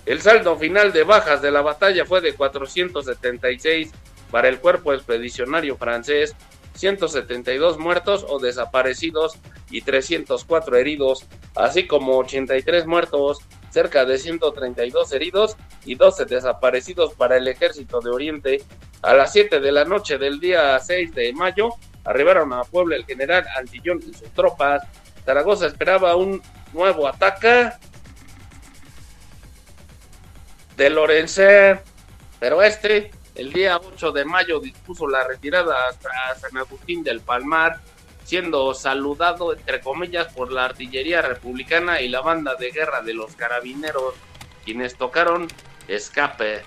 El 0.06 0.22
saldo 0.22 0.58
final 0.58 0.92
de 0.92 1.04
bajas 1.04 1.42
de 1.42 1.52
la 1.52 1.62
batalla 1.62 2.06
fue 2.06 2.22
de 2.22 2.34
476 2.34 3.92
para 4.32 4.48
el 4.48 4.60
cuerpo 4.60 4.94
expedicionario 4.94 5.78
francés, 5.78 6.36
172 6.80 7.78
muertos 7.78 8.26
o 8.30 8.40
desaparecidos 8.40 9.34
y 9.70 9.82
304 9.82 10.78
heridos, 10.78 11.26
así 11.56 11.88
como 11.88 12.18
83 12.20 12.86
muertos, 12.86 13.40
cerca 13.70 14.06
de 14.06 14.18
132 14.18 15.12
heridos 15.12 15.58
y 15.84 15.96
12 15.96 16.24
desaparecidos 16.24 17.14
para 17.16 17.36
el 17.36 17.50
ejército 17.50 18.00
de 18.00 18.10
Oriente. 18.12 18.64
A 19.02 19.14
las 19.14 19.34
7 19.34 19.60
de 19.60 19.72
la 19.74 19.84
noche 19.84 20.18
del 20.18 20.40
día 20.40 20.80
6 20.80 21.14
de 21.14 21.34
mayo 21.34 21.70
arribaron 22.06 22.54
a 22.54 22.64
Puebla 22.64 22.96
el 22.96 23.06
general 23.06 23.46
Antillón 23.58 24.00
y 24.00 24.14
sus 24.14 24.30
tropas. 24.30 24.82
Zaragoza 25.26 25.68
esperaba 25.68 26.16
un 26.16 26.42
nuevo 26.72 27.10
ataque 27.10 27.72
de 30.78 30.90
Lorencer, 30.90 31.82
pero 32.40 32.64
este, 32.64 33.12
el 33.40 33.54
día 33.54 33.78
8 33.78 34.12
de 34.12 34.26
mayo, 34.26 34.60
dispuso 34.60 35.08
la 35.08 35.24
retirada 35.24 35.88
hasta 35.88 36.10
San 36.36 36.58
Agustín 36.58 37.04
del 37.04 37.22
Palmar, 37.22 37.80
siendo 38.26 38.74
saludado, 38.74 39.54
entre 39.54 39.80
comillas, 39.80 40.34
por 40.34 40.52
la 40.52 40.66
artillería 40.66 41.22
republicana 41.22 42.02
y 42.02 42.10
la 42.10 42.20
banda 42.20 42.56
de 42.56 42.72
guerra 42.72 43.02
de 43.02 43.14
los 43.14 43.36
carabineros, 43.36 44.14
quienes 44.66 44.98
tocaron 44.98 45.48
escape. 45.88 46.64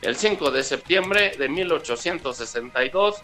El 0.00 0.16
5 0.16 0.50
de 0.50 0.62
septiembre 0.62 1.32
de 1.38 1.50
1862, 1.50 3.16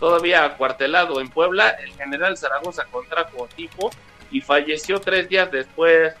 todavía 0.00 0.44
acuartelado 0.44 1.20
en 1.20 1.28
Puebla, 1.28 1.68
el 1.68 1.92
general 1.92 2.38
Zaragoza 2.38 2.86
contrajo 2.86 3.46
tifo 3.54 3.90
y 4.30 4.40
falleció 4.40 5.02
tres 5.02 5.28
días 5.28 5.52
después. 5.52 6.14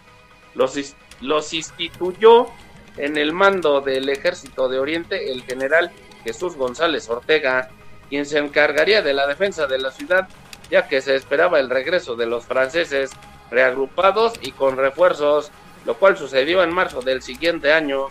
Los, 0.54 0.76
los 1.22 1.54
instituyó 1.54 2.48
en 2.96 3.16
el 3.16 3.32
mando 3.32 3.80
del 3.80 4.08
ejército 4.08 4.68
de 4.68 4.78
Oriente 4.78 5.32
el 5.32 5.42
general 5.42 5.90
Jesús 6.24 6.56
González 6.56 7.08
Ortega, 7.08 7.70
quien 8.08 8.26
se 8.26 8.38
encargaría 8.38 9.02
de 9.02 9.14
la 9.14 9.26
defensa 9.26 9.66
de 9.66 9.78
la 9.78 9.90
ciudad 9.90 10.28
ya 10.72 10.88
que 10.88 11.02
se 11.02 11.14
esperaba 11.14 11.60
el 11.60 11.68
regreso 11.68 12.16
de 12.16 12.24
los 12.24 12.46
franceses 12.46 13.10
reagrupados 13.50 14.32
y 14.40 14.52
con 14.52 14.78
refuerzos, 14.78 15.50
lo 15.84 15.96
cual 15.98 16.16
sucedió 16.16 16.62
en 16.62 16.72
marzo 16.72 17.02
del 17.02 17.20
siguiente 17.20 17.74
año. 17.74 18.06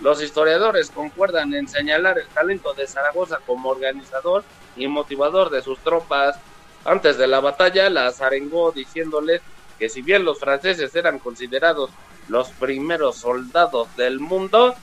Los 0.00 0.22
historiadores 0.22 0.90
concuerdan 0.90 1.54
en 1.54 1.66
señalar 1.66 2.18
el 2.18 2.26
talento 2.26 2.74
de 2.74 2.86
Zaragoza 2.86 3.38
como 3.46 3.70
organizador 3.70 4.44
y 4.76 4.88
motivador 4.88 5.48
de 5.48 5.62
sus 5.62 5.78
tropas. 5.78 6.38
Antes 6.84 7.16
de 7.16 7.28
la 7.28 7.40
batalla 7.40 7.88
las 7.88 8.20
arengó 8.20 8.72
diciéndoles 8.72 9.40
que 9.78 9.88
si 9.88 10.02
bien 10.02 10.22
los 10.22 10.38
franceses 10.38 10.94
eran 10.94 11.18
considerados 11.18 11.88
los 12.28 12.48
primeros 12.50 13.16
soldados 13.16 13.94
del 13.96 14.20
mundo, 14.20 14.74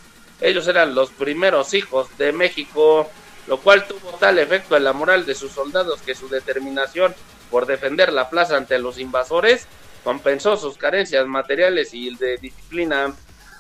ellos 0.41 0.68
eran 0.68 0.95
los 0.95 1.10
primeros 1.11 1.74
hijos 1.74 2.07
de 2.18 2.32
México, 2.32 3.10
lo 3.48 3.57
cual 3.60 3.86
tuvo 3.88 4.11
tal 4.20 4.40
efecto 4.40 4.76
en 4.78 4.84
la 4.84 4.94
moral 4.94 5.26
de 5.26 5.36
sus 5.36 5.52
soldados 5.52 6.02
que 6.02 6.15
su 6.15 6.30
determinación 6.30 7.14
por 7.52 7.65
defender 7.65 8.11
la 8.11 8.30
plaza 8.30 8.57
ante 8.57 8.80
los 8.80 8.98
invasores 8.99 9.68
compensó 10.03 10.57
sus 10.57 10.78
carencias 10.78 11.26
materiales 11.28 11.94
y 11.94 12.15
de 12.15 12.38
disciplina. 12.38 13.14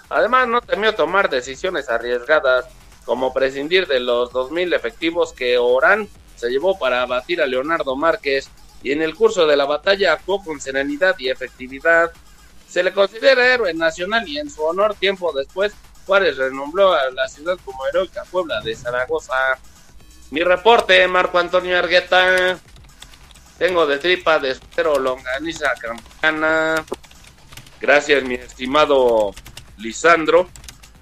Además, 0.09 0.47
no 0.47 0.61
temió 0.61 0.93
tomar 0.93 1.29
decisiones 1.29 1.89
arriesgadas, 1.89 2.65
como 3.05 3.33
prescindir 3.33 3.87
de 3.87 3.99
los 3.99 4.31
2.000 4.31 4.75
efectivos 4.75 5.33
que 5.33 5.57
Orán 5.57 6.07
se 6.35 6.49
llevó 6.49 6.77
para 6.77 7.01
abatir 7.01 7.41
a 7.41 7.47
Leonardo 7.47 7.95
Márquez, 7.95 8.49
y 8.81 8.91
en 8.91 9.01
el 9.01 9.15
curso 9.15 9.47
de 9.47 9.55
la 9.55 9.65
batalla 9.65 10.13
actuó 10.13 10.43
con 10.43 10.59
serenidad 10.59 11.15
y 11.17 11.29
efectividad. 11.29 12.11
Se 12.73 12.81
le 12.81 12.91
considera 12.91 13.53
héroe 13.53 13.71
nacional 13.75 14.27
y 14.27 14.39
en 14.39 14.49
su 14.49 14.63
honor 14.63 14.95
tiempo 14.95 15.31
después 15.31 15.75
Juárez 16.07 16.37
renombró 16.37 16.91
a 16.91 17.07
la 17.11 17.27
ciudad 17.27 17.55
como 17.63 17.85
heroica 17.85 18.23
Puebla 18.31 18.61
de 18.61 18.75
Zaragoza. 18.75 19.35
Mi 20.31 20.41
reporte, 20.41 21.07
Marco 21.07 21.37
Antonio 21.37 21.77
Argueta. 21.77 22.57
Tengo 23.59 23.85
de 23.85 23.99
tripa 23.99 24.39
de 24.39 24.49
espero 24.49 24.97
longaniza 24.97 25.71
campana. 25.79 26.83
Gracias, 27.79 28.23
mi 28.23 28.33
estimado 28.33 29.35
Lisandro. 29.77 30.49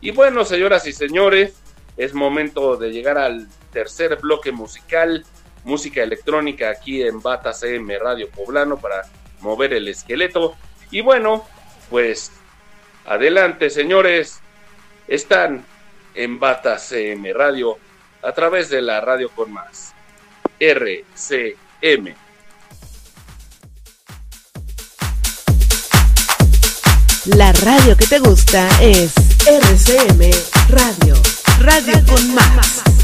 Y 0.02 0.12
bueno, 0.12 0.44
señoras 0.44 0.86
y 0.88 0.92
señores, 0.92 1.54
es 1.96 2.14
momento 2.14 2.76
de 2.76 2.92
llegar 2.92 3.18
al 3.18 3.48
tercer 3.72 4.18
bloque 4.18 4.52
musical, 4.52 5.26
música 5.64 6.04
electrónica 6.04 6.70
aquí 6.70 7.02
en 7.02 7.22
Bata 7.22 7.54
CM 7.54 7.98
Radio 7.98 8.30
Poblano 8.30 8.76
para 8.76 9.04
mover 9.40 9.72
el 9.72 9.88
esqueleto. 9.88 10.58
Y 10.92 11.00
bueno, 11.00 11.46
pues 11.92 12.32
adelante, 13.06 13.70
señores. 13.70 14.40
Están 15.08 15.64
en 16.16 16.40
Bata 16.40 16.80
CM 16.80 17.34
Radio 17.34 17.78
a 18.24 18.32
través 18.32 18.70
de 18.70 18.82
la 18.82 19.02
radio 19.02 19.30
con 19.30 19.52
más. 19.52 19.94
RCM. 20.60 22.16
La 27.26 27.52
radio 27.52 27.96
que 27.98 28.08
te 28.08 28.20
gusta 28.20 28.68
es 28.82 29.14
RCM 29.46 30.32
Radio. 30.70 31.16
Radio 31.60 32.06
con 32.08 32.34
más. 32.34 33.01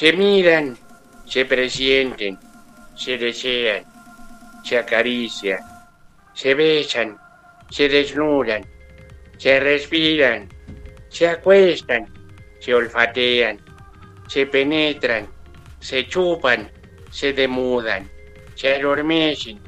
Se 0.00 0.14
miran, 0.14 0.78
se 1.26 1.44
presienten, 1.44 2.38
se 2.96 3.18
desean, 3.18 3.84
se 4.64 4.78
acarician, 4.78 5.60
se 6.32 6.54
besan, 6.54 7.18
se 7.68 7.86
desnudan, 7.86 8.64
se 9.36 9.60
respiran, 9.60 10.48
se 11.10 11.28
acuestan, 11.28 12.06
se 12.60 12.74
olfatean, 12.74 13.60
se 14.26 14.46
penetran, 14.46 15.28
se 15.80 16.06
chupan, 16.06 16.70
se 17.10 17.34
demudan, 17.34 18.08
se 18.54 18.76
adormecen, 18.76 19.60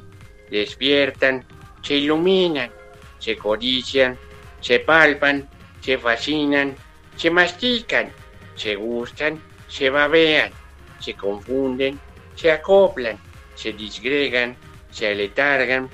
despiertan, 0.49 1.45
se 1.83 1.93
iluminan, 1.93 2.71
se 3.19 3.37
codician, 3.37 4.17
se 4.61 4.79
palpan, 4.79 5.47
se 5.79 5.99
fascinan, 5.99 6.75
se 7.17 7.29
mastican, 7.29 8.11
se 8.55 8.73
gustan, 8.73 9.52
se 9.73 9.89
babean, 9.89 10.51
se 10.99 11.15
confunden, 11.15 11.99
se 12.35 12.51
acoplan, 12.51 13.17
se 13.55 13.73
disgregan, 13.73 14.55
se 14.91 15.07
aletargan, 15.07 15.89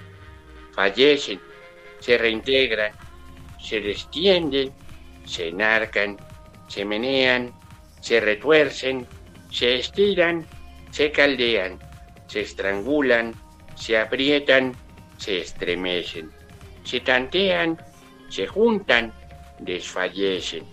fallecen, 0.76 1.40
se 2.02 2.18
reintegran, 2.18 2.92
se 3.58 3.80
destienden, 3.80 4.74
se 5.26 5.48
enarcan, 5.48 6.18
se 6.68 6.84
menean, 6.84 7.54
se 8.02 8.20
retuercen, 8.20 9.08
se 9.50 9.76
estiran, 9.76 10.46
se 10.92 11.14
caldean, 11.14 11.80
se 12.28 12.42
estrangulan, 12.42 13.34
se 13.76 13.98
aprietan, 13.98 14.76
se 15.18 15.40
estremecen, 15.40 16.30
se 16.84 17.00
tantean, 17.00 17.80
se 18.28 18.46
juntan, 18.46 19.14
desfallecen, 19.60 20.66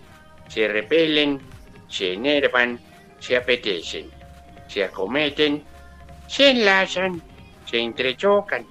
se 0.49 0.67
repelen, 0.67 1.39
se 1.87 2.11
enervan, 2.11 2.79
se 3.19 3.35
apetecen, 3.37 4.09
se 4.67 4.83
acometen, 4.83 5.63
se 6.27 6.49
enlazan, 6.49 7.21
se 7.65 7.77
entrechocan, 7.77 8.65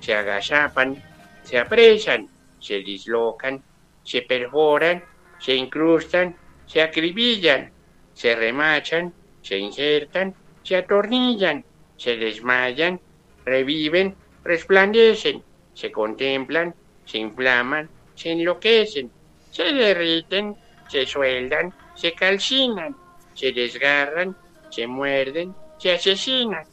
se 0.00 0.14
agazapan, 0.14 1.02
se 1.42 1.58
apresan, 1.58 2.28
se 2.60 2.78
dislocan, 2.78 3.62
se 4.02 4.22
perforan, 4.22 5.02
se 5.38 5.54
incrustan, 5.54 6.36
se 6.66 6.82
acribillan, 6.82 7.70
se 8.14 8.34
remachan, 8.34 9.12
se 9.42 9.58
insertan, 9.58 10.34
se 10.62 10.76
atornillan, 10.76 11.64
se 11.96 12.16
desmayan, 12.16 13.00
reviven, 13.44 14.16
resplandecen, 14.44 15.42
se 15.74 15.90
contemplan, 15.90 16.74
se 17.04 17.18
inflaman, 17.18 17.90
se 18.14 18.30
enloquecen, 18.32 19.10
se 19.50 19.64
derriten, 19.72 20.56
se 20.88 21.06
sueldan, 21.06 21.72
se 21.94 22.12
calcinan, 22.12 22.96
se 23.34 23.52
desgarran, 23.52 24.36
se 24.70 24.86
muerden, 24.86 25.54
se 25.78 25.92
asesinan, 25.92 26.64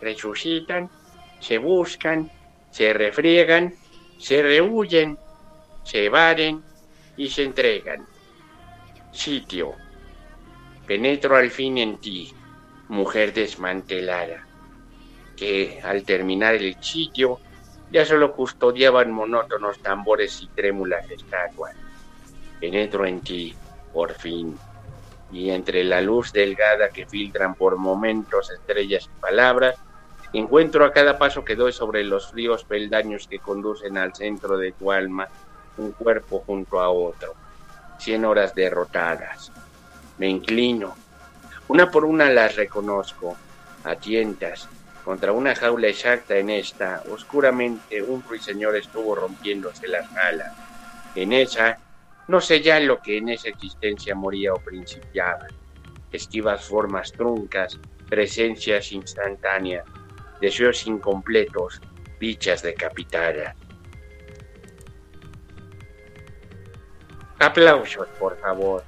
resucitan, 0.00 0.90
se 1.40 1.58
buscan, 1.58 2.30
se 2.70 2.92
refriegan, 2.92 3.74
se 4.18 4.42
rehuyen, 4.42 5.18
se 5.84 6.06
evaden 6.06 6.62
y 7.16 7.28
se 7.28 7.44
entregan. 7.44 8.06
Sitio. 9.12 9.72
Penetro 10.86 11.36
al 11.36 11.50
fin 11.50 11.78
en 11.78 11.98
ti, 11.98 12.32
mujer 12.88 13.32
desmantelada, 13.32 14.46
que 15.36 15.80
al 15.82 16.02
terminar 16.04 16.54
el 16.54 16.82
sitio 16.82 17.40
ya 17.90 18.04
solo 18.04 18.34
custodiaban 18.34 19.10
monótonos 19.12 19.78
tambores 19.80 20.42
y 20.42 20.48
trémulas 20.48 21.10
estatuas. 21.10 21.74
Penetro 22.60 23.06
en 23.06 23.20
ti, 23.20 23.54
por 23.92 24.14
fin, 24.14 24.58
y 25.30 25.50
entre 25.50 25.84
la 25.84 26.00
luz 26.00 26.32
delgada 26.32 26.88
que 26.90 27.06
filtran 27.06 27.54
por 27.54 27.76
momentos 27.76 28.50
estrellas 28.50 29.04
y 29.06 29.20
palabras, 29.20 29.76
encuentro 30.32 30.84
a 30.84 30.92
cada 30.92 31.18
paso 31.18 31.44
que 31.44 31.56
doy 31.56 31.72
sobre 31.72 32.04
los 32.04 32.30
fríos 32.30 32.64
peldaños 32.64 33.26
que 33.28 33.38
conducen 33.38 33.98
al 33.98 34.14
centro 34.14 34.56
de 34.56 34.72
tu 34.72 34.90
alma, 34.92 35.28
un 35.76 35.92
cuerpo 35.92 36.42
junto 36.46 36.80
a 36.80 36.88
otro, 36.88 37.34
cien 37.98 38.24
horas 38.24 38.54
derrotadas. 38.54 39.52
Me 40.18 40.28
inclino, 40.28 40.96
una 41.68 41.90
por 41.90 42.04
una 42.04 42.30
las 42.30 42.56
reconozco, 42.56 43.36
a 43.84 43.94
tientas, 43.94 44.68
contra 45.04 45.32
una 45.32 45.54
jaula 45.54 45.88
exacta 45.88 46.36
en 46.36 46.50
esta, 46.50 47.02
oscuramente 47.10 48.02
un 48.02 48.22
ruiseñor 48.22 48.76
estuvo 48.76 49.14
rompiéndose 49.14 49.88
las 49.88 50.06
alas. 50.16 50.52
En 51.14 51.32
esa, 51.32 51.78
no 52.28 52.40
sé 52.40 52.60
ya 52.60 52.78
lo 52.78 53.00
que 53.00 53.18
en 53.18 53.30
esa 53.30 53.48
existencia 53.48 54.14
moría 54.14 54.52
o 54.52 54.58
principiaba. 54.58 55.46
Esquivas 56.12 56.64
formas 56.64 57.10
truncas, 57.12 57.78
presencias 58.08 58.92
instantáneas, 58.92 59.84
deseos 60.40 60.86
incompletos, 60.86 61.80
bichas 62.20 62.62
decapitadas. 62.62 63.56
Aplausos, 67.38 68.08
por 68.18 68.36
favor. 68.38 68.84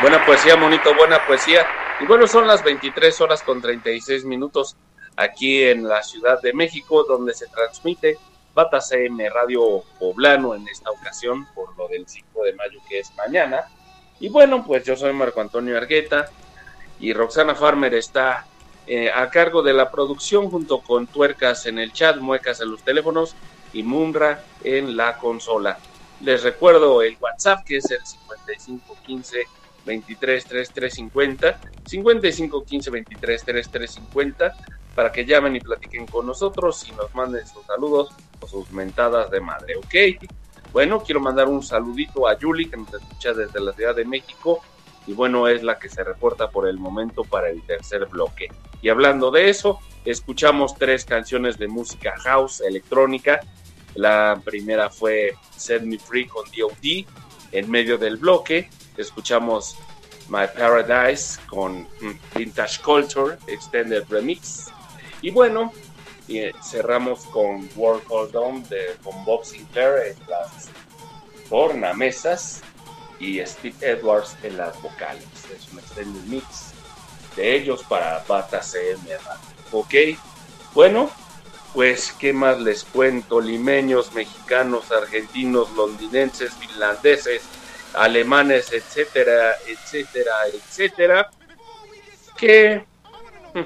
Buena 0.00 0.24
poesía, 0.24 0.56
monito, 0.56 0.94
buena 0.94 1.26
poesía. 1.26 1.66
Y 2.00 2.06
bueno, 2.06 2.26
son 2.26 2.46
las 2.46 2.64
23 2.64 3.20
horas 3.20 3.42
con 3.42 3.60
36 3.60 4.24
minutos 4.24 4.74
aquí 5.14 5.62
en 5.62 5.86
la 5.86 6.02
Ciudad 6.02 6.40
de 6.40 6.54
México, 6.54 7.04
donde 7.04 7.34
se 7.34 7.48
transmite 7.48 8.16
Bata 8.54 8.80
CM 8.80 9.28
Radio 9.28 9.84
Poblano 9.98 10.54
en 10.54 10.66
esta 10.68 10.90
ocasión, 10.90 11.46
por 11.54 11.76
lo 11.76 11.86
del 11.88 12.08
5 12.08 12.44
de 12.44 12.54
mayo 12.54 12.80
que 12.88 13.00
es 13.00 13.14
mañana. 13.14 13.64
Y 14.20 14.30
bueno, 14.30 14.64
pues 14.66 14.84
yo 14.84 14.96
soy 14.96 15.12
Marco 15.12 15.42
Antonio 15.42 15.76
Argueta 15.76 16.30
y 16.98 17.12
Roxana 17.12 17.54
Farmer 17.54 17.92
está 17.92 18.46
eh, 18.86 19.10
a 19.14 19.28
cargo 19.28 19.62
de 19.62 19.74
la 19.74 19.90
producción 19.90 20.50
junto 20.50 20.80
con 20.80 21.08
Tuercas 21.08 21.66
en 21.66 21.78
el 21.78 21.92
chat, 21.92 22.16
Muecas 22.16 22.62
en 22.62 22.70
los 22.70 22.82
teléfonos 22.82 23.36
y 23.74 23.82
Munra 23.82 24.44
en 24.64 24.96
la 24.96 25.18
consola. 25.18 25.78
Les 26.22 26.42
recuerdo 26.42 27.02
el 27.02 27.18
WhatsApp 27.20 27.66
que 27.66 27.76
es 27.76 27.90
el 27.90 28.00
5515 28.06 29.59
23 29.86 30.44
3350 30.44 31.60
55 31.86 32.64
15 32.64 32.90
23 32.90 33.44
3350 33.44 34.54
para 34.94 35.12
que 35.12 35.24
llamen 35.24 35.56
y 35.56 35.60
platiquen 35.60 36.06
con 36.06 36.26
nosotros 36.26 36.86
y 36.88 36.92
nos 36.92 37.14
manden 37.14 37.46
sus 37.46 37.64
saludos 37.66 38.10
o 38.40 38.46
sus 38.46 38.70
mentadas 38.72 39.30
de 39.30 39.40
madre, 39.40 39.76
¿ok? 39.76 40.22
Bueno, 40.72 41.02
quiero 41.02 41.20
mandar 41.20 41.48
un 41.48 41.62
saludito 41.62 42.28
a 42.28 42.38
Yuli 42.38 42.68
que 42.68 42.76
nos 42.76 42.92
escucha 42.92 43.32
desde 43.32 43.60
la 43.60 43.72
Ciudad 43.72 43.94
de 43.94 44.04
México 44.04 44.62
y 45.06 45.12
bueno, 45.12 45.48
es 45.48 45.62
la 45.62 45.78
que 45.78 45.88
se 45.88 46.04
reporta 46.04 46.50
por 46.50 46.68
el 46.68 46.78
momento 46.78 47.24
para 47.24 47.48
el 47.48 47.62
tercer 47.62 48.06
bloque. 48.06 48.48
Y 48.82 48.88
hablando 48.88 49.30
de 49.30 49.48
eso, 49.48 49.80
escuchamos 50.04 50.76
tres 50.76 51.04
canciones 51.04 51.58
de 51.58 51.68
música 51.68 52.14
house 52.18 52.60
electrónica. 52.60 53.40
La 53.94 54.40
primera 54.44 54.90
fue 54.90 55.34
Set 55.56 55.82
Me 55.82 55.98
Free 55.98 56.26
con 56.26 56.48
D.O.D. 56.50 57.06
en 57.52 57.70
medio 57.70 57.98
del 57.98 58.16
bloque 58.16 58.70
escuchamos 58.96 59.76
My 60.28 60.46
Paradise 60.56 61.38
con 61.48 61.82
mm, 61.82 62.18
Vintage 62.36 62.80
Culture 62.82 63.36
Extended 63.46 64.04
Remix. 64.08 64.66
Y 65.22 65.30
bueno, 65.30 65.72
y 66.28 66.50
cerramos 66.62 67.24
con 67.26 67.68
World 67.74 68.04
Hold 68.08 68.36
On 68.36 68.62
de, 68.68 68.96
con 69.02 69.24
Bob 69.24 69.44
Sinclair 69.44 70.16
en 70.16 70.30
las 70.30 70.68
tornamesas 71.48 72.62
y 73.18 73.44
Steve 73.44 73.74
Edwards 73.80 74.36
en 74.44 74.56
las 74.56 74.80
vocales. 74.80 75.26
Es 75.54 75.70
un 75.72 75.80
extended 75.80 76.22
mix 76.24 76.72
de 77.36 77.56
ellos 77.56 77.82
para 77.84 78.24
Bata 78.28 78.62
CM. 78.62 79.02
Ok, 79.72 79.94
bueno, 80.74 81.10
pues 81.74 82.12
qué 82.12 82.32
más 82.32 82.60
les 82.60 82.84
cuento, 82.84 83.40
limeños, 83.40 84.12
mexicanos, 84.14 84.90
argentinos, 84.90 85.70
londinenses, 85.72 86.54
finlandeses, 86.54 87.42
alemanes, 87.94 88.72
etcétera, 88.72 89.54
etcétera, 89.66 90.32
etcétera, 90.52 91.30
que 92.36 92.84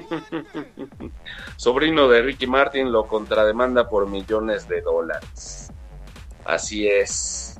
sobrino 1.57 2.07
de 2.07 2.21
Ricky 2.21 2.47
Martin 2.47 2.91
lo 2.91 3.07
contrademanda 3.07 3.89
por 3.89 4.09
millones 4.09 4.67
de 4.67 4.81
dólares. 4.81 5.71
Así 6.43 6.87
es. 6.87 7.57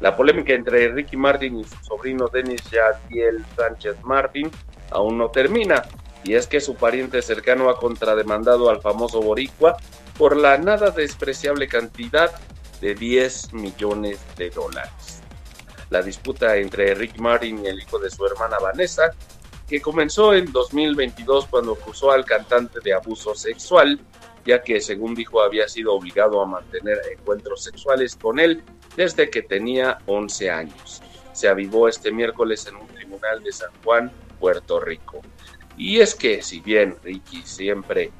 La 0.00 0.14
polémica 0.16 0.52
entre 0.52 0.88
Ricky 0.88 1.16
Martin 1.16 1.60
y 1.60 1.64
su 1.64 1.76
sobrino 1.84 2.28
Dennis 2.28 2.62
Yadiel 2.70 3.44
Sánchez 3.56 3.96
Martin 4.02 4.50
aún 4.90 5.18
no 5.18 5.30
termina, 5.30 5.82
y 6.22 6.34
es 6.34 6.46
que 6.46 6.60
su 6.60 6.74
pariente 6.74 7.22
cercano 7.22 7.70
ha 7.70 7.78
contrademandado 7.78 8.68
al 8.68 8.80
famoso 8.80 9.22
boricua 9.22 9.76
por 10.18 10.36
la 10.36 10.58
nada 10.58 10.90
despreciable 10.90 11.68
cantidad 11.68 12.30
de 12.80 12.94
10 12.94 13.52
millones 13.54 14.20
de 14.36 14.50
dólares. 14.50 15.15
La 15.90 16.02
disputa 16.02 16.56
entre 16.56 16.94
Rick 16.94 17.18
Martin 17.18 17.64
y 17.64 17.68
el 17.68 17.80
hijo 17.80 17.98
de 17.98 18.10
su 18.10 18.26
hermana 18.26 18.58
Vanessa, 18.58 19.12
que 19.68 19.80
comenzó 19.80 20.34
en 20.34 20.52
2022 20.52 21.46
cuando 21.46 21.72
acusó 21.72 22.12
al 22.12 22.24
cantante 22.24 22.80
de 22.80 22.94
abuso 22.94 23.34
sexual, 23.34 24.00
ya 24.44 24.62
que 24.62 24.80
según 24.80 25.14
dijo 25.14 25.42
había 25.42 25.68
sido 25.68 25.94
obligado 25.94 26.40
a 26.40 26.46
mantener 26.46 27.00
encuentros 27.12 27.64
sexuales 27.64 28.16
con 28.16 28.38
él 28.38 28.62
desde 28.96 29.28
que 29.28 29.42
tenía 29.42 29.98
11 30.06 30.50
años. 30.50 31.02
Se 31.32 31.48
avivó 31.48 31.88
este 31.88 32.12
miércoles 32.12 32.66
en 32.66 32.76
un 32.76 32.86
tribunal 32.86 33.42
de 33.42 33.52
San 33.52 33.70
Juan, 33.84 34.12
Puerto 34.38 34.80
Rico. 34.80 35.20
Y 35.76 36.00
es 36.00 36.14
que 36.14 36.42
si 36.42 36.60
bien 36.60 36.96
Ricky 37.02 37.42
siempre 37.42 38.10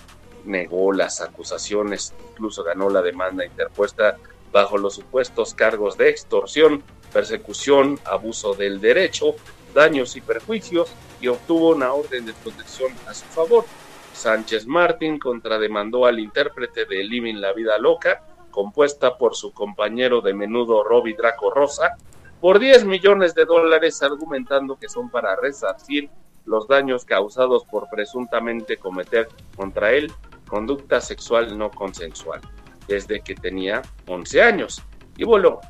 negó 0.44 0.92
las 0.92 1.20
acusaciones, 1.20 2.12
incluso 2.32 2.62
ganó 2.62 2.90
la 2.90 3.02
demanda 3.02 3.44
interpuesta 3.44 4.18
bajo 4.52 4.78
los 4.78 4.94
supuestos 4.94 5.54
cargos 5.54 5.96
de 5.96 6.08
extorsión, 6.08 6.82
persecución, 7.06 7.98
abuso 8.04 8.54
del 8.54 8.80
derecho, 8.80 9.34
daños 9.74 10.16
y 10.16 10.20
perjuicios, 10.20 10.92
y 11.20 11.28
obtuvo 11.28 11.70
una 11.70 11.92
orden 11.92 12.26
de 12.26 12.34
protección 12.34 12.92
a 13.06 13.14
su 13.14 13.24
favor. 13.26 13.64
Sánchez 14.12 14.66
Martín 14.66 15.18
contrademandó 15.18 16.06
al 16.06 16.18
intérprete 16.18 16.84
de 16.84 17.04
Living 17.04 17.36
la 17.36 17.52
Vida 17.52 17.78
Loca, 17.78 18.22
compuesta 18.50 19.18
por 19.18 19.34
su 19.34 19.52
compañero 19.52 20.20
de 20.20 20.34
menudo 20.34 20.82
Robbie 20.82 21.14
Draco 21.16 21.50
Rosa, 21.50 21.96
por 22.40 22.58
10 22.58 22.84
millones 22.84 23.34
de 23.34 23.44
dólares, 23.44 24.02
argumentando 24.02 24.78
que 24.78 24.88
son 24.88 25.10
para 25.10 25.36
resarcir 25.36 26.10
los 26.44 26.68
daños 26.68 27.04
causados 27.04 27.64
por 27.64 27.88
presuntamente 27.90 28.76
cometer 28.76 29.28
contra 29.56 29.92
él 29.92 30.12
conducta 30.46 31.00
sexual 31.00 31.58
no 31.58 31.70
consensual 31.70 32.40
desde 32.86 33.20
que 33.20 33.34
tenía 33.34 33.82
11 34.06 34.42
años. 34.42 34.82
Y 35.16 35.24
bueno, 35.24 35.60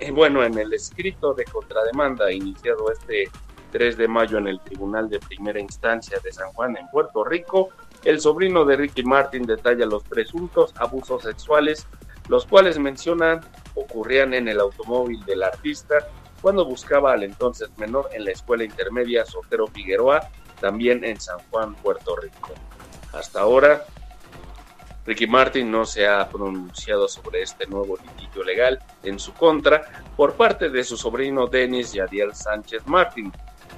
eh, 0.00 0.10
bueno, 0.10 0.42
en 0.42 0.58
el 0.58 0.72
escrito 0.72 1.34
de 1.34 1.44
contrademanda 1.44 2.32
iniciado 2.32 2.90
este 2.90 3.30
3 3.72 3.96
de 3.96 4.08
mayo 4.08 4.38
en 4.38 4.48
el 4.48 4.60
Tribunal 4.60 5.08
de 5.08 5.18
Primera 5.20 5.60
Instancia 5.60 6.18
de 6.22 6.32
San 6.32 6.52
Juan 6.52 6.76
en 6.76 6.88
Puerto 6.88 7.24
Rico, 7.24 7.70
el 8.04 8.20
sobrino 8.20 8.64
de 8.64 8.76
Ricky 8.76 9.02
Martin 9.02 9.44
detalla 9.44 9.86
los 9.86 10.04
presuntos 10.04 10.74
abusos 10.76 11.22
sexuales, 11.22 11.86
los 12.28 12.46
cuales 12.46 12.78
mencionan 12.78 13.40
ocurrían 13.74 14.34
en 14.34 14.48
el 14.48 14.60
automóvil 14.60 15.24
del 15.24 15.42
artista 15.42 16.06
cuando 16.40 16.64
buscaba 16.64 17.14
al 17.14 17.22
entonces 17.22 17.70
menor 17.78 18.10
en 18.12 18.26
la 18.26 18.32
escuela 18.32 18.64
intermedia 18.64 19.24
Sotero 19.24 19.66
Figueroa, 19.66 20.28
también 20.60 21.02
en 21.02 21.18
San 21.20 21.38
Juan, 21.50 21.74
Puerto 21.76 22.14
Rico. 22.16 22.50
Hasta 23.12 23.40
ahora, 23.40 23.84
Ricky 25.06 25.26
Martin 25.26 25.70
no 25.70 25.84
se 25.84 26.06
ha 26.06 26.28
pronunciado 26.28 27.08
sobre 27.08 27.42
este 27.42 27.66
nuevo 27.66 27.96
litigio 27.96 28.42
legal 28.42 28.78
en 29.02 29.18
su 29.18 29.34
contra 29.34 30.04
por 30.16 30.34
parte 30.34 30.70
de 30.70 30.82
su 30.82 30.96
sobrino 30.96 31.46
Denis 31.46 31.92
Yadiel 31.92 32.34
Sánchez 32.34 32.86
Martin. 32.86 33.30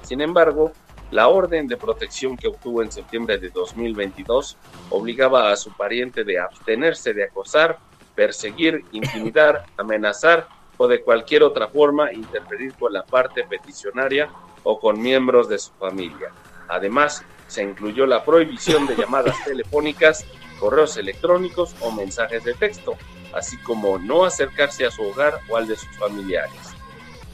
Sin 0.03 0.21
embargo, 0.21 0.71
la 1.11 1.27
orden 1.27 1.67
de 1.67 1.77
protección 1.77 2.37
que 2.37 2.47
obtuvo 2.47 2.81
en 2.81 2.91
septiembre 2.91 3.37
de 3.37 3.49
2022 3.49 4.57
obligaba 4.89 5.51
a 5.51 5.55
su 5.55 5.75
pariente 5.75 6.23
de 6.23 6.39
abstenerse 6.39 7.13
de 7.13 7.25
acosar, 7.25 7.77
perseguir, 8.15 8.83
intimidar, 8.91 9.65
amenazar 9.77 10.47
o 10.77 10.87
de 10.87 11.01
cualquier 11.01 11.43
otra 11.43 11.67
forma 11.67 12.11
interferir 12.13 12.73
con 12.73 12.93
la 12.93 13.03
parte 13.03 13.43
peticionaria 13.43 14.29
o 14.63 14.79
con 14.79 15.01
miembros 15.01 15.49
de 15.49 15.57
su 15.57 15.71
familia. 15.73 16.31
Además, 16.67 17.23
se 17.47 17.63
incluyó 17.63 18.05
la 18.05 18.23
prohibición 18.23 18.85
de 18.85 18.95
llamadas 18.97 19.35
telefónicas, 19.45 20.25
correos 20.59 20.97
electrónicos 20.97 21.75
o 21.81 21.91
mensajes 21.91 22.43
de 22.43 22.53
texto, 22.53 22.95
así 23.33 23.57
como 23.59 23.97
no 23.97 24.25
acercarse 24.25 24.85
a 24.85 24.91
su 24.91 25.03
hogar 25.03 25.39
o 25.49 25.57
al 25.57 25.67
de 25.67 25.75
sus 25.75 25.95
familiares. 25.97 26.75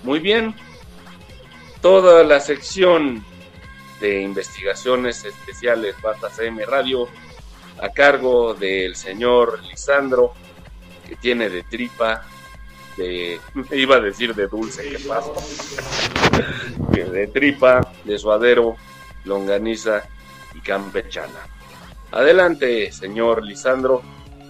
Muy 0.04 0.20
bien, 0.20 0.56
toda 1.82 2.24
la 2.24 2.40
sección 2.40 3.26
de 4.00 4.22
investigaciones 4.22 5.24
especiales 5.24 5.96
Bata 6.02 6.30
CM 6.30 6.66
Radio 6.66 7.08
a 7.82 7.90
cargo 7.90 8.54
del 8.54 8.96
señor 8.96 9.64
Lisandro, 9.64 10.34
que 11.08 11.16
tiene 11.16 11.50
de 11.50 11.64
tripa, 11.64 12.26
de, 12.98 13.40
iba 13.72 13.96
a 13.96 14.00
decir 14.00 14.36
de 14.36 14.48
dulce, 14.48 14.90
¿qué 14.90 15.00
pasa? 15.00 15.32
de 16.92 17.28
tripa, 17.28 17.94
de 18.04 18.18
suadero, 18.18 18.76
longaniza 19.26 20.04
y 20.54 20.60
campechana. 20.60 21.48
Adelante, 22.14 22.92
señor 22.92 23.44
Lisandro, 23.44 24.04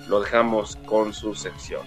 lo 0.10 0.20
dejamos 0.20 0.76
con 0.86 1.14
su 1.14 1.34
sección. 1.34 1.82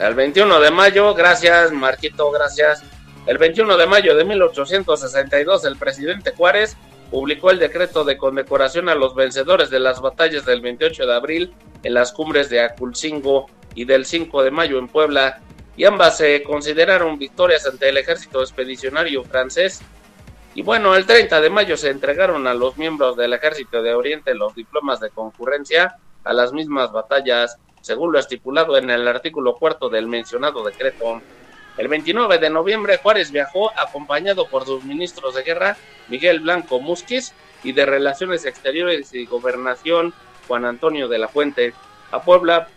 El 0.00 0.14
21 0.14 0.58
de 0.58 0.72
mayo, 0.72 1.14
gracias 1.14 1.70
Marquito, 1.70 2.32
gracias. 2.32 2.82
El 3.26 3.38
21 3.38 3.76
de 3.76 3.86
mayo 3.86 4.16
de 4.16 4.24
1862, 4.24 5.64
el 5.64 5.76
presidente 5.76 6.32
Juárez 6.36 6.76
publicó 7.12 7.52
el 7.52 7.60
decreto 7.60 8.02
de 8.02 8.16
condecoración 8.16 8.88
a 8.88 8.96
los 8.96 9.14
vencedores 9.14 9.70
de 9.70 9.78
las 9.78 10.00
batallas 10.00 10.44
del 10.44 10.60
28 10.60 11.06
de 11.06 11.14
abril 11.14 11.54
en 11.84 11.94
las 11.94 12.10
cumbres 12.10 12.50
de 12.50 12.62
Aculcingo 12.62 13.46
y 13.76 13.84
del 13.84 14.06
5 14.06 14.42
de 14.42 14.50
mayo 14.50 14.80
en 14.80 14.88
Puebla, 14.88 15.40
y 15.76 15.84
ambas 15.84 16.16
se 16.16 16.42
consideraron 16.42 17.16
victorias 17.16 17.64
ante 17.64 17.90
el 17.90 17.98
ejército 17.98 18.40
expedicionario 18.40 19.22
francés. 19.22 19.82
Y 20.54 20.62
bueno, 20.62 20.94
el 20.94 21.06
30 21.06 21.40
de 21.40 21.50
mayo 21.50 21.76
se 21.76 21.90
entregaron 21.90 22.46
a 22.46 22.54
los 22.54 22.76
miembros 22.76 23.16
del 23.16 23.32
ejército 23.32 23.82
de 23.82 23.94
Oriente 23.94 24.34
los 24.34 24.54
diplomas 24.54 25.00
de 25.00 25.10
concurrencia 25.10 25.96
a 26.24 26.32
las 26.32 26.52
mismas 26.52 26.92
batallas, 26.92 27.56
según 27.80 28.12
lo 28.12 28.18
estipulado 28.18 28.76
en 28.76 28.90
el 28.90 29.08
artículo 29.08 29.56
cuarto 29.56 29.88
del 29.88 30.06
mencionado 30.06 30.62
decreto. 30.62 31.22
El 31.78 31.88
29 31.88 32.38
de 32.38 32.50
noviembre 32.50 32.98
Juárez 32.98 33.30
viajó 33.30 33.70
acompañado 33.78 34.46
por 34.46 34.66
sus 34.66 34.84
ministros 34.84 35.34
de 35.34 35.42
guerra, 35.42 35.76
Miguel 36.08 36.40
Blanco 36.40 36.80
Musquiz, 36.80 37.32
y 37.64 37.72
de 37.72 37.86
Relaciones 37.86 38.44
Exteriores 38.44 39.14
y 39.14 39.24
Gobernación, 39.24 40.12
Juan 40.48 40.64
Antonio 40.64 41.08
de 41.08 41.18
la 41.18 41.28
Fuente, 41.28 41.72
a 42.10 42.22
Puebla 42.22 42.68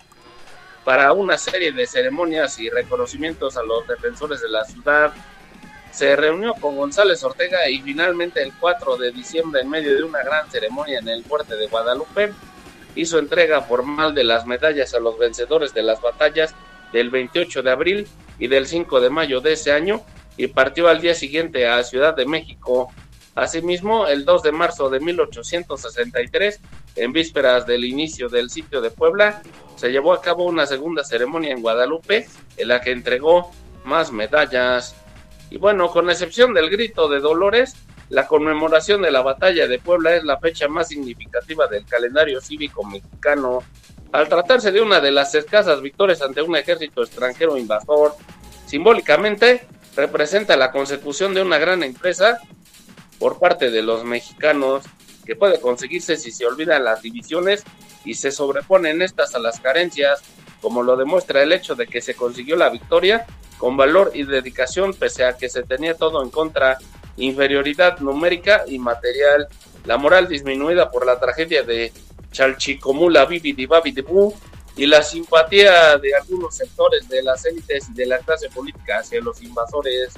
para 0.84 1.12
una 1.14 1.38
serie 1.38 1.72
de 1.72 1.88
ceremonias 1.88 2.60
y 2.60 2.70
reconocimientos 2.70 3.58
a 3.58 3.64
los 3.64 3.88
defensores 3.88 4.42
de 4.42 4.50
la 4.50 4.64
ciudad. 4.64 5.12
Se 5.96 6.14
reunió 6.18 6.54
con 6.56 6.76
González 6.76 7.24
Ortega 7.24 7.70
y 7.70 7.82
finalmente 7.82 8.44
el 8.44 8.52
4 8.60 8.98
de 8.98 9.14
diciembre, 9.14 9.62
en 9.62 9.70
medio 9.70 9.96
de 9.96 10.04
una 10.04 10.22
gran 10.24 10.52
ceremonia 10.52 11.00
en 11.00 11.08
el 11.08 11.24
fuerte 11.24 11.56
de 11.56 11.68
Guadalupe, 11.68 12.34
hizo 12.96 13.18
entrega 13.18 13.62
formal 13.62 14.14
de 14.14 14.26
las 14.26 14.46
medallas 14.46 14.94
a 14.94 15.00
los 15.00 15.18
vencedores 15.18 15.74
de 15.74 15.84
las 15.84 16.02
batallas 16.02 16.54
del 16.92 17.10
28 17.12 17.64
de 17.64 17.72
abril 17.72 18.08
y 18.38 18.48
del 18.48 18.68
5 18.68 19.00
de 19.00 19.10
mayo 19.10 19.40
de 19.40 19.54
ese 19.54 19.72
año 19.72 20.02
y 20.36 20.48
partió 20.48 20.90
al 20.90 21.00
día 21.00 21.16
siguiente 21.16 21.66
a 21.66 21.82
Ciudad 21.86 22.14
de 22.14 22.26
México. 22.26 22.92
Asimismo, 23.34 24.06
el 24.06 24.26
2 24.26 24.44
de 24.44 24.52
marzo 24.52 24.90
de 24.90 25.00
1863, 25.00 26.60
en 26.98 27.14
vísperas 27.14 27.66
del 27.66 27.86
inicio 27.86 28.28
del 28.28 28.50
sitio 28.50 28.82
de 28.82 28.92
Puebla, 28.92 29.42
se 29.78 29.92
llevó 29.94 30.12
a 30.12 30.22
cabo 30.22 30.44
una 30.44 30.66
segunda 30.66 31.06
ceremonia 31.06 31.54
en 31.54 31.62
Guadalupe, 31.62 32.28
en 32.58 32.68
la 32.68 32.82
que 32.82 32.92
entregó 32.92 33.50
más 33.86 34.12
medallas. 34.12 34.94
Y 35.50 35.58
bueno, 35.58 35.90
con 35.90 36.10
excepción 36.10 36.54
del 36.54 36.70
grito 36.70 37.08
de 37.08 37.20
Dolores, 37.20 37.76
la 38.10 38.28
conmemoración 38.28 39.02
de 39.02 39.12
la 39.12 39.22
batalla 39.22 39.68
de 39.68 39.80
Puebla 39.80 40.16
es 40.16 40.24
la 40.24 40.40
fecha 40.40 40.68
más 40.68 40.90
significativa 40.90 41.68
del 41.68 41.86
calendario 41.86 42.42
cívico 42.42 42.84
mexicano, 42.84 43.64
al 44.12 44.30
tratarse 44.30 44.72
de 44.72 44.82
una 44.82 45.00
de 45.00 45.12
las 45.12 45.34
escasas 45.36 45.82
victorias 45.82 46.22
ante 46.22 46.42
un 46.42 46.56
ejército 46.56 47.04
extranjero 47.04 47.58
invasor. 47.58 48.16
Simbólicamente, 48.66 49.68
representa 49.96 50.56
la 50.56 50.72
consecución 50.72 51.34
de 51.34 51.42
una 51.42 51.58
gran 51.58 51.84
empresa 51.84 52.40
por 53.20 53.40
parte 53.40 53.72
de 53.72 53.82
los 53.82 54.04
mexicanos 54.04 54.84
que 55.26 55.36
puede 55.36 55.60
conseguirse 55.60 56.18
si 56.18 56.32
se 56.32 56.46
olvidan 56.46 56.84
las 56.84 57.02
divisiones 57.02 57.64
y 58.04 58.14
se 58.14 58.32
sobreponen 58.32 59.02
estas 59.02 59.34
a 59.34 59.40
las 59.40 59.60
carencias, 59.60 60.22
como 60.62 60.84
lo 60.84 60.96
demuestra 60.96 61.42
el 61.42 61.52
hecho 61.52 61.76
de 61.76 61.88
que 61.88 62.02
se 62.02 62.14
consiguió 62.14 62.56
la 62.56 62.70
victoria 62.70 63.26
con 63.57 63.77
valor 63.77 64.11
y 64.14 64.23
dedicación 64.23 64.94
pese 64.94 65.23
a 65.23 65.38
que 65.38 65.49
se 65.49 65.64
tenía 65.64 65.95
todo 65.95 66.23
en 66.23 66.30
contra, 66.30 66.77
inferioridad 67.18 67.99
numérica 67.99 68.64
y 68.68 68.80
material, 68.80 69.48
la 69.86 69.98
moral 69.98 70.27
disminuida 70.27 70.91
por 70.91 71.06
la 71.06 71.19
tragedia 71.19 71.64
de 71.64 71.91
Chalchicomula 72.32 73.26
Bibidi 73.26 73.65
Babidibu 73.65 74.34
y 74.76 74.86
la 74.86 75.02
simpatía 75.02 75.98
de 75.98 76.15
algunos 76.15 76.56
sectores 76.56 77.07
de 77.07 77.23
las 77.23 77.45
élites 77.45 77.90
y 77.90 77.94
de 77.94 78.06
la 78.06 78.19
clase 78.19 78.49
política 78.49 78.99
hacia 78.99 79.22
los 79.22 79.41
invasores. 79.41 80.14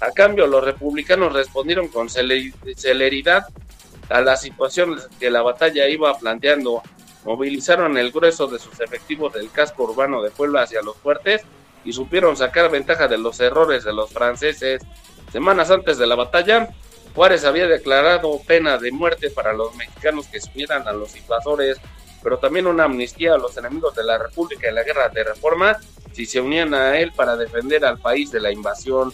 A 0.00 0.10
cambio, 0.10 0.46
los 0.46 0.64
republicanos 0.64 1.32
respondieron 1.32 1.88
con 1.88 2.08
celeridad 2.08 3.46
a 4.08 4.20
la 4.20 4.36
situación 4.36 5.00
que 5.20 5.30
la 5.30 5.42
batalla 5.42 5.88
iba 5.88 6.18
planteando, 6.18 6.82
movilizaron 7.24 7.96
el 7.96 8.10
grueso 8.10 8.48
de 8.48 8.58
sus 8.58 8.80
efectivos 8.80 9.32
del 9.32 9.50
casco 9.50 9.84
urbano 9.84 10.22
de 10.22 10.30
Puebla 10.30 10.62
hacia 10.62 10.82
los 10.82 10.96
fuertes 10.96 11.42
y 11.84 11.92
supieron 11.92 12.36
sacar 12.36 12.70
ventaja 12.70 13.08
de 13.08 13.18
los 13.18 13.40
errores 13.40 13.84
de 13.84 13.92
los 13.92 14.10
franceses. 14.10 14.82
Semanas 15.32 15.70
antes 15.70 15.98
de 15.98 16.06
la 16.06 16.14
batalla, 16.14 16.68
Juárez 17.14 17.44
había 17.44 17.66
declarado 17.66 18.40
pena 18.46 18.78
de 18.78 18.90
muerte 18.90 19.30
para 19.30 19.52
los 19.52 19.74
mexicanos 19.76 20.26
que 20.26 20.40
subieran 20.40 20.88
a 20.88 20.92
los 20.92 21.16
invasores, 21.16 21.78
pero 22.22 22.38
también 22.38 22.66
una 22.66 22.84
amnistía 22.84 23.34
a 23.34 23.38
los 23.38 23.56
enemigos 23.56 23.94
de 23.94 24.04
la 24.04 24.18
República 24.18 24.68
en 24.68 24.74
la 24.74 24.82
guerra 24.82 25.08
de 25.08 25.24
reforma 25.24 25.78
si 26.12 26.26
se 26.26 26.40
unían 26.40 26.72
a 26.74 26.98
él 26.98 27.12
para 27.12 27.36
defender 27.36 27.84
al 27.84 27.98
país 27.98 28.30
de 28.30 28.40
la 28.40 28.52
invasión. 28.52 29.12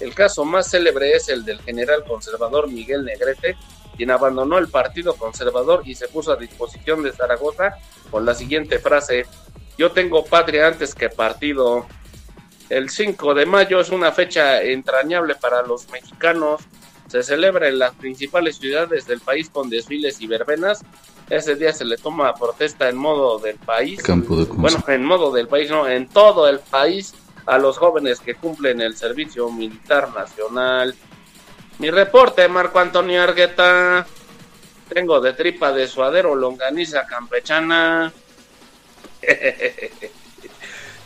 El 0.00 0.14
caso 0.14 0.44
más 0.44 0.70
célebre 0.70 1.12
es 1.12 1.28
el 1.28 1.44
del 1.44 1.60
general 1.62 2.04
conservador 2.04 2.68
Miguel 2.68 3.04
Negrete, 3.04 3.56
quien 3.96 4.10
abandonó 4.10 4.58
el 4.58 4.68
Partido 4.68 5.14
Conservador 5.14 5.82
y 5.84 5.94
se 5.94 6.08
puso 6.08 6.32
a 6.32 6.36
disposición 6.36 7.02
de 7.02 7.12
Zaragoza 7.12 7.76
con 8.10 8.24
la 8.24 8.34
siguiente 8.34 8.78
frase, 8.78 9.26
yo 9.78 9.92
tengo 9.92 10.24
patria 10.24 10.66
antes 10.66 10.94
que 10.94 11.08
partido. 11.08 11.86
El 12.72 12.88
5 12.88 13.34
de 13.34 13.44
mayo 13.44 13.80
es 13.80 13.90
una 13.90 14.12
fecha 14.12 14.62
entrañable 14.62 15.34
para 15.34 15.60
los 15.60 15.90
mexicanos. 15.90 16.62
Se 17.06 17.22
celebra 17.22 17.68
en 17.68 17.78
las 17.78 17.94
principales 17.94 18.56
ciudades 18.56 19.06
del 19.06 19.20
país 19.20 19.50
con 19.50 19.68
desfiles 19.68 20.22
y 20.22 20.26
verbenas. 20.26 20.80
Ese 21.28 21.54
día 21.54 21.74
se 21.74 21.84
le 21.84 21.98
toma 21.98 22.32
protesta 22.34 22.88
en 22.88 22.96
modo 22.96 23.38
del 23.38 23.58
país. 23.58 24.02
Campo 24.02 24.36
de 24.36 24.46
Bueno, 24.46 24.82
en 24.88 25.04
modo 25.04 25.30
del 25.32 25.48
país, 25.48 25.70
no, 25.70 25.86
en 25.86 26.08
todo 26.08 26.48
el 26.48 26.60
país 26.60 27.12
a 27.44 27.58
los 27.58 27.76
jóvenes 27.76 28.20
que 28.20 28.36
cumplen 28.36 28.80
el 28.80 28.96
servicio 28.96 29.50
militar 29.50 30.08
nacional. 30.14 30.94
Mi 31.78 31.90
reporte, 31.90 32.48
Marco 32.48 32.78
Antonio 32.78 33.22
Argueta. 33.22 34.06
Tengo 34.88 35.20
de 35.20 35.34
tripa 35.34 35.72
de 35.72 35.86
suadero 35.86 36.34
longaniza 36.34 37.04
campechana. 37.04 38.10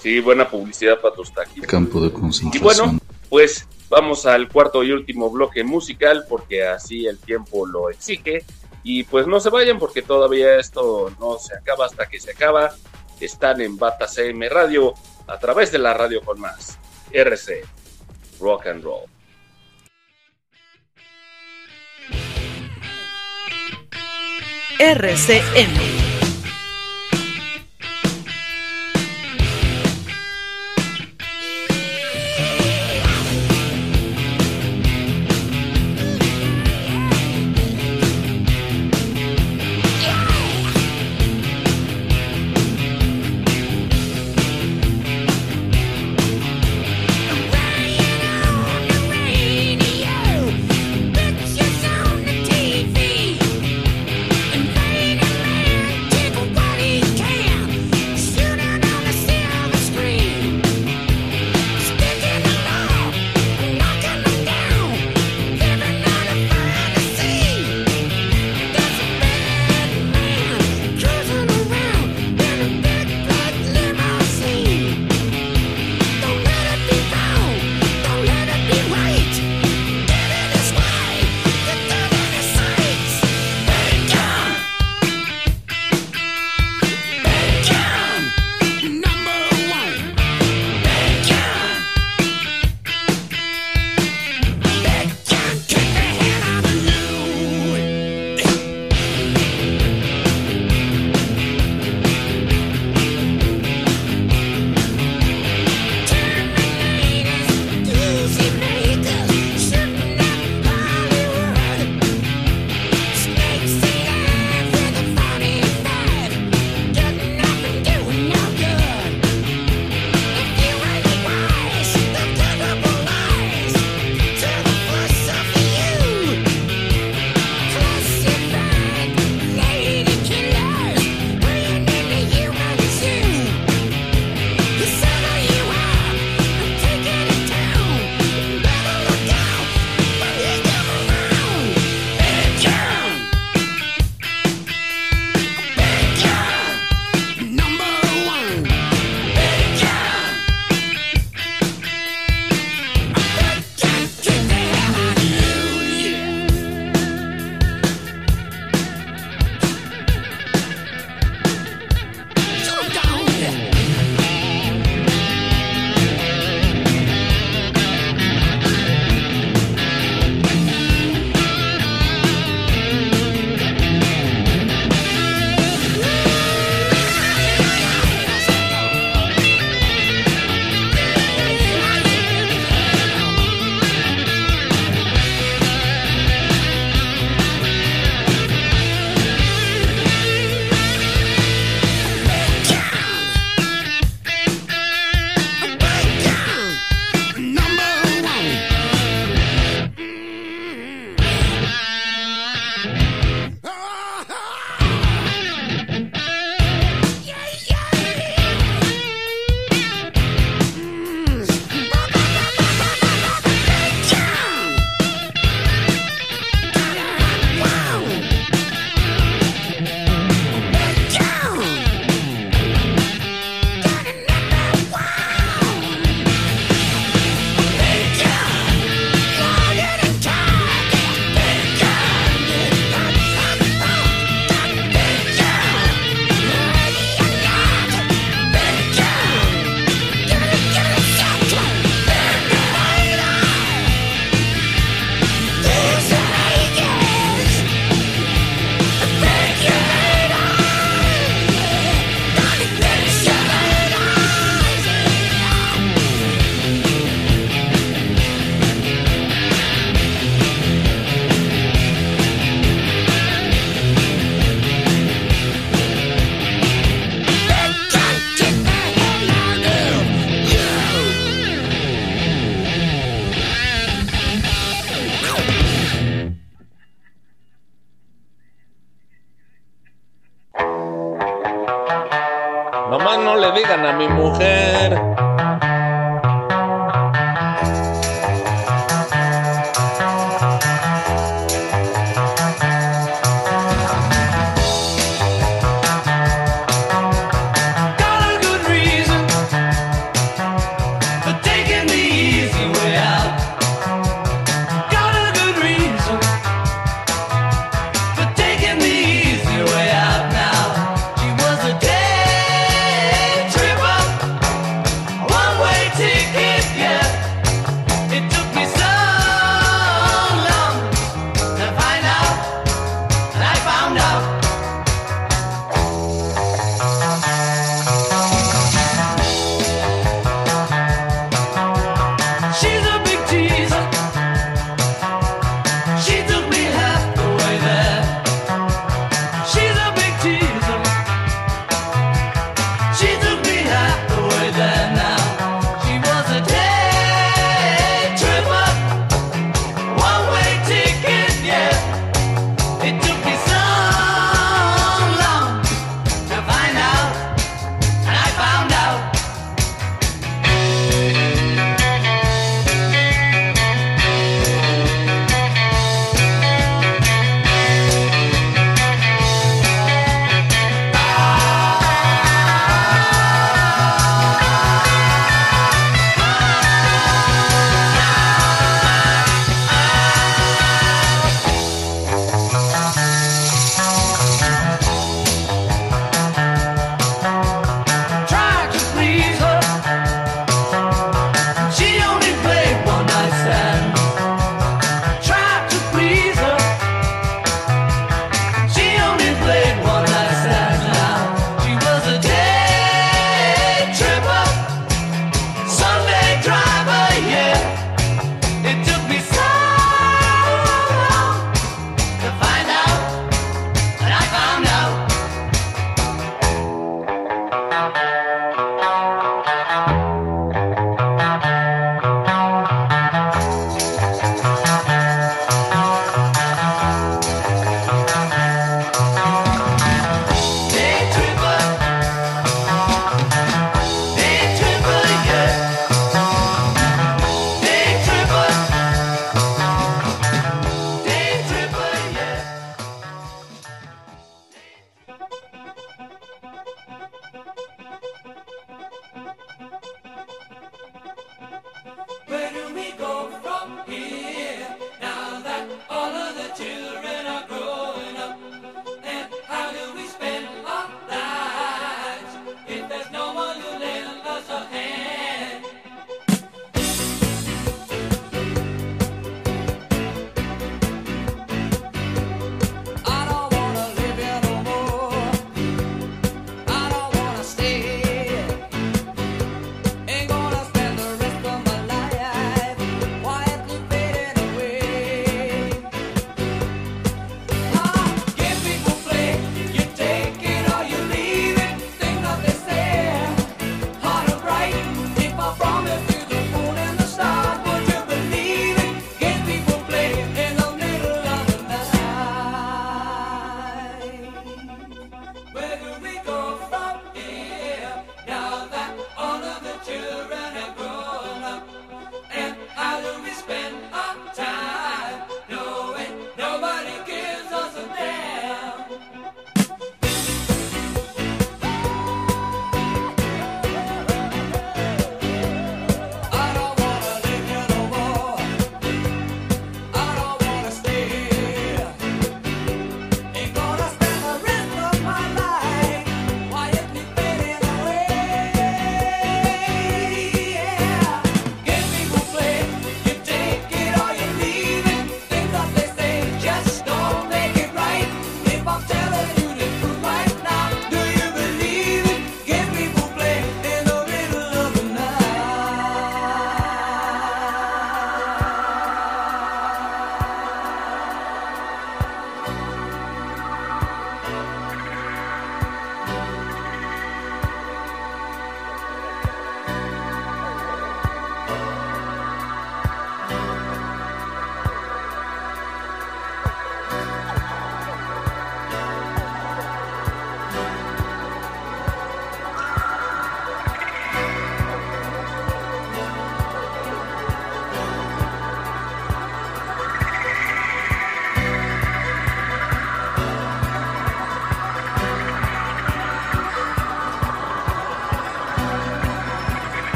sí, 0.00 0.20
buena 0.20 0.48
publicidad 0.48 1.00
para 1.00 1.14
tus 1.14 1.32
taquis. 1.32 1.66
Campo 1.66 2.00
de 2.00 2.08
Y 2.08 2.10
concentración. 2.10 2.62
bueno, 2.62 3.00
pues 3.28 3.66
vamos 3.88 4.26
al 4.26 4.48
cuarto 4.48 4.82
y 4.84 4.92
último 4.92 5.30
bloque 5.30 5.64
musical 5.64 6.24
porque 6.28 6.66
así 6.66 7.06
el 7.06 7.18
tiempo 7.18 7.66
lo 7.66 7.90
exige. 7.90 8.44
Y 8.84 9.02
pues 9.04 9.26
no 9.26 9.40
se 9.40 9.50
vayan 9.50 9.78
porque 9.78 10.02
todavía 10.02 10.56
esto 10.56 11.10
no 11.20 11.38
se 11.38 11.54
acaba 11.54 11.86
hasta 11.86 12.06
que 12.08 12.20
se 12.20 12.30
acaba. 12.30 12.74
Están 13.20 13.60
en 13.60 13.76
Bata 13.76 14.06
CM 14.06 14.48
Radio 14.48 14.94
a 15.26 15.38
través 15.38 15.72
de 15.72 15.78
la 15.78 15.92
radio 15.94 16.20
con 16.22 16.40
más. 16.40 16.78
RC, 17.12 17.64
Rock 18.40 18.66
and 18.68 18.84
Roll. 18.84 19.04
RCM. 24.78 26.17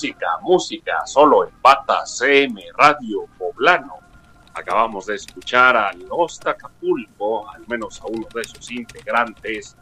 Música, 0.00 0.38
música, 0.40 1.06
solo 1.06 1.46
en 1.46 1.52
Bata 1.60 2.06
CM 2.06 2.64
Radio 2.74 3.26
Poblano. 3.36 3.98
Acabamos 4.54 5.04
de 5.04 5.16
escuchar 5.16 5.76
a 5.76 5.92
Los 5.92 6.40
Tacapulco, 6.40 7.46
al 7.50 7.68
menos 7.68 8.00
a 8.00 8.06
uno 8.06 8.26
de 8.34 8.44
sus 8.44 8.70
integrantes, 8.70 9.76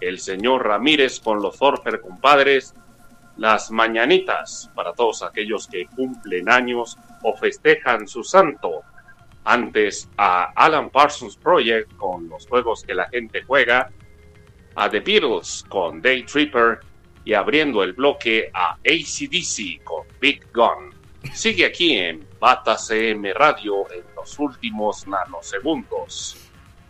el 0.00 0.20
señor 0.20 0.64
Ramírez 0.64 1.18
con 1.18 1.42
los 1.42 1.60
Orfer 1.60 2.00
compadres, 2.00 2.72
las 3.36 3.72
mañanitas 3.72 4.70
para 4.76 4.92
todos 4.92 5.24
aquellos 5.24 5.66
que 5.66 5.86
cumplen 5.88 6.48
años 6.48 6.96
o 7.24 7.34
festejan 7.34 8.06
su 8.06 8.22
santo. 8.22 8.82
Antes 9.42 10.08
a 10.16 10.52
Alan 10.54 10.88
Parsons 10.88 11.36
Project 11.36 11.96
con 11.96 12.28
los 12.28 12.46
juegos 12.46 12.84
que 12.84 12.94
la 12.94 13.08
gente 13.08 13.42
juega, 13.42 13.90
a 14.76 14.88
The 14.88 15.00
Beatles 15.00 15.64
con 15.68 16.00
Day 16.00 16.22
Tripper 16.22 16.78
y 17.28 17.34
abriendo 17.34 17.82
el 17.82 17.92
bloque 17.92 18.50
a 18.54 18.76
ACDC 18.76 19.84
con 19.84 20.06
Big 20.18 20.46
Gun. 20.50 20.94
Sigue 21.34 21.66
aquí 21.66 21.94
en 21.94 22.26
Bata 22.40 22.78
CM 22.78 23.34
Radio 23.34 23.84
en 23.92 24.02
los 24.16 24.38
últimos 24.38 25.06
nanosegundos. 25.06 26.38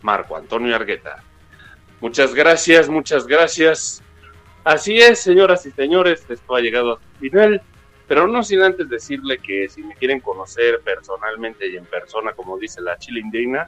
Marco 0.01 0.37
Antonio 0.37 0.73
Argueta. 0.73 1.21
Muchas 1.99 2.33
gracias, 2.33 2.87
muchas 2.87 3.27
gracias. 3.27 4.01
Así 4.63 4.97
es, 4.97 5.19
señoras 5.19 5.65
y 5.65 5.71
señores, 5.71 6.25
esto 6.29 6.55
ha 6.55 6.61
llegado 6.61 6.93
a 6.93 6.99
su 7.01 7.19
final, 7.19 7.61
pero 8.07 8.25
no 8.25 8.41
sin 8.41 8.61
antes 8.61 8.87
decirle 8.87 9.39
que 9.39 9.67
si 9.67 9.83
me 9.83 9.93
quieren 9.95 10.21
conocer 10.21 10.79
personalmente 10.85 11.67
y 11.67 11.75
en 11.75 11.83
persona, 11.83 12.31
como 12.31 12.57
dice 12.57 12.79
la 12.79 12.97
chilindrina, 12.97 13.67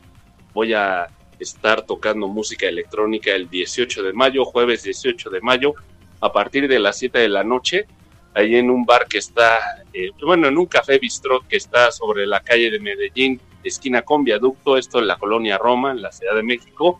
voy 0.53 0.73
a 0.73 1.09
estar 1.37 1.81
tocando 1.81 2.29
música 2.29 2.69
electrónica 2.69 3.31
el 3.31 3.49
18 3.49 4.03
de 4.03 4.13
mayo, 4.13 4.45
jueves 4.45 4.83
18 4.83 5.29
de 5.31 5.41
mayo, 5.41 5.75
a 6.21 6.31
partir 6.31 6.67
de 6.67 6.79
las 6.79 6.97
7 6.97 7.19
de 7.19 7.29
la 7.29 7.43
noche, 7.43 7.87
ahí 8.33 8.55
en 8.55 8.69
un 8.69 8.85
bar 8.85 9.07
que 9.07 9.17
está, 9.17 9.59
eh, 9.93 10.11
bueno, 10.23 10.47
en 10.47 10.57
un 10.57 10.67
café 10.67 10.99
bistrot 10.99 11.47
que 11.47 11.57
está 11.57 11.91
sobre 11.91 12.25
la 12.25 12.41
calle 12.41 12.71
de 12.71 12.79
Medellín, 12.79 13.41
esquina 13.63 14.03
con 14.03 14.23
viaducto, 14.23 14.77
esto 14.77 14.99
en 14.99 15.07
la 15.07 15.17
colonia 15.17 15.57
Roma, 15.57 15.91
en 15.91 16.01
la 16.01 16.11
Ciudad 16.11 16.35
de 16.35 16.43
México, 16.43 16.99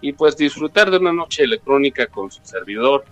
y 0.00 0.12
pues 0.12 0.36
disfrutar 0.36 0.90
de 0.90 0.98
una 0.98 1.12
noche 1.12 1.44
electrónica 1.44 2.06
con 2.06 2.30
su 2.30 2.40
servidor, 2.44 3.04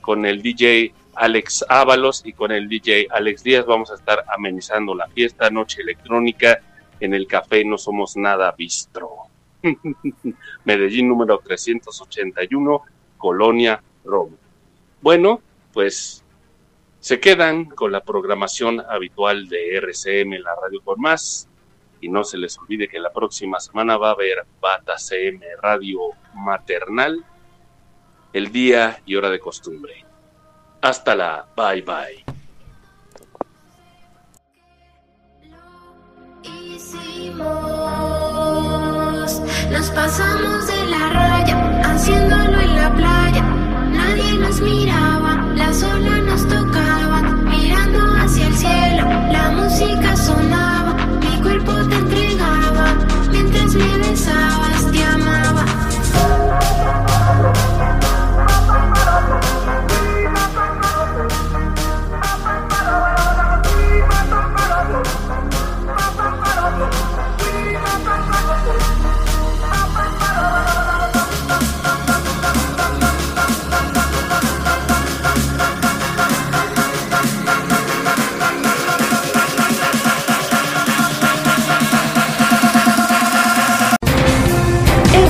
con 0.00 0.24
el 0.26 0.42
DJ 0.42 0.92
Alex 1.14 1.64
Ábalos 1.68 2.22
y 2.24 2.32
con 2.32 2.52
el 2.52 2.68
DJ 2.68 3.08
Alex 3.10 3.42
Díaz. 3.42 3.66
Vamos 3.66 3.90
a 3.90 3.94
estar 3.94 4.24
amenizando 4.28 4.94
la 4.94 5.08
fiesta, 5.08 5.50
noche 5.50 5.82
electrónica 5.82 6.60
en 7.00 7.14
el 7.14 7.26
café 7.26 7.64
No 7.64 7.76
Somos 7.76 8.16
Nada 8.16 8.54
Bistro. 8.56 9.10
Medellín 10.64 11.08
número 11.08 11.38
381, 11.38 12.82
Colonia 13.16 13.82
Roma. 14.04 14.36
Bueno, 15.00 15.40
pues 15.72 16.24
se 17.00 17.20
quedan 17.20 17.66
con 17.66 17.92
la 17.92 18.02
programación 18.02 18.80
habitual 18.80 19.48
de 19.48 19.76
RCM, 19.76 20.42
la 20.42 20.54
radio 20.60 20.82
por 20.82 20.98
más. 20.98 21.48
Y 22.00 22.08
no 22.08 22.22
se 22.22 22.38
les 22.38 22.56
olvide 22.58 22.88
que 22.88 22.98
la 22.98 23.12
próxima 23.12 23.58
semana 23.58 23.96
va 23.96 24.10
a 24.10 24.12
haber 24.12 24.46
Bata 24.60 24.98
CM 24.98 25.44
Radio 25.60 26.10
Maternal, 26.34 27.24
el 28.32 28.52
día 28.52 29.02
y 29.04 29.16
hora 29.16 29.30
de 29.30 29.40
costumbre. 29.40 30.04
Hasta 30.80 31.16
la 31.16 31.46
bye 31.56 31.82
bye. 31.82 32.24
Nos 39.70 39.90
pasamos 39.90 40.66
de 40.66 40.86
la 40.86 41.08
raya, 41.10 41.80
haciéndolo 41.82 42.60
en 42.60 42.76
la 42.76 42.94
playa. 42.94 43.27
Miraba, 44.62 45.46
las 45.54 45.82
olas 45.82 46.22
nos 46.24 46.48
tocaban, 46.48 46.87